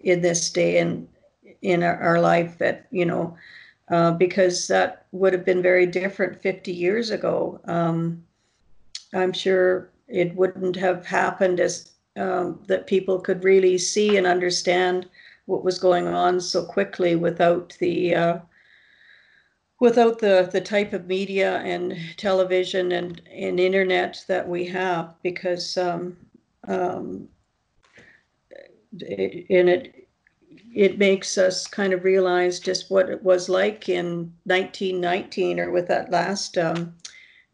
in 0.00 0.20
this 0.20 0.50
day 0.50 0.78
and 0.78 1.08
in 1.62 1.82
our, 1.82 1.96
our 2.00 2.20
life 2.20 2.58
that, 2.58 2.86
you 2.90 3.06
know, 3.06 3.36
uh, 3.90 4.12
because 4.12 4.68
that 4.68 5.06
would 5.12 5.32
have 5.32 5.44
been 5.44 5.62
very 5.62 5.86
different 5.86 6.42
50 6.42 6.72
years 6.72 7.10
ago. 7.10 7.60
Um, 7.64 8.24
I'm 9.14 9.32
sure 9.32 9.90
it 10.08 10.34
wouldn't 10.34 10.76
have 10.76 11.06
happened 11.06 11.60
as 11.60 11.92
um, 12.16 12.60
that 12.66 12.86
people 12.86 13.18
could 13.20 13.44
really 13.44 13.78
see 13.78 14.16
and 14.16 14.26
understand 14.26 15.08
what 15.46 15.64
was 15.64 15.78
going 15.78 16.06
on 16.06 16.40
so 16.40 16.64
quickly 16.64 17.16
without 17.16 17.76
the 17.80 18.14
uh, 18.14 18.38
without 19.80 20.18
the 20.18 20.48
the 20.52 20.60
type 20.60 20.92
of 20.92 21.06
media 21.06 21.58
and 21.58 21.96
television 22.16 22.92
and, 22.92 23.20
and 23.30 23.60
internet 23.60 24.24
that 24.28 24.48
we 24.48 24.64
have 24.64 25.14
because 25.22 25.76
um, 25.76 26.16
um, 26.68 27.28
it, 29.00 29.46
and 29.50 29.68
it 29.68 30.08
it 30.74 30.98
makes 30.98 31.38
us 31.38 31.66
kind 31.66 31.92
of 31.92 32.04
realize 32.04 32.58
just 32.58 32.90
what 32.90 33.08
it 33.08 33.22
was 33.22 33.48
like 33.48 33.88
in 33.88 34.32
1919 34.44 35.60
or 35.60 35.70
with 35.70 35.86
that 35.86 36.10
last 36.10 36.58
um, 36.58 36.94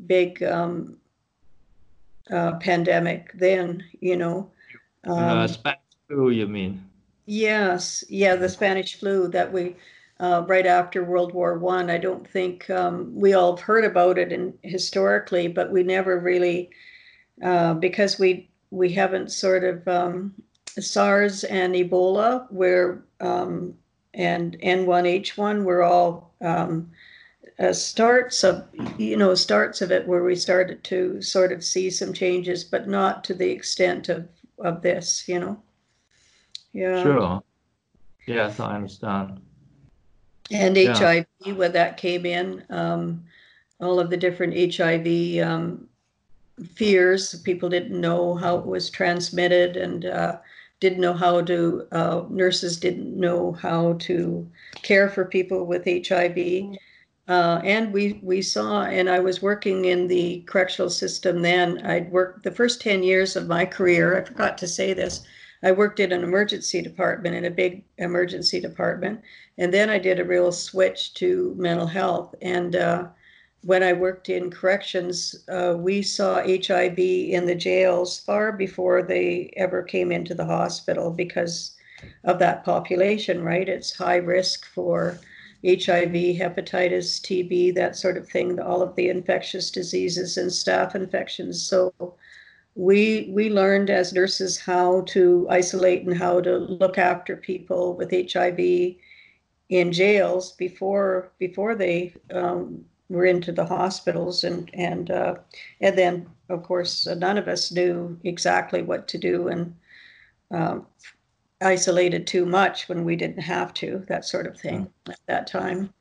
big 0.06 0.42
um, 0.42 0.96
uh, 2.30 2.52
pandemic 2.58 3.32
then 3.34 3.82
you 4.00 4.16
know 4.16 4.50
uh, 5.06 5.12
um, 5.12 5.74
flu, 6.08 6.30
you 6.30 6.46
mean? 6.46 6.84
Yes, 7.32 8.02
yeah, 8.08 8.34
the 8.34 8.48
Spanish 8.48 8.96
flu 8.96 9.28
that 9.28 9.52
we 9.52 9.76
uh, 10.18 10.44
right 10.48 10.66
after 10.66 11.04
World 11.04 11.32
War 11.32 11.56
One. 11.60 11.88
I. 11.88 11.96
don't 11.96 12.28
think 12.28 12.68
um, 12.68 13.14
we 13.14 13.34
all 13.34 13.54
have 13.54 13.64
heard 13.64 13.84
about 13.84 14.18
it 14.18 14.32
and 14.32 14.58
historically, 14.62 15.46
but 15.46 15.70
we 15.70 15.84
never 15.84 16.18
really 16.18 16.70
uh, 17.40 17.74
because 17.74 18.18
we 18.18 18.50
we 18.72 18.90
haven't 18.90 19.30
sort 19.30 19.62
of 19.62 19.86
um, 19.86 20.34
SARS 20.66 21.44
and 21.44 21.76
Ebola 21.76 22.50
where 22.50 23.04
um, 23.20 23.74
and 24.12 24.58
N1H1 24.58 25.62
were 25.62 25.84
all 25.84 26.34
um, 26.40 26.90
uh, 27.60 27.72
starts 27.72 28.42
of 28.42 28.66
you 28.98 29.16
know 29.16 29.36
starts 29.36 29.80
of 29.80 29.92
it 29.92 30.08
where 30.08 30.24
we 30.24 30.34
started 30.34 30.82
to 30.82 31.22
sort 31.22 31.52
of 31.52 31.62
see 31.62 31.90
some 31.90 32.12
changes, 32.12 32.64
but 32.64 32.88
not 32.88 33.22
to 33.22 33.34
the 33.34 33.50
extent 33.52 34.08
of 34.08 34.26
of 34.58 34.82
this, 34.82 35.28
you 35.28 35.38
know. 35.38 35.62
Yeah. 36.72 37.02
Sure. 37.02 37.42
Yes, 38.26 38.60
I 38.60 38.76
understand. 38.76 39.40
And 40.50 40.76
Yeah. 40.76 40.94
HIV, 40.94 41.56
when 41.56 41.72
that 41.72 41.96
came 41.96 42.26
in, 42.26 42.64
um, 42.70 43.24
all 43.80 43.98
of 43.98 44.10
the 44.10 44.16
different 44.16 44.74
HIV 44.74 45.38
um, 45.46 45.88
fears, 46.74 47.40
people 47.42 47.68
didn't 47.68 47.98
know 47.98 48.34
how 48.34 48.58
it 48.58 48.66
was 48.66 48.90
transmitted, 48.90 49.76
and 49.76 50.04
uh, 50.04 50.38
didn't 50.80 51.00
know 51.00 51.12
how 51.12 51.40
to, 51.42 51.86
uh, 51.92 52.24
nurses 52.28 52.78
didn't 52.78 53.18
know 53.18 53.52
how 53.52 53.94
to 53.94 54.48
care 54.82 55.08
for 55.08 55.24
people 55.24 55.66
with 55.66 55.84
HIV. 55.84 56.76
Uh, 57.28 57.60
and 57.62 57.92
we, 57.92 58.18
we 58.22 58.42
saw, 58.42 58.82
and 58.82 59.08
I 59.08 59.20
was 59.20 59.40
working 59.40 59.84
in 59.84 60.08
the 60.08 60.40
correctional 60.46 60.90
system 60.90 61.42
then. 61.42 61.86
I'd 61.86 62.10
worked 62.10 62.42
the 62.42 62.50
first 62.50 62.80
10 62.80 63.02
years 63.02 63.36
of 63.36 63.46
my 63.46 63.64
career, 63.64 64.20
I 64.20 64.24
forgot 64.24 64.58
to 64.58 64.66
say 64.66 64.94
this. 64.94 65.22
I 65.62 65.72
worked 65.72 66.00
in 66.00 66.12
an 66.12 66.24
emergency 66.24 66.80
department, 66.80 67.34
in 67.34 67.44
a 67.44 67.50
big 67.50 67.84
emergency 67.98 68.60
department. 68.60 69.20
And 69.58 69.74
then 69.74 69.90
I 69.90 69.98
did 69.98 70.18
a 70.18 70.24
real 70.24 70.52
switch 70.52 71.14
to 71.14 71.54
mental 71.58 71.86
health. 71.86 72.34
And 72.40 72.76
uh, 72.76 73.08
when 73.62 73.82
I 73.82 73.92
worked 73.92 74.30
in 74.30 74.50
corrections, 74.50 75.44
uh, 75.48 75.74
we 75.76 76.00
saw 76.02 76.36
HIV 76.36 76.98
in 76.98 77.44
the 77.46 77.54
jails 77.54 78.20
far 78.20 78.52
before 78.52 79.02
they 79.02 79.52
ever 79.56 79.82
came 79.82 80.10
into 80.10 80.34
the 80.34 80.46
hospital 80.46 81.10
because 81.10 81.76
of 82.24 82.38
that 82.38 82.64
population, 82.64 83.44
right? 83.44 83.68
It's 83.68 83.94
high 83.94 84.16
risk 84.16 84.64
for 84.64 85.18
HIV, 85.62 86.38
hepatitis, 86.38 87.20
TB, 87.20 87.74
that 87.74 87.96
sort 87.96 88.16
of 88.16 88.26
thing, 88.26 88.58
all 88.58 88.80
of 88.80 88.96
the 88.96 89.10
infectious 89.10 89.70
diseases 89.70 90.38
and 90.38 90.50
staph 90.50 90.94
infections. 90.94 91.62
So 91.62 91.92
we 92.74 93.30
we 93.32 93.50
learned 93.50 93.90
as 93.90 94.12
nurses 94.12 94.58
how 94.58 95.02
to 95.02 95.46
isolate 95.50 96.06
and 96.06 96.16
how 96.16 96.40
to 96.40 96.56
look 96.58 96.98
after 96.98 97.36
people 97.36 97.96
with 97.96 98.10
HIV 98.10 98.58
in 99.68 99.92
jails 99.92 100.52
before 100.52 101.32
before 101.38 101.74
they 101.74 102.14
um, 102.32 102.84
were 103.08 103.24
into 103.24 103.52
the 103.52 103.64
hospitals 103.64 104.44
and 104.44 104.70
and 104.74 105.10
uh, 105.10 105.34
and 105.80 105.98
then 105.98 106.28
of 106.48 106.62
course 106.62 107.06
none 107.06 107.38
of 107.38 107.48
us 107.48 107.72
knew 107.72 108.18
exactly 108.24 108.82
what 108.82 109.08
to 109.08 109.18
do 109.18 109.48
and 109.48 109.74
um, 110.52 110.86
isolated 111.60 112.26
too 112.26 112.46
much 112.46 112.88
when 112.88 113.04
we 113.04 113.16
didn't 113.16 113.42
have 113.42 113.74
to, 113.74 114.04
that 114.08 114.24
sort 114.24 114.46
of 114.46 114.58
thing 114.58 114.90
mm. 115.06 115.12
at 115.12 115.20
that 115.26 115.46
time. 115.46 115.92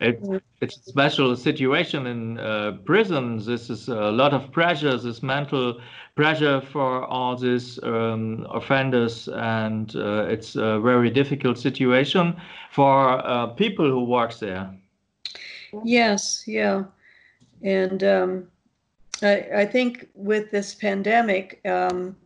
It, 0.00 0.18
it's 0.62 0.78
a 0.78 0.90
special 0.90 1.36
situation 1.36 2.06
in 2.06 2.38
uh, 2.38 2.78
prisons. 2.86 3.44
This 3.44 3.68
is 3.68 3.88
a 3.88 4.10
lot 4.10 4.32
of 4.32 4.50
pressure, 4.50 4.96
this 4.96 5.22
mental 5.22 5.78
pressure 6.14 6.62
for 6.62 7.04
all 7.04 7.36
these 7.36 7.78
um, 7.82 8.46
offenders, 8.50 9.28
and 9.28 9.94
uh, 9.94 10.24
it's 10.26 10.56
a 10.56 10.80
very 10.80 11.10
difficult 11.10 11.58
situation 11.58 12.34
for 12.70 13.26
uh, 13.26 13.48
people 13.48 13.86
who 13.90 14.04
work 14.04 14.38
there. 14.38 14.74
Yes, 15.84 16.44
yeah, 16.46 16.84
and 17.62 18.02
um, 18.02 18.48
I, 19.22 19.48
I, 19.54 19.66
think 19.66 20.08
with 20.14 20.50
this 20.50 20.74
pandemic, 20.74 21.60
um, 21.66 22.16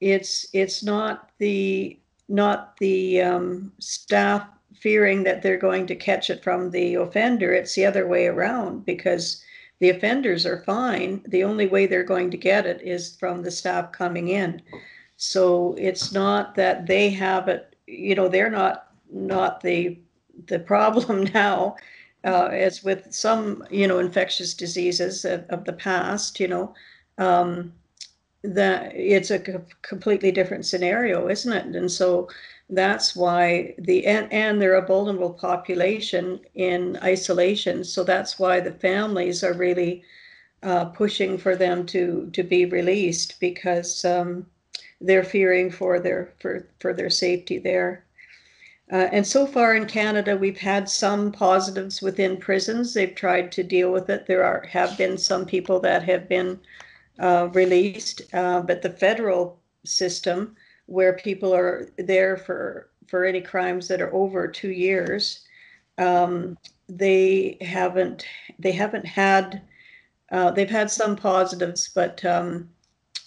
it's 0.00 0.46
it's 0.54 0.82
not 0.82 1.30
the 1.38 1.98
not 2.28 2.76
the 2.78 3.20
um, 3.20 3.72
staff 3.78 4.46
fearing 4.80 5.22
that 5.24 5.42
they're 5.42 5.58
going 5.58 5.86
to 5.86 5.94
catch 5.94 6.30
it 6.30 6.42
from 6.42 6.70
the 6.70 6.94
offender. 6.94 7.52
It's 7.52 7.74
the 7.74 7.86
other 7.86 8.06
way 8.06 8.26
around 8.26 8.84
because 8.84 9.44
the 9.78 9.90
offenders 9.90 10.46
are 10.46 10.62
fine. 10.64 11.22
The 11.26 11.44
only 11.44 11.66
way 11.66 11.86
they're 11.86 12.02
going 12.02 12.30
to 12.30 12.36
get 12.36 12.66
it 12.66 12.80
is 12.82 13.16
from 13.16 13.42
the 13.42 13.50
staff 13.50 13.92
coming 13.92 14.28
in. 14.28 14.62
So 15.16 15.74
it's 15.78 16.12
not 16.12 16.54
that 16.54 16.86
they 16.86 17.10
have 17.10 17.48
it. 17.48 17.76
You 17.86 18.14
know, 18.14 18.28
they're 18.28 18.50
not 18.50 18.88
not 19.12 19.60
the 19.60 19.98
the 20.46 20.58
problem 20.58 21.24
now. 21.34 21.76
Uh, 22.22 22.48
as 22.52 22.84
with 22.84 23.10
some, 23.14 23.64
you 23.70 23.88
know, 23.88 23.98
infectious 23.98 24.52
diseases 24.52 25.24
of, 25.24 25.42
of 25.48 25.64
the 25.64 25.72
past, 25.72 26.38
you 26.38 26.46
know, 26.46 26.74
um, 27.16 27.72
that 28.44 28.94
it's 28.94 29.30
a 29.30 29.62
completely 29.80 30.30
different 30.30 30.66
scenario, 30.66 31.28
isn't 31.28 31.52
it? 31.52 31.74
And 31.74 31.90
so 31.90 32.28
that's 32.70 33.16
why 33.16 33.74
the 33.78 34.06
and, 34.06 34.32
and 34.32 34.60
they're 34.60 34.74
a 34.74 34.86
vulnerable 34.86 35.32
population 35.32 36.40
in 36.54 36.98
isolation. 37.02 37.84
So 37.84 38.04
that's 38.04 38.38
why 38.38 38.60
the 38.60 38.72
families 38.72 39.42
are 39.44 39.52
really 39.54 40.02
uh, 40.62 40.86
pushing 40.86 41.38
for 41.38 41.56
them 41.56 41.86
to 41.86 42.30
to 42.32 42.42
be 42.42 42.64
released 42.66 43.40
because 43.40 44.04
um, 44.04 44.46
they're 45.00 45.24
fearing 45.24 45.70
for 45.70 45.98
their 45.98 46.32
for 46.40 46.66
for 46.78 46.92
their 46.92 47.10
safety 47.10 47.58
there. 47.58 48.04
Uh, 48.92 49.08
and 49.12 49.26
so 49.26 49.46
far 49.46 49.76
in 49.76 49.86
Canada, 49.86 50.36
we've 50.36 50.58
had 50.58 50.88
some 50.88 51.30
positives 51.30 52.02
within 52.02 52.36
prisons. 52.36 52.92
They've 52.92 53.14
tried 53.14 53.52
to 53.52 53.62
deal 53.62 53.92
with 53.92 54.10
it. 54.10 54.26
There 54.26 54.44
are 54.44 54.66
have 54.68 54.98
been 54.98 55.16
some 55.16 55.46
people 55.46 55.80
that 55.80 56.02
have 56.02 56.28
been 56.28 56.58
uh, 57.18 57.48
released, 57.52 58.22
uh, 58.32 58.60
but 58.62 58.82
the 58.82 58.90
federal 58.90 59.60
system, 59.84 60.56
where 60.90 61.12
people 61.12 61.54
are 61.54 61.88
there 61.98 62.36
for 62.36 62.90
for 63.06 63.24
any 63.24 63.40
crimes 63.40 63.88
that 63.88 64.00
are 64.00 64.12
over 64.12 64.48
two 64.48 64.70
years, 64.70 65.40
um, 65.98 66.58
they 66.88 67.56
haven't 67.60 68.26
they 68.58 68.72
haven't 68.72 69.06
had 69.06 69.62
uh, 70.32 70.50
they've 70.50 70.70
had 70.70 70.90
some 70.90 71.16
positives, 71.16 71.90
but 71.94 72.24
um, 72.24 72.68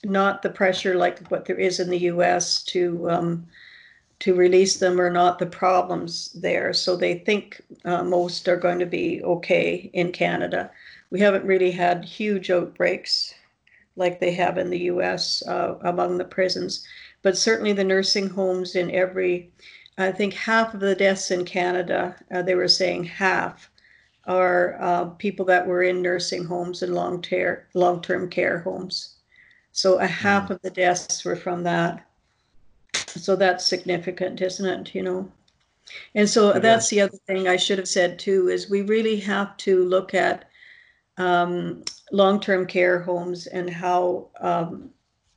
not 0.03 0.41
the 0.41 0.49
pressure 0.49 0.95
like 0.95 1.25
what 1.29 1.45
there 1.45 1.59
is 1.59 1.79
in 1.79 1.89
the 1.89 1.99
U.S. 1.99 2.63
to 2.63 3.09
um, 3.09 3.47
to 4.19 4.35
release 4.35 4.77
them 4.77 4.99
or 4.99 5.09
not 5.09 5.39
the 5.39 5.45
problems 5.45 6.33
there. 6.33 6.73
So 6.73 6.95
they 6.97 7.15
think 7.19 7.61
uh, 7.85 8.03
most 8.03 8.47
are 8.47 8.57
going 8.57 8.79
to 8.79 8.85
be 8.85 9.21
okay 9.23 9.89
in 9.93 10.11
Canada. 10.11 10.69
We 11.11 11.19
haven't 11.21 11.45
really 11.45 11.71
had 11.71 12.03
huge 12.03 12.49
outbreaks 12.49 13.33
like 13.95 14.19
they 14.19 14.31
have 14.31 14.57
in 14.57 14.69
the 14.69 14.79
US 14.79 15.43
uh, 15.47 15.75
among 15.81 16.17
the 16.17 16.25
prisons. 16.25 16.85
But 17.23 17.37
certainly 17.37 17.73
the 17.73 17.83
nursing 17.83 18.29
homes 18.29 18.75
in 18.75 18.91
every, 18.91 19.51
I 19.97 20.11
think 20.11 20.33
half 20.33 20.73
of 20.73 20.81
the 20.81 20.93
deaths 20.95 21.31
in 21.31 21.45
Canada, 21.45 22.15
uh, 22.31 22.41
they 22.43 22.55
were 22.55 22.67
saying 22.67 23.05
half 23.05 23.71
are 24.25 24.77
uh, 24.79 25.05
people 25.05 25.45
that 25.45 25.65
were 25.65 25.83
in 25.83 26.01
nursing 26.01 26.45
homes 26.45 26.81
and 26.83 26.93
long 26.93 27.21
ter- 27.21 27.65
long-term 27.73 28.29
care 28.29 28.59
homes. 28.59 29.15
So 29.71 29.99
a 29.99 30.05
half 30.05 30.47
mm. 30.47 30.51
of 30.51 30.61
the 30.61 30.69
deaths 30.69 31.25
were 31.25 31.35
from 31.35 31.63
that. 31.63 32.05
So 33.07 33.35
that's 33.35 33.67
significant, 33.67 34.41
isn't 34.41 34.65
it? 34.65 34.95
You 34.95 35.03
know. 35.03 35.31
And 36.15 36.29
so 36.29 36.53
that's 36.53 36.89
the 36.89 37.01
other 37.01 37.17
thing 37.27 37.47
I 37.47 37.57
should 37.57 37.77
have 37.77 37.89
said 37.89 38.17
too 38.17 38.49
is 38.49 38.69
we 38.69 38.81
really 38.83 39.19
have 39.19 39.55
to 39.57 39.83
look 39.83 40.13
at 40.13 40.49
um, 41.17 41.83
long-term 42.11 42.67
care 42.67 42.99
homes 42.99 43.47
and 43.47 43.69
how 43.69 44.29
um, 44.39 44.89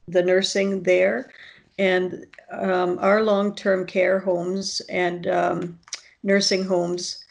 the 0.07 0.23
nursing 0.23 0.83
there 0.85 1.31
and 1.79 2.27
um, 2.51 2.99
our 3.01 3.23
long-term 3.23 3.87
care 3.87 4.19
homes 4.19 4.81
and 4.89 5.27
um, 5.27 5.79
nursing 6.23 6.65
homes 6.65 7.25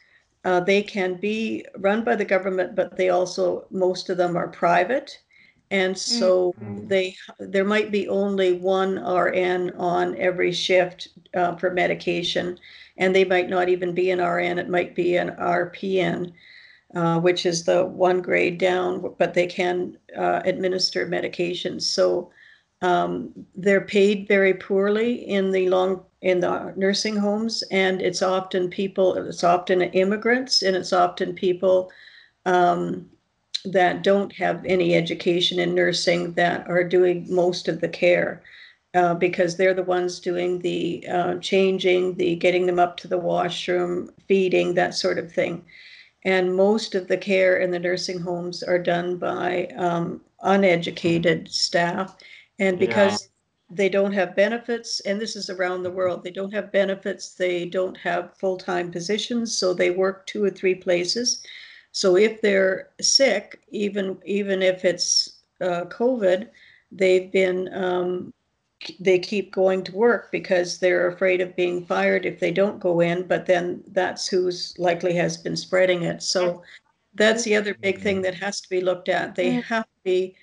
uh, 0.43 0.59
they 0.59 0.83
can 0.83 1.15
be 1.15 1.65
run 1.79 2.03
by 2.03 2.15
the 2.15 2.25
government 2.25 2.75
but 2.75 2.95
they 2.95 3.09
also 3.09 3.65
most 3.71 4.09
of 4.09 4.17
them 4.17 4.35
are 4.35 4.47
private 4.47 5.19
and 5.71 5.97
so 5.97 6.53
mm. 6.61 6.87
they 6.87 7.15
there 7.39 7.65
might 7.65 7.91
be 7.91 8.07
only 8.07 8.53
one 8.53 8.97
rn 8.97 9.71
on 9.77 10.15
every 10.17 10.51
shift 10.51 11.07
uh, 11.33 11.55
for 11.55 11.71
medication 11.71 12.57
and 12.97 13.15
they 13.15 13.25
might 13.25 13.49
not 13.49 13.67
even 13.67 13.93
be 13.93 14.11
an 14.11 14.19
rn 14.19 14.59
it 14.59 14.69
might 14.69 14.93
be 14.95 15.17
an 15.17 15.31
rpn 15.31 16.31
uh, 16.95 17.19
which 17.19 17.45
is 17.45 17.65
the 17.65 17.85
one 17.85 18.21
grade 18.21 18.57
down, 18.57 19.13
but 19.17 19.33
they 19.33 19.47
can 19.47 19.97
uh, 20.17 20.41
administer 20.45 21.05
medications. 21.05 21.81
So 21.81 22.31
um, 22.81 23.31
they're 23.55 23.81
paid 23.81 24.27
very 24.27 24.53
poorly 24.53 25.13
in 25.27 25.51
the 25.51 25.69
long 25.69 26.03
in 26.21 26.39
the 26.39 26.73
nursing 26.75 27.15
homes, 27.15 27.63
and 27.71 28.01
it's 28.01 28.21
often 28.21 28.69
people, 28.69 29.15
it's 29.15 29.43
often 29.43 29.81
immigrants, 29.81 30.63
and 30.63 30.75
it's 30.75 30.91
often 30.91 31.33
people 31.33 31.91
um, 32.45 33.07
that 33.63 34.03
don't 34.03 34.33
have 34.33 34.65
any 34.65 34.95
education 34.95 35.59
in 35.59 35.75
nursing 35.75 36.33
that 36.33 36.67
are 36.67 36.83
doing 36.83 37.27
most 37.29 37.67
of 37.67 37.81
the 37.81 37.89
care. 37.89 38.41
Uh, 38.95 39.13
because 39.13 39.57
they're 39.57 39.73
the 39.73 39.83
ones 39.83 40.21
doing 40.21 40.59
the 40.59 41.05
uh, 41.11 41.35
changing, 41.39 42.15
the 42.15 42.33
getting 42.37 42.65
them 42.65 42.79
up 42.79 42.95
to 42.95 43.09
the 43.09 43.17
washroom, 43.17 44.09
feeding, 44.25 44.73
that 44.73 44.93
sort 44.95 45.19
of 45.19 45.29
thing 45.29 45.61
and 46.25 46.55
most 46.55 46.95
of 46.95 47.07
the 47.07 47.17
care 47.17 47.57
in 47.57 47.71
the 47.71 47.79
nursing 47.79 48.19
homes 48.19 48.63
are 48.63 48.79
done 48.79 49.17
by 49.17 49.67
um, 49.77 50.19
uneducated 50.41 51.49
staff 51.49 52.17
and 52.59 52.79
because 52.79 53.21
yeah. 53.21 53.75
they 53.75 53.89
don't 53.89 54.13
have 54.13 54.35
benefits 54.35 54.99
and 55.01 55.19
this 55.19 55.35
is 55.35 55.49
around 55.49 55.83
the 55.83 55.91
world 55.91 56.23
they 56.23 56.31
don't 56.31 56.53
have 56.53 56.71
benefits 56.71 57.33
they 57.33 57.65
don't 57.65 57.97
have 57.97 58.37
full-time 58.37 58.91
positions 58.91 59.57
so 59.57 59.73
they 59.73 59.89
work 59.89 60.25
two 60.25 60.43
or 60.43 60.49
three 60.49 60.75
places. 60.75 61.43
So 61.91 62.17
if 62.17 62.41
they're 62.41 62.89
sick 63.01 63.59
even 63.69 64.17
even 64.25 64.61
if 64.61 64.85
it's 64.85 65.41
uh, 65.61 65.85
covid 65.85 66.49
they've 66.91 67.31
been 67.31 67.73
um, 67.73 68.33
they 68.99 69.17
keep 69.17 69.53
going 69.53 69.83
to 69.83 69.95
work 69.95 70.31
because 70.31 70.77
they're 70.77 71.07
afraid 71.07 71.41
of 71.41 71.55
being 71.55 71.85
fired 71.85 72.25
if 72.25 72.39
they 72.39 72.51
don't 72.51 72.79
go 72.79 72.99
in 72.99 73.25
but 73.25 73.45
then 73.45 73.83
that's 73.87 74.27
who's 74.27 74.77
likely 74.77 75.13
has 75.13 75.37
been 75.37 75.55
spreading 75.55 76.03
it. 76.03 76.21
So 76.21 76.61
that's 77.15 77.43
the 77.43 77.55
other 77.55 77.73
big 77.73 78.01
thing 78.01 78.21
that 78.23 78.35
has 78.35 78.61
to 78.61 78.69
be 78.69 78.81
looked 78.81 79.09
at. 79.09 79.35
They 79.35 79.51
have 79.51 79.83
to 79.83 79.99
be 80.03 80.35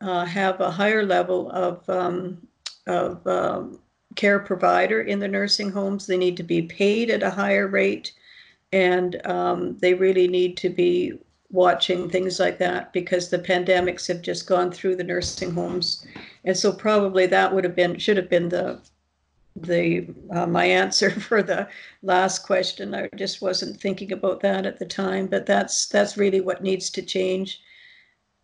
uh, 0.00 0.24
have 0.24 0.60
a 0.60 0.70
higher 0.70 1.04
level 1.04 1.50
of 1.50 1.88
um, 1.88 2.46
of 2.86 3.26
um, 3.26 3.78
care 4.16 4.38
provider 4.38 5.02
in 5.02 5.18
the 5.18 5.28
nursing 5.28 5.70
homes. 5.70 6.06
They 6.06 6.16
need 6.16 6.36
to 6.38 6.42
be 6.42 6.62
paid 6.62 7.10
at 7.10 7.22
a 7.22 7.30
higher 7.30 7.68
rate, 7.68 8.12
and 8.72 9.24
um, 9.26 9.76
they 9.78 9.94
really 9.94 10.28
need 10.28 10.56
to 10.58 10.70
be 10.70 11.18
watching 11.50 12.08
things 12.08 12.38
like 12.38 12.58
that 12.58 12.92
because 12.92 13.28
the 13.28 13.38
pandemics 13.38 14.06
have 14.06 14.22
just 14.22 14.46
gone 14.46 14.70
through 14.70 14.96
the 14.96 15.04
nursing 15.04 15.50
homes, 15.50 16.06
and 16.44 16.56
so 16.56 16.72
probably 16.72 17.26
that 17.26 17.54
would 17.54 17.64
have 17.64 17.76
been 17.76 17.98
should 17.98 18.16
have 18.16 18.30
been 18.30 18.48
the 18.48 18.80
the 19.56 20.06
uh, 20.30 20.46
my 20.46 20.64
answer 20.64 21.10
for 21.28 21.42
the 21.42 21.68
last 22.02 22.44
question. 22.44 22.94
I 22.94 23.08
just 23.16 23.42
wasn't 23.42 23.80
thinking 23.80 24.12
about 24.12 24.40
that 24.40 24.66
at 24.66 24.78
the 24.78 24.86
time, 24.86 25.26
but 25.26 25.46
that's 25.46 25.86
that's 25.88 26.16
really 26.16 26.40
what 26.40 26.62
needs 26.62 26.90
to 26.90 27.02
change 27.02 27.60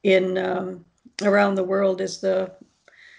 in 0.02 0.38
um, 0.38 0.84
around 1.22 1.54
the 1.54 1.64
world 1.64 2.00
is 2.00 2.20
the 2.20 2.52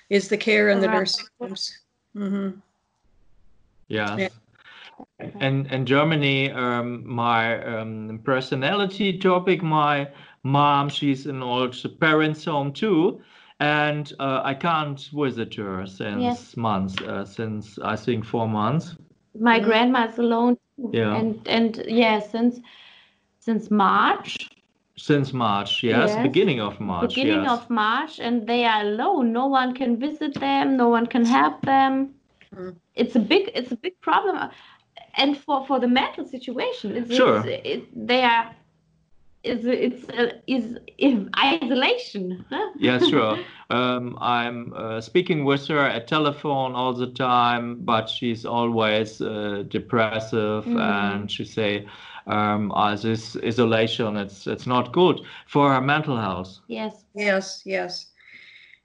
is 0.09 0.29
the 0.29 0.37
care 0.37 0.69
in 0.69 0.79
the 0.79 0.87
nursing 0.87 1.25
homes. 1.39 1.79
Mm-hmm. 2.15 2.59
Yes. 3.87 4.19
Yeah. 4.19 5.29
And 5.39 5.67
and 5.71 5.87
Germany, 5.87 6.51
um, 6.51 7.07
my 7.07 7.63
um, 7.63 8.19
personality 8.23 9.17
topic, 9.17 9.61
my 9.61 10.09
mom, 10.43 10.89
she's 10.89 11.27
in 11.27 11.43
old 11.43 11.75
parents' 11.99 12.45
home 12.45 12.71
too 12.71 13.21
and 13.59 14.13
uh, 14.19 14.41
I 14.43 14.53
can't 14.53 14.99
visit 15.13 15.55
her 15.55 15.85
since 15.87 16.21
yes. 16.21 16.57
months, 16.57 17.01
uh, 17.01 17.25
since 17.25 17.79
I 17.79 17.95
think 17.95 18.25
four 18.25 18.47
months. 18.47 18.95
My 19.39 19.59
grandma's 19.59 20.17
alone. 20.17 20.57
Yeah. 20.91 21.15
And 21.15 21.47
and 21.47 21.83
yeah, 21.87 22.19
since 22.19 22.59
since 23.39 23.71
March. 23.71 24.49
Since 24.99 25.31
March, 25.31 25.83
yes, 25.83 26.09
yes. 26.09 26.23
beginning 26.23 26.59
of 26.59 26.79
March. 26.79 27.13
Beginning 27.13 27.43
yes. 27.43 27.51
of 27.51 27.69
March, 27.69 28.19
and 28.19 28.47
they 28.47 28.65
are 28.65 28.81
alone. 28.81 29.31
No 29.31 29.45
one 29.45 29.75
can 29.75 29.99
visit 29.99 30.33
them. 30.33 30.75
No 30.75 30.89
one 30.89 31.05
can 31.05 31.23
help 31.23 31.61
them. 31.61 32.15
Mm. 32.55 32.75
It's 32.95 33.15
a 33.15 33.19
big, 33.19 33.51
it's 33.53 33.71
a 33.71 33.75
big 33.75 33.99
problem, 34.01 34.49
and 35.15 35.37
for 35.37 35.65
for 35.67 35.79
the 35.79 35.87
mental 35.87 36.25
situation, 36.25 36.95
it's, 36.95 37.13
sure. 37.13 37.45
It's, 37.45 37.67
it, 37.67 38.07
they 38.07 38.23
are 38.23 38.55
is 39.43 39.65
it's 39.65 40.09
uh, 40.09 40.31
is, 40.47 40.77
is 40.97 41.27
isolation. 41.37 42.45
yeah, 42.77 42.99
sure. 42.99 43.37
Um, 43.69 44.17
I'm 44.21 44.73
uh, 44.77 45.01
speaking 45.01 45.43
with 45.43 45.67
her 45.67 45.81
at 45.81 46.07
telephone 46.07 46.73
all 46.73 46.93
the 46.93 47.07
time, 47.07 47.79
but 47.81 48.07
she's 48.07 48.45
always 48.45 49.19
uh, 49.19 49.65
depressive, 49.67 50.63
mm. 50.63 50.79
and 50.79 51.29
she 51.29 51.43
say, 51.43 51.85
um, 52.27 52.71
uh, 52.71 52.95
"This 52.95 53.35
isolation, 53.37 54.17
it's 54.17 54.47
it's 54.47 54.67
not 54.67 54.91
good 54.91 55.21
for 55.47 55.71
our 55.71 55.81
mental 55.81 56.17
health." 56.17 56.59
Yes. 56.67 57.03
Yes. 57.15 57.61
Yes. 57.65 58.07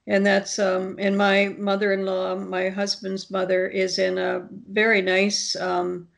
And 0.06 0.26
that's 0.26 0.58
um, 0.58 0.96
and 0.98 1.16
my 1.16 1.54
mother-in-law, 1.58 2.36
my 2.36 2.70
husband's 2.70 3.30
mother, 3.30 3.68
is 3.68 3.98
in 3.98 4.18
a 4.18 4.48
very 4.70 5.00
nice 5.00 5.54
um, 5.56 6.08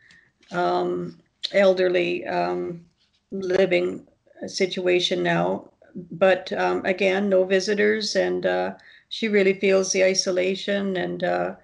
um, 0.53 1.20
elderly 1.53 2.27
um, 2.27 2.85
living 3.31 4.07
situation 4.47 5.22
now. 5.22 5.68
But 6.11 6.53
um, 6.53 6.85
again, 6.87 7.29
no 7.29 7.45
visitors, 7.45 8.16
and 8.16 8.47
uh, 8.47 8.75
she 9.11 9.29
really 9.29 9.53
feels 9.55 9.93
the 9.93 10.05
isolation. 10.05 10.97
And 10.97 11.22
uh, 11.22 11.55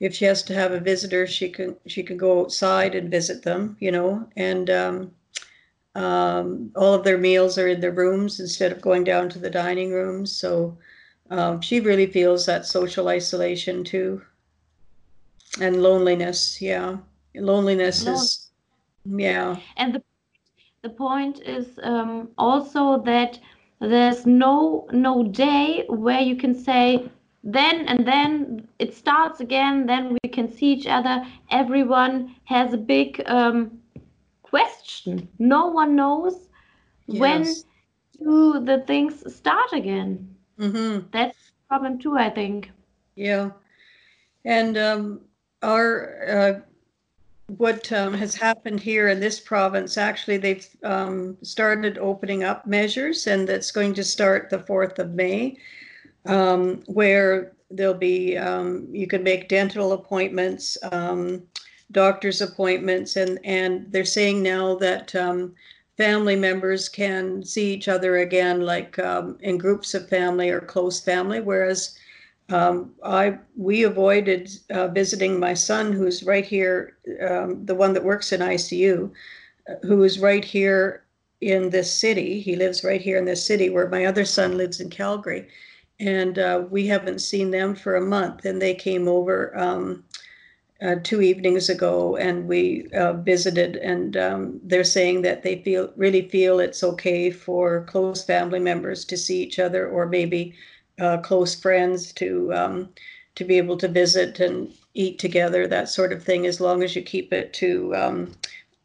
if 0.00 0.14
she 0.14 0.24
has 0.26 0.42
to 0.44 0.54
have 0.54 0.72
a 0.72 0.80
visitor, 0.80 1.26
she 1.26 1.48
can 1.48 1.76
she 1.86 2.02
can 2.02 2.16
go 2.16 2.40
outside 2.40 2.94
and 2.94 3.10
visit 3.10 3.42
them, 3.42 3.76
you 3.80 3.90
know. 3.90 4.28
And 4.36 4.68
um, 4.70 5.10
um, 5.94 6.70
all 6.76 6.94
of 6.94 7.04
their 7.04 7.18
meals 7.18 7.58
are 7.58 7.68
in 7.68 7.80
their 7.80 7.92
rooms 7.92 8.40
instead 8.40 8.72
of 8.72 8.82
going 8.82 9.04
down 9.04 9.28
to 9.30 9.38
the 9.38 9.50
dining 9.50 9.92
rooms. 9.92 10.32
So 10.32 10.76
um, 11.30 11.60
she 11.60 11.80
really 11.80 12.06
feels 12.06 12.46
that 12.46 12.66
social 12.66 13.08
isolation 13.08 13.84
too, 13.84 14.22
and 15.60 15.82
loneliness. 15.82 16.60
Yeah, 16.60 16.98
loneliness 17.34 18.06
is 18.06 18.50
yeah. 19.04 19.56
And 19.76 19.94
the 19.94 20.02
the 20.82 20.90
point 20.90 21.40
is 21.40 21.78
um, 21.82 22.28
also 22.38 23.02
that 23.02 23.38
there's 23.80 24.26
no 24.26 24.86
no 24.92 25.24
day 25.24 25.84
where 25.88 26.20
you 26.20 26.36
can 26.36 26.54
say 26.54 27.10
then 27.46 27.86
and 27.86 28.06
then 28.06 28.66
it 28.78 28.92
starts 28.94 29.40
again 29.40 29.86
then 29.86 30.16
we 30.22 30.28
can 30.28 30.52
see 30.52 30.72
each 30.72 30.86
other. 30.86 31.24
Everyone 31.50 32.34
has 32.44 32.72
a 32.72 32.78
big 32.78 33.22
um, 33.26 33.78
question. 34.42 35.28
No 35.38 35.68
one 35.68 35.94
knows 35.94 36.48
yes. 37.06 37.20
when 37.20 37.44
do 38.18 38.64
the 38.64 38.82
things 38.86 39.34
start 39.34 39.72
again. 39.72 40.34
Mm-hmm. 40.58 41.06
that's 41.12 41.52
problem 41.68 41.98
too 41.98 42.16
i 42.16 42.30
think. 42.30 42.70
Yeah. 43.14 43.50
And 44.44 44.78
um, 44.78 45.20
our 45.62 46.28
uh, 46.28 46.60
what 47.48 47.90
um, 47.92 48.14
has 48.14 48.34
happened 48.34 48.80
here 48.80 49.08
in 49.08 49.20
this 49.20 49.38
province, 49.38 49.96
actually, 49.96 50.36
they've 50.36 50.68
um, 50.82 51.36
started 51.42 51.98
opening 51.98 52.42
up 52.42 52.66
measures, 52.66 53.26
and 53.26 53.48
that's 53.48 53.70
going 53.70 53.94
to 53.94 54.04
start 54.04 54.50
the 54.50 54.58
4th 54.58 54.98
of 54.98 55.14
May, 55.14 55.56
um, 56.26 56.82
where 56.86 57.52
there'll 57.70 57.94
be, 57.94 58.36
um, 58.36 58.88
you 58.92 59.06
can 59.06 59.22
make 59.22 59.48
dental 59.48 59.92
appointments, 59.92 60.78
um, 60.92 61.42
doctor's 61.92 62.40
appointments, 62.40 63.16
and, 63.16 63.38
and 63.44 63.90
they're 63.92 64.04
saying 64.04 64.42
now 64.42 64.74
that 64.76 65.14
um, 65.14 65.54
family 65.96 66.36
members 66.36 66.88
can 66.88 67.44
see 67.44 67.72
each 67.72 67.88
other 67.88 68.18
again, 68.18 68.60
like 68.60 68.98
in 69.40 69.58
groups 69.58 69.94
of 69.94 70.08
family 70.08 70.50
or 70.50 70.60
close 70.60 71.00
family, 71.00 71.40
whereas 71.40 71.96
um, 72.48 72.94
I 73.02 73.38
we 73.56 73.82
avoided 73.82 74.50
uh, 74.70 74.88
visiting 74.88 75.38
my 75.40 75.54
son, 75.54 75.92
who's 75.92 76.22
right 76.22 76.44
here, 76.44 76.96
um, 77.28 77.64
the 77.66 77.74
one 77.74 77.92
that 77.94 78.04
works 78.04 78.32
in 78.32 78.40
ICU, 78.40 79.10
who 79.82 80.02
is 80.04 80.20
right 80.20 80.44
here 80.44 81.04
in 81.40 81.70
this 81.70 81.92
city. 81.92 82.40
He 82.40 82.54
lives 82.54 82.84
right 82.84 83.00
here 83.00 83.18
in 83.18 83.24
this 83.24 83.44
city, 83.44 83.68
where 83.68 83.88
my 83.88 84.04
other 84.04 84.24
son 84.24 84.56
lives 84.56 84.80
in 84.80 84.90
Calgary, 84.90 85.48
and 85.98 86.38
uh, 86.38 86.64
we 86.70 86.86
haven't 86.86 87.20
seen 87.20 87.50
them 87.50 87.74
for 87.74 87.96
a 87.96 88.00
month. 88.00 88.44
And 88.44 88.60
they 88.60 88.74
came 88.74 89.08
over 89.08 89.56
um, 89.58 90.04
uh, 90.82 90.96
two 91.02 91.22
evenings 91.22 91.68
ago, 91.68 92.16
and 92.16 92.46
we 92.46 92.88
uh, 92.92 93.14
visited. 93.14 93.76
And 93.76 94.16
um, 94.16 94.60
they're 94.62 94.84
saying 94.84 95.22
that 95.22 95.42
they 95.42 95.62
feel 95.62 95.92
really 95.96 96.28
feel 96.28 96.60
it's 96.60 96.84
okay 96.84 97.30
for 97.30 97.84
close 97.84 98.24
family 98.24 98.60
members 98.60 99.04
to 99.06 99.16
see 99.16 99.42
each 99.42 99.58
other, 99.58 99.88
or 99.88 100.06
maybe 100.06 100.54
uh, 101.00 101.18
close 101.18 101.54
friends 101.54 102.12
to 102.14 102.52
um, 102.52 102.88
to 103.34 103.44
be 103.44 103.58
able 103.58 103.76
to 103.76 103.88
visit 103.88 104.40
and 104.40 104.72
eat 104.94 105.18
together, 105.18 105.66
that 105.66 105.88
sort 105.88 106.12
of 106.12 106.22
thing, 106.22 106.46
as 106.46 106.60
long 106.60 106.82
as 106.82 106.96
you 106.96 107.02
keep 107.02 107.32
it 107.32 107.52
to 107.52 107.94
um, 107.94 108.32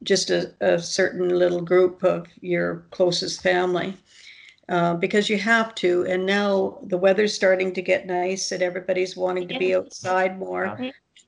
just 0.04 0.30
a, 0.30 0.54
a, 0.60 0.78
certain 0.78 1.30
little 1.30 1.62
group 1.62 2.04
of 2.04 2.28
your 2.42 2.84
closest 2.92 3.42
family. 3.42 3.98
Uh, 4.70 4.94
because 4.94 5.30
you 5.30 5.38
have 5.38 5.76
to, 5.76 6.06
and 6.06 6.26
now 6.26 6.78
the 6.84 6.98
weather's 6.98 7.34
starting 7.34 7.74
to 7.74 7.82
get 7.82 8.08
nice, 8.08 8.52
and 8.52 8.64
everybody's 8.64 9.18
wanting 9.18 9.48
to 9.48 9.60
be 9.60 9.76
outside 9.76 10.40
more. 10.40 10.80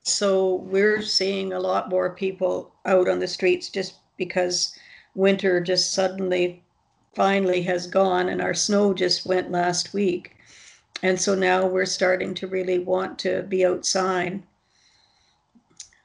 So 0.03 0.55
we're 0.55 1.01
seeing 1.01 1.53
a 1.53 1.59
lot 1.59 1.89
more 1.89 2.15
people 2.15 2.73
out 2.85 3.09
on 3.09 3.19
the 3.19 3.27
streets 3.27 3.69
just 3.69 3.95
because 4.17 4.77
winter 5.15 5.59
just 5.61 5.93
suddenly 5.93 6.63
finally 7.15 7.61
has 7.63 7.87
gone 7.87 8.29
and 8.29 8.41
our 8.41 8.53
snow 8.53 8.93
just 8.93 9.25
went 9.25 9.51
last 9.51 9.93
week. 9.93 10.35
And 11.01 11.19
so 11.19 11.35
now 11.35 11.65
we're 11.65 11.85
starting 11.85 12.33
to 12.35 12.47
really 12.47 12.79
want 12.79 13.19
to 13.19 13.43
be 13.43 13.65
outside. 13.65 14.41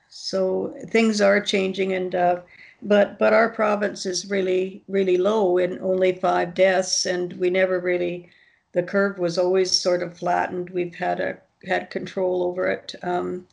So 0.09 0.75
things 0.89 1.21
are 1.21 1.41
changing 1.41 1.93
and 1.93 2.15
uh, 2.15 2.41
but 2.83 3.19
but 3.19 3.33
our 3.33 3.49
province 3.49 4.07
is 4.07 4.31
really 4.31 4.83
really 4.89 5.17
low 5.17 5.59
in 5.59 5.79
only 5.81 6.13
five 6.13 6.55
deaths 6.55 7.07
and 7.07 7.33
we 7.35 7.51
never 7.51 7.81
really 7.81 8.29
the 8.73 8.83
curve 8.83 9.19
was 9.19 9.39
always 9.39 9.71
sort 9.71 10.03
of 10.03 10.17
flattened 10.17 10.71
we've 10.71 10.95
had 10.95 11.21
a 11.21 11.39
had 11.67 11.91
control 11.91 12.43
over 12.45 12.69
it 12.69 12.95
um, 13.03 13.47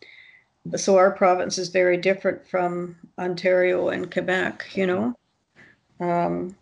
so 0.76 0.98
our 0.98 1.12
province 1.12 1.58
is 1.58 1.70
very 1.70 1.98
different 1.98 2.48
from 2.48 2.96
ontario 3.18 3.90
and 3.90 4.12
quebec 4.12 4.66
you 4.74 4.86
know 4.86 5.16
um, 6.00 6.56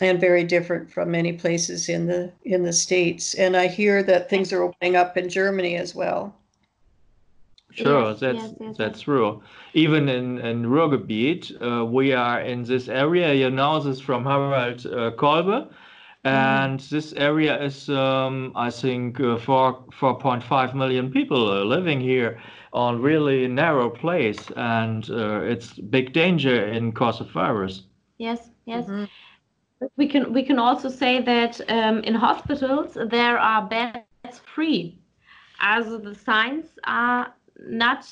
and 0.00 0.20
very 0.20 0.44
different 0.44 0.90
from 0.90 1.10
many 1.10 1.32
places 1.32 1.88
in 1.88 2.06
the 2.06 2.32
in 2.44 2.62
the 2.62 2.72
states. 2.72 3.34
And 3.34 3.56
I 3.56 3.66
hear 3.66 4.02
that 4.04 4.30
things 4.30 4.52
are 4.52 4.62
opening 4.62 4.96
up 4.96 5.16
in 5.16 5.28
Germany 5.28 5.76
as 5.76 5.94
well. 5.94 6.34
Sure, 7.72 8.10
yes, 8.10 8.20
that's 8.20 8.38
yes, 8.38 8.54
yes, 8.60 8.76
that's 8.76 9.00
true. 9.02 9.42
Even 9.74 10.08
in 10.08 10.38
in 10.38 10.64
Ruhrgebiet, 10.64 11.52
uh, 11.60 11.84
we 11.84 12.12
are 12.12 12.40
in 12.40 12.64
this 12.64 12.88
area. 12.88 13.32
You 13.34 13.50
know 13.50 13.80
this 13.80 14.00
from 14.00 14.24
Harald 14.24 14.86
uh, 14.86 15.12
Kolbe, 15.16 15.66
mm-hmm. 15.66 16.28
and 16.28 16.80
mm. 16.80 16.88
this 16.88 17.12
area 17.12 17.62
is, 17.62 17.88
um, 17.88 18.52
I 18.56 18.70
think, 18.70 19.20
uh, 19.20 19.38
four 19.38 19.84
four 19.92 20.18
point 20.18 20.42
five 20.42 20.74
million 20.74 21.10
people 21.10 21.50
uh, 21.50 21.64
living 21.64 22.00
here 22.00 22.40
on 22.72 23.02
really 23.02 23.48
narrow 23.48 23.90
place, 23.90 24.50
and 24.56 25.08
uh, 25.10 25.40
it's 25.42 25.72
big 25.74 26.12
danger 26.12 26.66
in 26.66 26.92
cause 26.92 27.20
of 27.20 27.30
virus. 27.30 27.82
Yes, 28.18 28.50
yes. 28.66 28.84
Mm-hmm 28.86 29.04
we 29.96 30.06
can 30.06 30.32
we 30.32 30.42
can 30.42 30.58
also 30.58 30.88
say 30.88 31.22
that 31.22 31.60
um, 31.70 32.00
in 32.00 32.14
hospitals 32.14 32.96
there 33.10 33.38
are 33.38 33.66
beds 33.66 34.40
free. 34.54 34.98
As 35.62 35.86
the 35.86 36.14
signs 36.14 36.66
are 36.84 37.34
not 37.58 38.06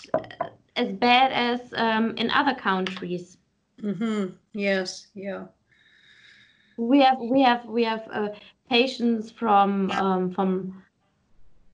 as 0.77 0.93
bad 0.93 1.33
as 1.33 1.61
um, 1.77 2.17
in 2.17 2.31
other 2.31 2.55
countries. 2.55 3.39
Mm-hmm. 3.83 4.35
Yes. 4.53 5.09
Yeah. 5.15 5.45
We 6.77 7.01
have 7.01 7.19
we 7.19 7.43
have 7.43 7.65
we 7.67 7.85
have 7.85 8.09
uh, 8.13 8.29
patients 8.71 9.31
from 9.31 9.91
um, 9.93 10.31
from 10.31 10.83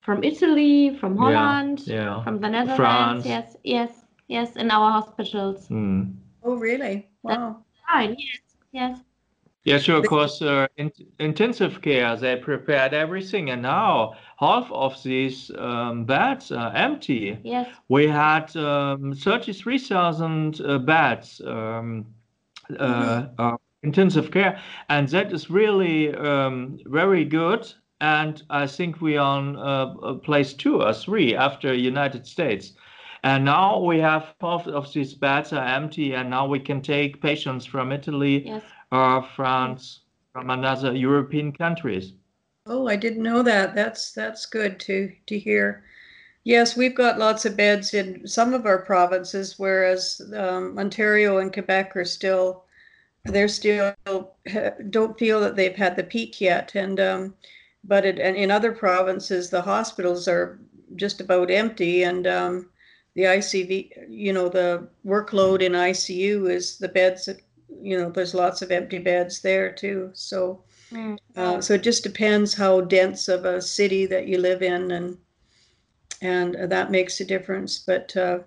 from 0.00 0.22
Italy, 0.22 0.96
from 0.98 1.16
Holland, 1.16 1.82
yeah, 1.86 1.94
yeah. 1.94 2.24
from 2.24 2.40
the 2.40 2.48
Netherlands. 2.48 2.76
France. 2.76 3.26
Yes, 3.26 3.56
yes, 3.64 3.90
yes, 4.28 4.56
in 4.56 4.70
our 4.70 4.90
hospitals. 4.90 5.68
Mm. 5.68 6.14
Oh, 6.42 6.54
really? 6.56 7.08
Wow. 7.22 7.64
Fine. 7.88 8.16
Yes, 8.18 8.40
yes. 8.72 8.98
Yeah, 9.64 9.78
sure. 9.78 9.96
Of 9.96 10.06
course, 10.06 10.42
uh, 10.42 10.66
in, 10.76 10.92
intensive 11.18 11.80
care, 11.80 12.16
they 12.16 12.36
prepared 12.36 12.92
everything, 12.92 13.48
and 13.48 13.62
now 13.62 14.12
half 14.38 14.70
of 14.70 15.02
these 15.02 15.50
um, 15.56 16.04
beds 16.04 16.52
are 16.52 16.74
empty. 16.76 17.38
Yes. 17.42 17.68
We 17.88 18.06
had 18.06 18.54
um, 18.56 19.14
33,000 19.14 20.60
uh, 20.60 20.78
beds, 20.78 21.40
um, 21.46 22.04
uh, 22.78 23.26
uh, 23.38 23.56
intensive 23.82 24.30
care, 24.30 24.60
and 24.90 25.08
that 25.08 25.32
is 25.32 25.48
really 25.48 26.14
um, 26.14 26.78
very 26.84 27.24
good. 27.24 27.72
And 28.02 28.42
I 28.50 28.66
think 28.66 29.00
we 29.00 29.16
are 29.16 29.38
on 29.38 29.56
uh, 29.56 30.14
place 30.16 30.52
two 30.52 30.82
or 30.82 30.92
three 30.92 31.34
after 31.34 31.72
United 31.72 32.26
States. 32.26 32.74
And 33.22 33.46
now 33.46 33.80
we 33.80 33.98
have 34.00 34.34
half 34.42 34.66
of 34.66 34.92
these 34.92 35.14
beds 35.14 35.54
are 35.54 35.64
empty, 35.64 36.12
and 36.14 36.28
now 36.28 36.46
we 36.46 36.58
can 36.58 36.82
take 36.82 37.22
patients 37.22 37.64
from 37.64 37.92
Italy 37.92 38.46
Yes. 38.46 38.62
Or 38.92 39.26
France, 39.36 40.00
from 40.32 40.50
another 40.50 40.94
European 40.94 41.52
countries. 41.52 42.12
Oh, 42.66 42.88
I 42.88 42.96
didn't 42.96 43.22
know 43.22 43.42
that. 43.42 43.74
That's 43.74 44.12
that's 44.12 44.46
good 44.46 44.80
to 44.80 45.12
to 45.26 45.38
hear. 45.38 45.84
Yes, 46.44 46.76
we've 46.76 46.94
got 46.94 47.18
lots 47.18 47.44
of 47.44 47.56
beds 47.56 47.94
in 47.94 48.26
some 48.26 48.52
of 48.52 48.66
our 48.66 48.78
provinces, 48.78 49.58
whereas 49.58 50.20
um, 50.36 50.78
Ontario 50.78 51.38
and 51.38 51.52
Quebec 51.52 51.96
are 51.96 52.04
still 52.04 52.64
they're 53.24 53.48
still 53.48 53.94
don't 54.90 55.18
feel 55.18 55.40
that 55.40 55.56
they've 55.56 55.76
had 55.76 55.96
the 55.96 56.04
peak 56.04 56.40
yet, 56.40 56.74
and 56.74 57.00
um, 57.00 57.34
but 57.84 58.04
it, 58.04 58.18
and 58.18 58.36
in 58.36 58.50
other 58.50 58.72
provinces 58.72 59.50
the 59.50 59.62
hospitals 59.62 60.28
are 60.28 60.58
just 60.96 61.20
about 61.20 61.50
empty, 61.50 62.02
and 62.02 62.26
um, 62.26 62.70
the 63.14 63.22
ICU, 63.22 63.90
you 64.08 64.32
know, 64.32 64.48
the 64.48 64.88
workload 65.06 65.62
in 65.62 65.72
ICU 65.72 66.50
is 66.50 66.78
the 66.78 66.88
beds 66.88 67.26
that 67.26 67.40
you 67.82 67.98
know 67.98 68.10
there's 68.10 68.34
lots 68.34 68.62
of 68.62 68.70
empty 68.70 68.98
beds 68.98 69.40
there 69.42 69.70
too, 69.72 70.10
so. 70.14 70.62
Mm. 70.92 71.18
Uh, 71.36 71.60
so 71.60 71.74
it 71.74 71.82
just 71.82 72.04
depends 72.04 72.54
how 72.54 72.80
dense 72.80 73.26
of 73.26 73.44
a 73.44 73.60
city 73.60 74.06
that 74.06 74.28
you 74.28 74.38
live 74.38 74.62
in, 74.62 74.92
and 74.92 75.18
and 76.22 76.54
that 76.70 76.90
makes 76.90 77.20
a 77.20 77.24
difference. 77.24 77.78
But 77.78 78.16
uh, 78.16 78.38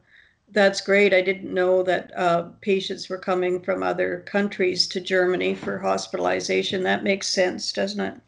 that's 0.52 0.82
great. 0.82 1.14
I 1.14 1.22
didn't 1.22 1.54
know 1.54 1.84
that 1.84 2.12
uh, 2.16 2.44
patients 2.62 3.10
were 3.10 3.18
coming 3.18 3.60
from 3.62 3.84
other 3.84 4.24
countries 4.26 4.88
to 4.90 5.02
Germany 5.02 5.56
for 5.56 5.80
hospitalization. 5.80 6.84
That 6.84 7.04
makes 7.04 7.28
sense, 7.28 7.72
doesn't 7.74 8.00
it? 8.00 8.22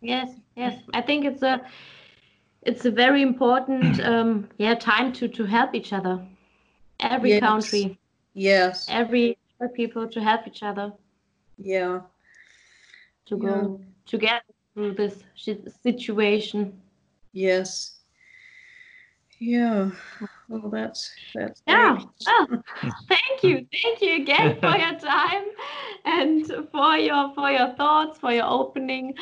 Yes, 0.00 0.30
yes. 0.56 0.78
I 0.92 1.00
think 1.00 1.24
it's 1.24 1.42
a 1.42 1.62
it's 2.62 2.84
a 2.84 2.90
very 2.90 3.22
important 3.22 4.00
um, 4.04 4.48
yeah 4.58 4.74
time 4.74 5.12
to 5.14 5.28
to 5.28 5.44
help 5.44 5.74
each 5.74 5.92
other. 5.92 6.20
Every 7.00 7.30
Yes. 7.30 7.40
country, 7.40 7.98
Yes. 8.34 8.86
every 8.88 9.38
people 9.60 9.96
to 9.98 10.10
help 10.10 10.36
each 10.36 10.54
other 10.54 10.84
Yeah. 11.58 12.00
to 13.26 13.36
Yeah. 13.36 13.38
go 13.38 13.80
together 14.06 14.42
through 14.74 14.94
this 14.94 15.22
situation. 15.82 16.80
Yes. 17.32 17.98
Yeah. 19.38 19.90
Well, 20.48 20.70
that's 20.70 21.10
that's 21.34 21.62
Yeah. 21.66 21.96
great. 21.96 22.06
Oh, 22.28 22.46
thank 23.08 23.42
you, 23.42 23.66
thank 23.82 24.00
you 24.00 24.14
again 24.22 24.56
for 24.60 24.76
your 24.76 24.98
time 24.98 25.44
and 26.04 26.46
for 26.70 26.96
your 26.96 27.32
for 27.34 27.50
your 27.50 27.74
thoughts, 27.74 28.18
for 28.18 28.32
your 28.32 28.46
opening. 28.46 29.14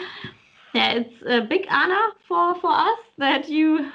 Yeah, 0.75 0.93
it's 0.93 1.23
a 1.27 1.41
big 1.43 1.67
honor 1.71 2.13
for 2.27 2.55
for 2.61 2.71
us 2.71 2.99
that 3.19 3.49
you 3.49 3.91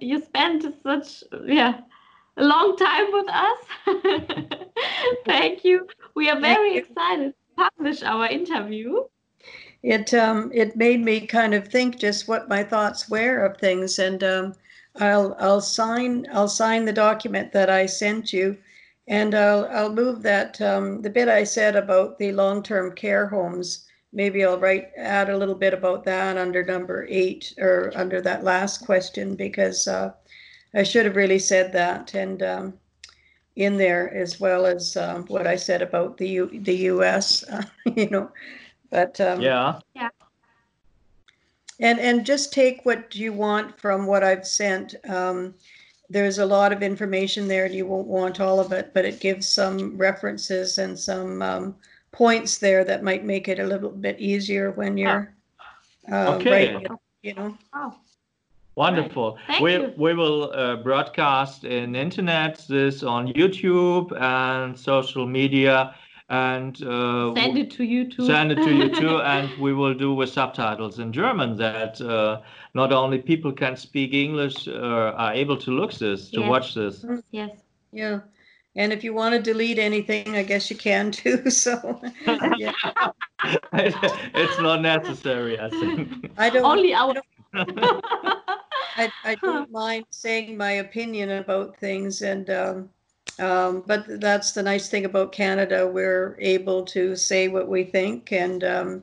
you 0.00 0.20
spent 0.20 0.62
such 0.82 1.24
yeah 1.46 1.80
a 2.36 2.44
long 2.44 2.76
time 2.76 3.06
with 3.12 3.28
us. 3.28 4.58
thank 5.26 5.64
you. 5.64 5.86
We 6.14 6.28
are 6.30 6.40
very 6.40 6.76
excited 6.76 7.34
to 7.34 7.54
publish 7.56 8.02
our 8.02 8.26
interview. 8.26 9.04
it 9.82 10.12
um 10.14 10.50
it 10.52 10.76
made 10.76 11.00
me 11.00 11.26
kind 11.26 11.54
of 11.54 11.68
think 11.68 11.98
just 11.98 12.26
what 12.28 12.48
my 12.48 12.62
thoughts 12.64 13.08
were 13.08 13.44
of 13.44 13.56
things 13.58 13.98
and 13.98 14.24
um 14.24 14.54
I'll 14.96 15.36
I'll 15.38 15.60
sign 15.60 16.26
I'll 16.32 16.48
sign 16.48 16.84
the 16.84 16.92
document 16.92 17.52
that 17.52 17.70
I 17.70 17.86
sent 17.86 18.32
you 18.32 18.56
and 19.06 19.34
I'll 19.34 19.66
I'll 19.66 19.92
move 19.92 20.22
that 20.22 20.60
um 20.60 21.02
the 21.02 21.10
bit 21.10 21.28
I 21.28 21.44
said 21.44 21.76
about 21.76 22.18
the 22.18 22.32
long-term 22.32 22.94
care 22.94 23.26
homes 23.28 23.86
maybe 24.12 24.44
I'll 24.44 24.58
write 24.58 24.90
add 24.96 25.28
a 25.30 25.36
little 25.36 25.54
bit 25.54 25.74
about 25.74 26.04
that 26.04 26.36
under 26.38 26.64
number 26.64 27.06
8 27.08 27.54
or 27.58 27.92
under 27.94 28.20
that 28.22 28.44
last 28.44 28.78
question 28.86 29.34
because 29.36 29.86
uh 29.86 30.12
I 30.74 30.82
should 30.82 31.06
have 31.06 31.16
really 31.16 31.38
said 31.38 31.72
that 31.72 32.14
and 32.14 32.42
um 32.42 32.74
in 33.56 33.76
there 33.76 34.12
as 34.14 34.40
well 34.40 34.66
as 34.66 34.96
um, 34.96 35.24
what 35.26 35.46
I 35.46 35.56
said 35.56 35.82
about 35.82 36.16
the 36.18 36.28
U, 36.28 36.50
the 36.52 36.76
US 36.92 37.44
uh, 37.48 37.64
you 37.96 38.10
know 38.10 38.30
but 38.90 39.20
um 39.20 39.40
Yeah. 39.42 39.80
and 41.80 41.98
and 41.98 42.24
just 42.26 42.52
take 42.52 42.84
what 42.84 43.14
you 43.14 43.32
want 43.32 43.78
from 43.78 44.06
what 44.06 44.22
I've 44.24 44.46
sent. 44.46 44.94
Um, 45.08 45.54
there's 46.10 46.38
a 46.38 46.46
lot 46.46 46.72
of 46.72 46.82
information 46.82 47.48
there, 47.48 47.64
and 47.64 47.74
you 47.74 47.86
won't 47.86 48.06
want 48.06 48.40
all 48.40 48.60
of 48.60 48.72
it, 48.72 48.92
but 48.94 49.04
it 49.04 49.20
gives 49.20 49.48
some 49.48 49.96
references 49.96 50.78
and 50.78 50.98
some 50.98 51.42
um, 51.42 51.74
points 52.12 52.58
there 52.58 52.84
that 52.84 53.02
might 53.02 53.24
make 53.24 53.48
it 53.48 53.58
a 53.58 53.66
little 53.66 53.90
bit 53.90 54.20
easier 54.20 54.70
when 54.72 54.96
you're 54.96 55.34
uh, 56.12 56.34
Okay. 56.36 56.50
writing 56.50 56.82
it, 56.82 56.92
you 57.22 57.34
know. 57.34 57.56
Oh, 57.74 57.94
Wonderful. 58.76 59.38
Thank 59.46 59.62
we 59.62 59.72
you. 59.74 59.92
we 59.96 60.14
will 60.14 60.52
uh, 60.52 60.76
broadcast 60.76 61.64
in 61.64 61.94
internet 61.94 62.64
this 62.68 63.02
on 63.02 63.28
YouTube 63.28 64.12
and 64.20 64.76
social 64.78 65.26
media 65.26 65.94
and 66.28 66.82
uh, 66.82 67.34
send 67.34 67.58
it 67.58 67.70
to 67.72 67.84
you 67.84 68.10
too. 68.10 68.26
send 68.26 68.50
it 68.50 68.56
to 68.56 68.74
you 68.74 68.88
too 68.94 69.18
and 69.34 69.48
we 69.60 69.72
will 69.74 69.94
do 69.94 70.14
with 70.14 70.28
subtitles 70.30 70.98
in 70.98 71.12
German 71.12 71.56
that 71.56 72.00
uh, 72.00 72.40
not 72.74 72.92
only 72.92 73.18
people 73.18 73.52
can 73.52 73.76
speak 73.76 74.12
English 74.14 74.66
uh, 74.66 75.12
are 75.16 75.34
able 75.34 75.56
to 75.58 75.70
look 75.70 75.92
this 75.92 76.30
to 76.30 76.40
Yes. 76.40 76.48
watch 76.50 76.74
this. 76.74 77.04
yes. 77.30 77.50
Yeah. 77.92 78.20
And 78.76 78.92
if 78.92 79.04
you 79.04 79.14
want 79.14 79.34
to 79.36 79.40
delete 79.40 79.78
anything, 79.78 80.34
I 80.34 80.42
guess 80.42 80.68
you 80.70 80.76
can 80.76 81.12
too. 81.12 81.48
So 81.50 82.00
yeah. 82.58 82.72
it's 83.72 84.58
not 84.58 84.80
necessary, 84.82 85.60
I 85.60 85.68
think. 85.70 86.32
I 86.38 86.50
don't 86.50 86.64
Only 86.64 86.92
our. 86.94 87.14
I, 88.96 89.12
I 89.24 89.34
don't 89.36 89.70
mind 89.70 90.06
saying 90.10 90.56
my 90.56 90.72
opinion 90.72 91.30
about 91.30 91.76
things 91.78 92.22
and 92.22 92.48
um, 92.50 92.90
um, 93.40 93.82
but 93.86 94.20
that's 94.20 94.52
the 94.52 94.62
nice 94.62 94.88
thing 94.88 95.04
about 95.04 95.32
Canada. 95.32 95.86
We're 95.86 96.36
able 96.40 96.84
to 96.86 97.16
say 97.16 97.48
what 97.48 97.68
we 97.68 97.84
think 97.84 98.32
and 98.32 98.62
um, 98.62 99.02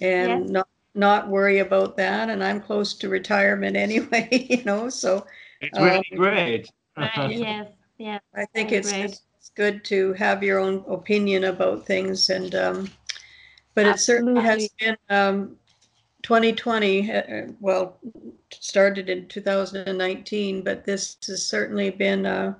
and 0.00 0.42
Yes. 0.42 0.50
not 0.50 0.68
not 0.94 1.28
worry 1.28 1.58
about 1.58 1.96
that. 1.96 2.30
And 2.30 2.42
I'm 2.42 2.60
close 2.60 2.94
to 2.94 3.08
retirement 3.08 3.76
anyway, 3.86 4.28
you 4.50 4.64
know. 4.64 4.88
So 4.88 5.26
It's 5.60 5.78
really 5.78 6.04
Um, 6.12 6.18
great. 6.18 6.70
Right, 6.96 7.36
yes, 7.36 7.68
yes. 7.98 8.22
I 8.34 8.46
think 8.54 8.72
it's, 8.72 8.90
it's 8.92 9.22
good 9.54 9.84
to 9.86 10.12
have 10.14 10.42
your 10.42 10.58
own 10.58 10.84
opinion 10.88 11.44
about 11.44 11.86
things 11.86 12.30
and 12.30 12.54
um, 12.54 12.90
but 13.74 13.86
it 13.86 14.00
certainly 14.00 14.40
has 14.42 14.68
been 14.80 14.96
um, 15.10 15.56
2020 16.22 17.12
uh, 17.12 17.14
uh, 17.20 17.46
well 17.60 17.98
started 18.50 19.08
in 19.08 19.26
2019 19.28 20.62
but 20.62 20.84
this 20.84 21.16
has 21.26 21.44
certainly 21.44 21.90
been 21.90 22.26
a, 22.26 22.56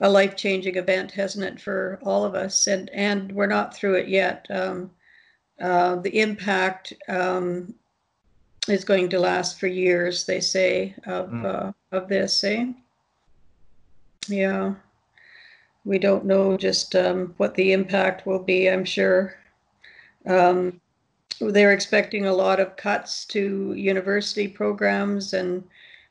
a 0.00 0.08
life-changing 0.08 0.76
event 0.76 1.10
hasn't 1.10 1.44
it 1.44 1.60
for 1.60 1.98
all 2.02 2.24
of 2.24 2.34
us 2.34 2.66
and 2.66 2.88
and 2.90 3.32
we're 3.32 3.46
not 3.46 3.74
through 3.74 3.94
it 3.94 4.08
yet 4.08 4.46
um, 4.50 4.90
uh, 5.60 5.96
the 5.96 6.20
impact 6.20 6.92
um, 7.08 7.74
is 8.68 8.84
going 8.84 9.08
to 9.08 9.18
last 9.18 9.58
for 9.58 9.66
years 9.66 10.24
they 10.26 10.40
say 10.40 10.94
of 11.06 11.28
Mm. 11.30 11.44
uh, 11.44 11.72
of 11.92 12.08
this 12.08 12.44
eh? 12.44 12.66
yeah 14.28 14.74
we 15.84 15.98
don't 15.98 16.24
know 16.26 16.56
just 16.56 16.94
um, 16.94 17.34
what 17.38 17.54
the 17.54 17.72
impact 17.72 18.26
will 18.26 18.42
be 18.42 18.68
i'm 18.68 18.84
sure 18.84 19.34
um, 20.26 20.80
they're 21.40 21.72
expecting 21.72 22.26
a 22.26 22.32
lot 22.32 22.60
of 22.60 22.76
cuts 22.76 23.24
to 23.26 23.72
university 23.74 24.48
programs 24.48 25.32
and 25.32 25.64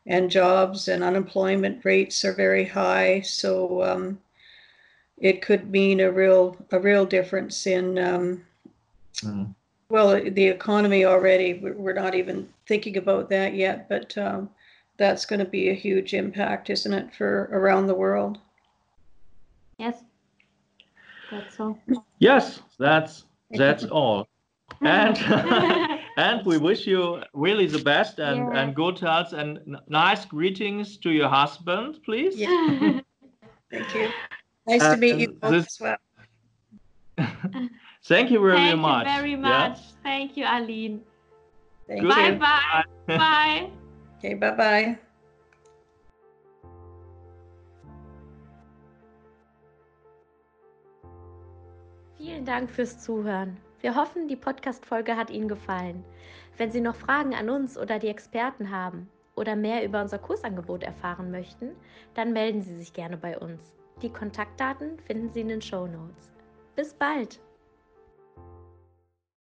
and 0.06 0.32
jobs 0.32 0.88
and 0.88 1.04
unemployment 1.04 1.84
rates 1.84 2.24
are 2.24 2.34
very 2.34 2.64
high 2.66 3.20
so 3.22 3.84
um, 3.84 4.20
it 5.18 5.42
could 5.42 5.70
mean 5.70 6.00
a 6.00 6.12
real 6.12 6.56
a 6.72 6.80
real 6.80 7.06
difference 7.06 7.68
in 7.68 7.98
um, 7.98 8.44
Mm. 9.24 9.56
well 9.90 10.10
the 10.24 10.46
economy 10.48 11.04
already 11.04 11.56
we- 11.56 11.72
we're 11.72 11.92
not 11.92 12.14
even 12.14 12.48
thinking 12.68 12.98
about 12.98 13.30
that 13.30 13.56
yet 13.56 13.90
but 13.90 14.16
um, 14.16 14.48
that's 14.98 15.26
going 15.26 15.40
to 15.40 15.46
be 15.46 15.70
a 15.70 15.74
huge 15.74 16.14
impact, 16.14 16.70
isn't 16.70 16.94
it, 16.94 17.14
for 17.14 17.50
around 17.52 17.88
the 17.88 17.94
world? 17.94 18.40
Yes, 19.78 20.04
that's 21.32 21.60
all. 21.60 21.80
Yes, 22.20 22.62
that's 22.80 23.26
that's 23.52 23.86
all. 23.86 24.28
And 24.82 25.18
and 26.18 26.46
we 26.46 26.58
wish 26.58 26.86
you 26.88 27.22
really 27.34 27.68
the 27.68 27.80
best 27.84 28.20
and 28.20 28.38
Yeah. 28.38 28.60
and 28.60 28.76
good 28.76 29.00
health 29.00 29.34
and 29.34 29.60
nice 29.88 30.26
greetings 30.26 30.98
to 30.98 31.10
your 31.10 31.30
husband, 31.30 32.00
please. 32.04 32.36
Yeah. 32.36 33.02
Thank 33.72 33.96
you. 33.96 34.10
Nice 34.68 34.84
to 34.84 34.98
meet 34.98 35.18
you 35.18 35.32
both 35.34 35.52
this- 35.52 35.82
as 35.82 35.82
well. 35.82 35.98
Thank 38.06 38.32
you 38.32 38.40
very 38.40 38.58
Thank 38.58 38.80
much. 38.80 39.08
you 39.08 39.14
very 39.14 39.32
Yeah? 39.32 39.38
much. 39.38 39.80
Thank 40.04 40.38
you, 40.38 40.46
Arlene. 40.46 41.02
Thank 41.88 42.02
Good. 42.02 42.10
Bye 42.16 42.28
you. 42.30 42.40
bye. 42.40 42.84
Bye. 43.18 43.70
Okay, 44.18 44.34
bye 44.36 44.52
bye. 44.52 44.98
Vielen 52.18 52.46
Dank 52.46 52.70
fürs 52.70 53.04
Zuhören. 53.04 53.58
Wir 53.88 53.96
hoffen, 53.96 54.28
die 54.28 54.36
Podcast-Folge 54.36 55.16
hat 55.16 55.30
Ihnen 55.30 55.48
gefallen. 55.48 56.04
Wenn 56.58 56.74
Sie 56.74 56.82
noch 56.82 56.98
Fragen 56.98 57.34
an 57.34 57.50
uns 57.50 57.78
oder 57.78 58.00
die 58.00 58.10
Experten 58.10 58.70
haben 58.70 59.10
oder 59.34 59.56
mehr 59.56 59.86
über 59.86 60.02
unser 60.02 60.20
Kursangebot 60.20 60.84
erfahren 60.84 61.32
möchten, 61.32 61.74
dann 62.14 62.34
melden 62.34 62.62
Sie 62.62 62.76
sich 62.76 62.92
gerne 62.92 63.16
bei 63.16 63.40
uns. 63.40 63.78
Die 64.02 64.12
Kontaktdaten 64.12 65.00
finden 65.00 65.30
Sie 65.30 65.40
in 65.40 65.48
den 65.48 65.62
Show 65.62 65.88
Notes. 65.88 66.34
Bis 66.76 66.94
bald! 66.94 67.40